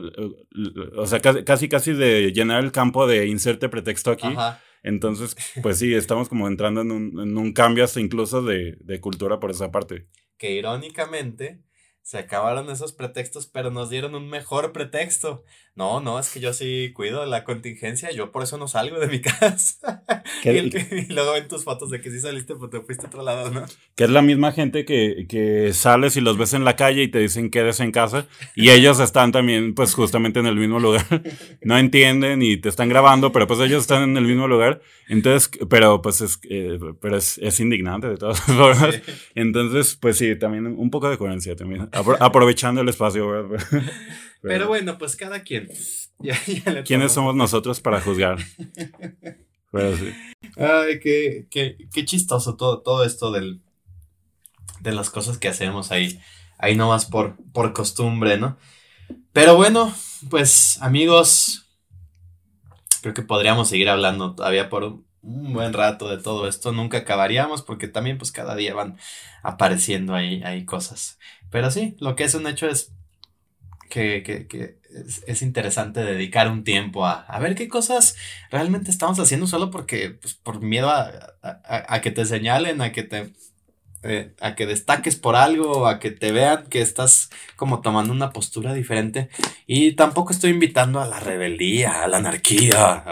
o 0.97 1.07
sea, 1.09 1.19
casi, 1.21 1.69
casi 1.69 1.95
de 1.95 2.31
llenar 2.31 2.63
el 2.63 2.71
campo 2.71 3.09
de 3.09 3.27
inserte 3.27 3.69
pretexto 3.69 4.13
aquí. 4.13 4.29
Ajá. 4.29 4.63
Entonces, 4.85 5.35
pues 5.65 5.81
sí, 5.81 5.93
estamos 5.93 6.29
como 6.29 6.47
entrando 6.47 6.83
en 6.83 6.93
un, 6.93 7.21
en 7.21 7.37
un 7.37 7.53
cambio 7.53 7.83
hasta 7.83 7.99
incluso 7.99 8.41
de, 8.41 8.77
de 8.79 9.01
cultura 9.01 9.41
por 9.41 9.51
esa 9.51 9.73
parte. 9.73 10.07
Que 10.39 10.53
irónicamente 10.53 11.65
se 12.03 12.19
acabaron 12.19 12.71
esos 12.71 12.93
pretextos, 12.93 13.49
pero 13.49 13.73
nos 13.73 13.91
dieron 13.91 14.15
un 14.15 14.31
mejor 14.31 14.73
pretexto. 14.73 15.43
No, 15.77 16.01
no, 16.01 16.19
es 16.19 16.31
que 16.31 16.41
yo 16.41 16.55
sí 16.55 16.91
cuido 16.95 17.27
la 17.27 17.45
contingencia, 17.45 18.11
yo 18.11 18.33
por 18.33 18.43
eso 18.43 18.57
no 18.57 18.67
salgo 18.67 18.99
de 18.99 19.09
mi 19.09 19.21
casa. 19.21 20.03
y, 20.43 21.13
luego 21.13 21.33
ven 21.33 21.49
tus 21.49 21.65
fotos 21.65 21.91
de 21.91 22.01
que 22.01 22.11
sí 22.11 22.19
saliste, 22.19 22.55
pero 22.55 22.71
te 22.71 22.81
fuiste 22.81 23.05
a 23.05 23.09
otro 23.09 23.23
lado, 23.23 23.51
¿no? 23.51 23.67
Que 23.95 24.05
es 24.05 24.11
la 24.11 24.23
misma 24.23 24.53
gente 24.53 24.87
que, 24.87 25.27
que 25.29 25.75
sales 25.75 26.17
y 26.17 26.23
los 26.23 26.39
ves 26.39 26.55
en 26.55 26.65
la 26.65 26.77
calle 26.77 27.03
y 27.03 27.09
te 27.09 27.19
dicen 27.19 27.51
quedes 27.51 27.81
en 27.81 27.93
casa, 27.93 28.27
y 28.55 28.71
ellos 28.71 29.01
están 29.01 29.33
también, 29.33 29.75
pues 29.75 29.93
justamente 29.93 30.41
en 30.41 30.47
el 30.47 30.57
mismo 30.57 30.81
lugar. 30.81 31.05
no 31.61 31.77
entienden 31.77 32.41
y 32.41 32.57
te 32.57 32.71
están 32.71 32.89
grabando, 32.89 33.31
pero 33.31 33.47
pues 33.47 33.61
ellos 33.61 33.83
están 33.83 34.03
en 34.03 34.17
el 34.17 34.25
mismo 34.25 34.49
lugar. 34.49 34.81
Entonces, 35.09 35.51
pero 35.69 36.01
pues 36.01 36.23
es, 36.23 36.39
eh, 36.49 36.79
pero 37.03 37.19
es, 37.19 37.37
es, 37.37 37.61
indignante 37.61 38.09
de 38.09 38.17
todas 38.17 38.41
formas. 38.47 39.03
Entonces, 39.35 39.95
pues 40.01 40.17
sí, 40.17 40.37
también 40.37 40.67
un 40.67 40.91
poco 40.91 41.11
de 41.11 41.19
coherencia 41.19 41.55
también 41.55 41.91
aprovechando 41.93 42.81
el 42.81 42.89
espacio, 42.89 43.51
Pero, 44.47 44.69
bueno, 44.69 44.99
pues 44.99 45.17
cada 45.17 45.43
quien. 45.43 45.69
¿Quiénes 46.87 47.13
somos 47.13 47.35
nosotros 47.35 47.81
para 47.81 48.01
juzgar? 48.01 48.39
Ay, 50.57 51.01
qué, 51.01 51.47
qué, 51.51 51.77
qué, 51.93 52.05
chistoso 52.05 52.57
todo, 52.57 52.81
todo 52.81 53.05
esto 53.05 53.31
del, 53.31 53.61
de 54.81 54.93
las 54.93 55.11
cosas 55.11 55.39
que 55.39 55.49
hacemos 55.49 55.93
ahí. 55.93 56.21
Ahí 56.59 56.75
nomás 56.77 57.05
por, 57.05 57.37
por 57.53 57.73
costumbre, 57.75 58.39
¿no? 58.39 58.57
Pero 59.33 59.57
bueno, 59.57 59.95
pues 60.31 60.79
amigos, 60.81 61.67
creo 63.03 63.15
que 63.15 63.23
podríamos 63.23 63.69
seguir 63.69 63.89
hablando 63.89 64.35
todavía 64.35 64.71
por 64.71 64.85
un, 64.85 65.07
buen 65.23 65.73
rato 65.73 66.09
de 66.09 66.19
todo 66.19 66.49
esto. 66.49 66.73
Nunca 66.73 66.99
acabaríamos 66.99 67.63
porque 67.63 67.89
también 67.89 68.17
pues 68.17 68.33
cada 68.33 68.55
día 68.55 68.75
van 68.75 68.97
apareciendo 69.43 70.15
ahí, 70.15 70.43
ahí 70.43 70.65
cosas. 70.65 71.19
Pero 71.51 71.71
sí, 71.71 71.97
lo 71.99 72.17
que 72.17 72.25
es 72.25 72.35
un 72.35 72.47
hecho 72.47 72.69
es 72.69 72.96
que, 73.89 74.23
que, 74.23 74.47
que 74.47 74.79
es, 75.27 75.43
interesante 75.43 76.01
dedicar 76.01 76.51
un 76.51 76.65
tiempo 76.65 77.07
a, 77.07 77.21
a, 77.21 77.39
ver 77.39 77.55
qué 77.55 77.69
cosas 77.69 78.17
realmente 78.51 78.91
estamos 78.91 79.19
haciendo 79.19 79.47
solo 79.47 79.71
porque, 79.71 80.11
pues, 80.11 80.35
por 80.35 80.61
miedo 80.63 80.91
a, 80.91 81.11
a, 81.43 81.95
a 81.95 82.01
que 82.01 82.11
te 82.11 82.25
señalen, 82.25 82.81
a 82.81 82.93
que 82.93 83.03
te 83.03 83.33
eh, 84.03 84.35
a 84.41 84.55
que 84.55 84.67
destaques 84.67 85.17
por 85.17 85.37
algo, 85.37 85.87
a 85.87 85.99
que 85.99 86.11
te 86.11 86.33
vean 86.33 86.67
que 86.69 86.81
estás 86.81 87.31
como 87.57 87.81
tomando 87.81 88.13
una 88.13 88.31
postura 88.31 88.73
diferente. 88.75 89.29
Y 89.67 89.93
tampoco 89.93 90.33
estoy 90.33 90.51
invitando 90.51 91.01
a 91.01 91.07
la 91.07 91.21
rebeldía, 91.21 92.05
a 92.05 92.09
la 92.09 92.19
anarquía, 92.19 93.05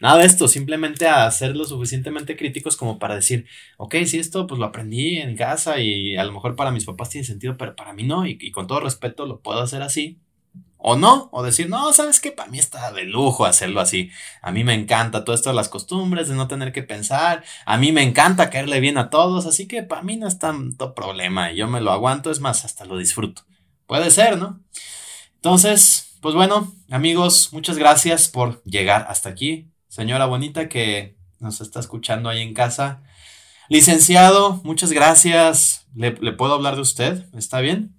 nada 0.00 0.18
de 0.18 0.26
esto, 0.26 0.48
simplemente 0.48 1.06
a 1.06 1.30
ser 1.30 1.56
lo 1.56 1.64
suficientemente 1.64 2.36
críticos 2.36 2.76
como 2.76 2.98
para 2.98 3.14
decir, 3.14 3.46
ok, 3.76 3.94
si 4.06 4.18
esto 4.18 4.46
pues 4.46 4.58
lo 4.58 4.66
aprendí 4.66 5.18
en 5.18 5.36
casa 5.36 5.78
y 5.80 6.16
a 6.16 6.24
lo 6.24 6.32
mejor 6.32 6.56
para 6.56 6.72
mis 6.72 6.84
papás 6.84 7.10
tiene 7.10 7.26
sentido, 7.26 7.56
pero 7.56 7.76
para 7.76 7.92
mí 7.92 8.02
no, 8.02 8.26
y 8.26 8.50
con 8.50 8.66
todo 8.66 8.80
respeto 8.80 9.26
lo 9.26 9.40
puedo 9.40 9.60
hacer 9.60 9.82
así 9.82 10.18
o 10.88 10.94
no, 10.94 11.28
o 11.32 11.42
decir, 11.42 11.68
no, 11.68 11.92
sabes 11.92 12.20
que 12.20 12.30
para 12.30 12.48
mí 12.48 12.60
está 12.60 12.92
de 12.92 13.02
lujo 13.02 13.44
hacerlo 13.44 13.80
así. 13.80 14.12
A 14.40 14.52
mí 14.52 14.62
me 14.62 14.72
encanta 14.72 15.24
todo 15.24 15.34
esto 15.34 15.50
de 15.50 15.56
las 15.56 15.68
costumbres, 15.68 16.28
de 16.28 16.36
no 16.36 16.46
tener 16.46 16.70
que 16.70 16.84
pensar. 16.84 17.42
A 17.64 17.76
mí 17.76 17.90
me 17.90 18.04
encanta 18.04 18.50
caerle 18.50 18.78
bien 18.78 18.96
a 18.96 19.10
todos, 19.10 19.46
así 19.46 19.66
que 19.66 19.82
para 19.82 20.02
mí 20.02 20.16
no 20.16 20.28
es 20.28 20.38
tanto 20.38 20.94
problema. 20.94 21.50
Yo 21.50 21.66
me 21.66 21.80
lo 21.80 21.90
aguanto, 21.90 22.30
es 22.30 22.38
más, 22.38 22.64
hasta 22.64 22.84
lo 22.84 22.98
disfruto. 22.98 23.42
Puede 23.88 24.12
ser, 24.12 24.38
¿no? 24.38 24.60
Entonces, 25.34 26.16
pues 26.20 26.36
bueno, 26.36 26.72
amigos, 26.88 27.52
muchas 27.52 27.78
gracias 27.78 28.28
por 28.28 28.62
llegar 28.62 29.06
hasta 29.08 29.28
aquí. 29.28 29.72
Señora 29.88 30.26
bonita 30.26 30.68
que 30.68 31.16
nos 31.40 31.60
está 31.60 31.80
escuchando 31.80 32.28
ahí 32.28 32.42
en 32.42 32.54
casa. 32.54 33.02
Licenciado, 33.68 34.60
muchas 34.62 34.92
gracias. 34.92 35.88
¿Le, 35.96 36.12
le 36.12 36.30
puedo 36.30 36.54
hablar 36.54 36.76
de 36.76 36.82
usted? 36.82 37.26
¿Está 37.34 37.60
bien? 37.60 37.95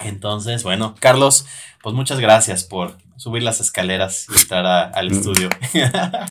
Entonces, 0.00 0.62
bueno, 0.62 0.94
Carlos, 1.00 1.46
pues 1.82 1.94
muchas 1.94 2.20
gracias 2.20 2.64
por 2.64 2.96
subir 3.16 3.42
las 3.42 3.60
escaleras 3.60 4.26
y 4.34 4.38
entrar 4.40 4.92
al 4.94 5.10
mm. 5.10 5.12
estudio. 5.12 5.48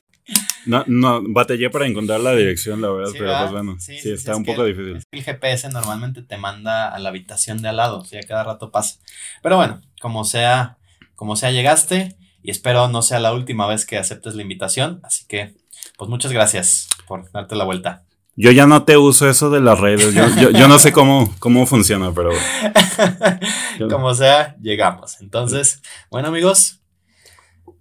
No, 0.66 0.82
no, 0.88 1.22
batallé 1.22 1.70
para 1.70 1.86
encontrar 1.86 2.18
la 2.18 2.34
dirección, 2.34 2.82
la 2.82 2.90
verdad, 2.90 3.12
pero 3.16 3.38
pues 3.38 3.52
bueno, 3.52 3.76
sí, 3.78 4.10
está 4.10 4.34
un 4.34 4.44
poco 4.44 4.64
difícil. 4.64 5.00
El 5.12 5.22
GPS 5.22 5.68
normalmente 5.68 6.22
te 6.22 6.36
manda 6.36 6.88
a 6.88 6.98
la 6.98 7.10
habitación 7.10 7.62
de 7.62 7.68
al 7.68 7.76
lado, 7.76 7.98
o 7.98 8.04
sea, 8.04 8.20
cada 8.22 8.42
rato 8.42 8.72
pasa. 8.72 8.98
Pero 9.42 9.56
bueno, 9.56 9.80
como 10.00 10.24
sea, 10.24 10.78
como 11.14 11.36
sea, 11.36 11.52
llegaste 11.52 12.16
y 12.42 12.50
espero 12.50 12.88
no 12.88 13.02
sea 13.02 13.20
la 13.20 13.32
última 13.32 13.68
vez 13.68 13.86
que 13.86 13.96
aceptes 13.96 14.34
la 14.34 14.42
invitación, 14.42 15.00
así 15.04 15.24
que, 15.28 15.54
pues 15.96 16.10
muchas 16.10 16.32
gracias 16.32 16.88
por 17.06 17.30
darte 17.30 17.54
la 17.54 17.64
vuelta. 17.64 18.05
Yo 18.38 18.50
ya 18.50 18.66
no 18.66 18.84
te 18.84 18.98
uso 18.98 19.28
eso 19.28 19.48
de 19.48 19.60
las 19.60 19.80
redes. 19.80 20.12
Yo, 20.12 20.68
no 20.68 20.78
sé 20.78 20.92
cómo, 20.92 21.34
cómo 21.38 21.64
funciona, 21.64 22.12
pero. 22.12 22.30
Como 23.90 24.14
sea, 24.14 24.56
llegamos. 24.60 25.20
Entonces, 25.22 25.80
bueno, 26.10 26.28
amigos, 26.28 26.82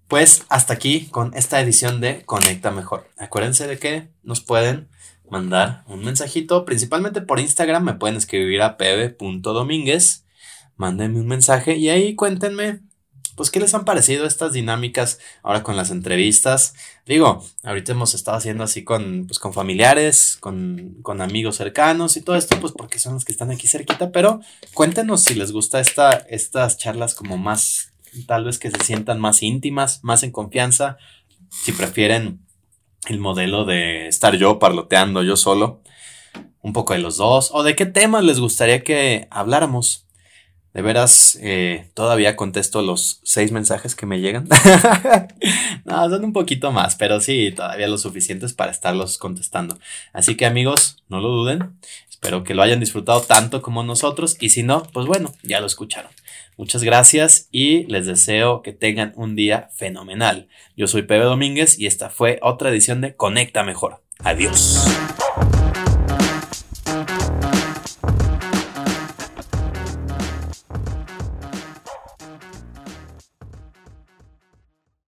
pues 0.07 0.45
hasta 0.47 0.73
aquí 0.73 1.07
con 1.07 1.33
esta 1.35 1.59
edición 1.59 1.99
de 1.99 2.23
Conecta 2.25 2.71
Mejor. 2.71 3.09
Acuérdense 3.17 3.67
de 3.67 3.77
que 3.77 4.09
nos 4.23 4.39
pueden 4.39 4.87
mandar 5.29 5.83
un 5.87 6.05
mensajito, 6.05 6.63
principalmente 6.63 7.19
por 7.19 7.41
Instagram. 7.41 7.83
Me 7.83 7.93
pueden 7.95 8.15
escribir 8.15 8.61
a 8.61 8.77
pb.domínguez. 8.77 10.25
Mándenme 10.77 11.19
un 11.19 11.27
mensaje 11.27 11.75
y 11.75 11.89
ahí 11.89 12.15
cuéntenme 12.15 12.79
pues, 13.35 13.51
¿qué 13.51 13.59
les 13.59 13.73
han 13.73 13.85
parecido 13.85 14.25
estas 14.25 14.53
dinámicas 14.53 15.19
ahora 15.43 15.63
con 15.63 15.75
las 15.75 15.91
entrevistas? 15.91 16.73
Digo, 17.05 17.43
ahorita 17.63 17.91
hemos 17.91 18.13
estado 18.15 18.37
haciendo 18.37 18.63
así 18.63 18.83
con, 18.83 19.25
pues, 19.27 19.39
con 19.39 19.53
familiares, 19.53 20.37
con, 20.39 20.97
con 21.01 21.21
amigos 21.21 21.57
cercanos 21.57 22.17
y 22.17 22.21
todo 22.21 22.35
esto, 22.35 22.59
pues 22.59 22.73
porque 22.73 22.99
son 22.99 23.13
los 23.13 23.25
que 23.25 23.31
están 23.31 23.51
aquí 23.51 23.67
cerquita, 23.67 24.11
pero 24.11 24.39
cuéntenos 24.73 25.23
si 25.23 25.35
les 25.35 25.51
gusta 25.51 25.79
esta, 25.79 26.11
estas 26.29 26.77
charlas 26.77 27.13
como 27.13 27.37
más, 27.37 27.93
tal 28.25 28.45
vez 28.45 28.57
que 28.57 28.71
se 28.71 28.83
sientan 28.83 29.19
más 29.19 29.43
íntimas, 29.43 30.03
más 30.03 30.23
en 30.23 30.31
confianza, 30.31 30.97
si 31.49 31.73
prefieren 31.73 32.39
el 33.07 33.19
modelo 33.19 33.65
de 33.65 34.07
estar 34.07 34.35
yo 34.35 34.59
parloteando 34.59 35.23
yo 35.23 35.35
solo, 35.35 35.81
un 36.61 36.73
poco 36.73 36.93
de 36.93 36.99
los 36.99 37.17
dos, 37.17 37.51
o 37.53 37.63
de 37.63 37.75
qué 37.75 37.85
temas 37.85 38.23
les 38.23 38.39
gustaría 38.39 38.83
que 38.83 39.27
habláramos. 39.29 40.04
De 40.75 40.81
veras, 40.81 41.39
eh, 41.41 41.89
todavía 41.93 42.35
contesto 42.35 42.81
los 42.81 43.21
seis 43.23 43.53
mensajes 43.53 43.95
que 43.95 44.05
me 44.05 44.19
llegan. 44.19 44.45
no, 45.85 46.09
son 46.09 46.25
un 46.25 46.33
poquito 46.33 46.73
más, 46.73 46.97
pero 46.97 47.21
sí, 47.21 47.53
todavía 47.55 47.87
lo 47.87 47.97
suficientes 47.97 48.51
para 48.51 48.71
estarlos 48.73 49.17
contestando. 49.17 49.79
Así 50.11 50.35
que 50.35 50.45
amigos, 50.45 51.01
no 51.07 51.21
lo 51.21 51.29
duden. 51.29 51.79
Espero 52.09 52.43
que 52.43 52.53
lo 52.53 52.61
hayan 52.61 52.81
disfrutado 52.81 53.21
tanto 53.21 53.61
como 53.61 53.83
nosotros. 53.83 54.35
Y 54.41 54.49
si 54.49 54.63
no, 54.63 54.83
pues 54.91 55.05
bueno, 55.05 55.33
ya 55.43 55.61
lo 55.61 55.65
escucharon. 55.65 56.11
Muchas 56.57 56.83
gracias 56.83 57.47
y 57.53 57.85
les 57.85 58.05
deseo 58.05 58.61
que 58.61 58.73
tengan 58.73 59.13
un 59.15 59.37
día 59.37 59.69
fenomenal. 59.75 60.49
Yo 60.75 60.87
soy 60.87 61.03
Pepe 61.03 61.23
Domínguez 61.23 61.79
y 61.79 61.85
esta 61.85 62.09
fue 62.09 62.37
otra 62.41 62.69
edición 62.69 62.99
de 62.99 63.15
Conecta 63.15 63.63
Mejor. 63.63 64.03
Adiós. 64.19 64.85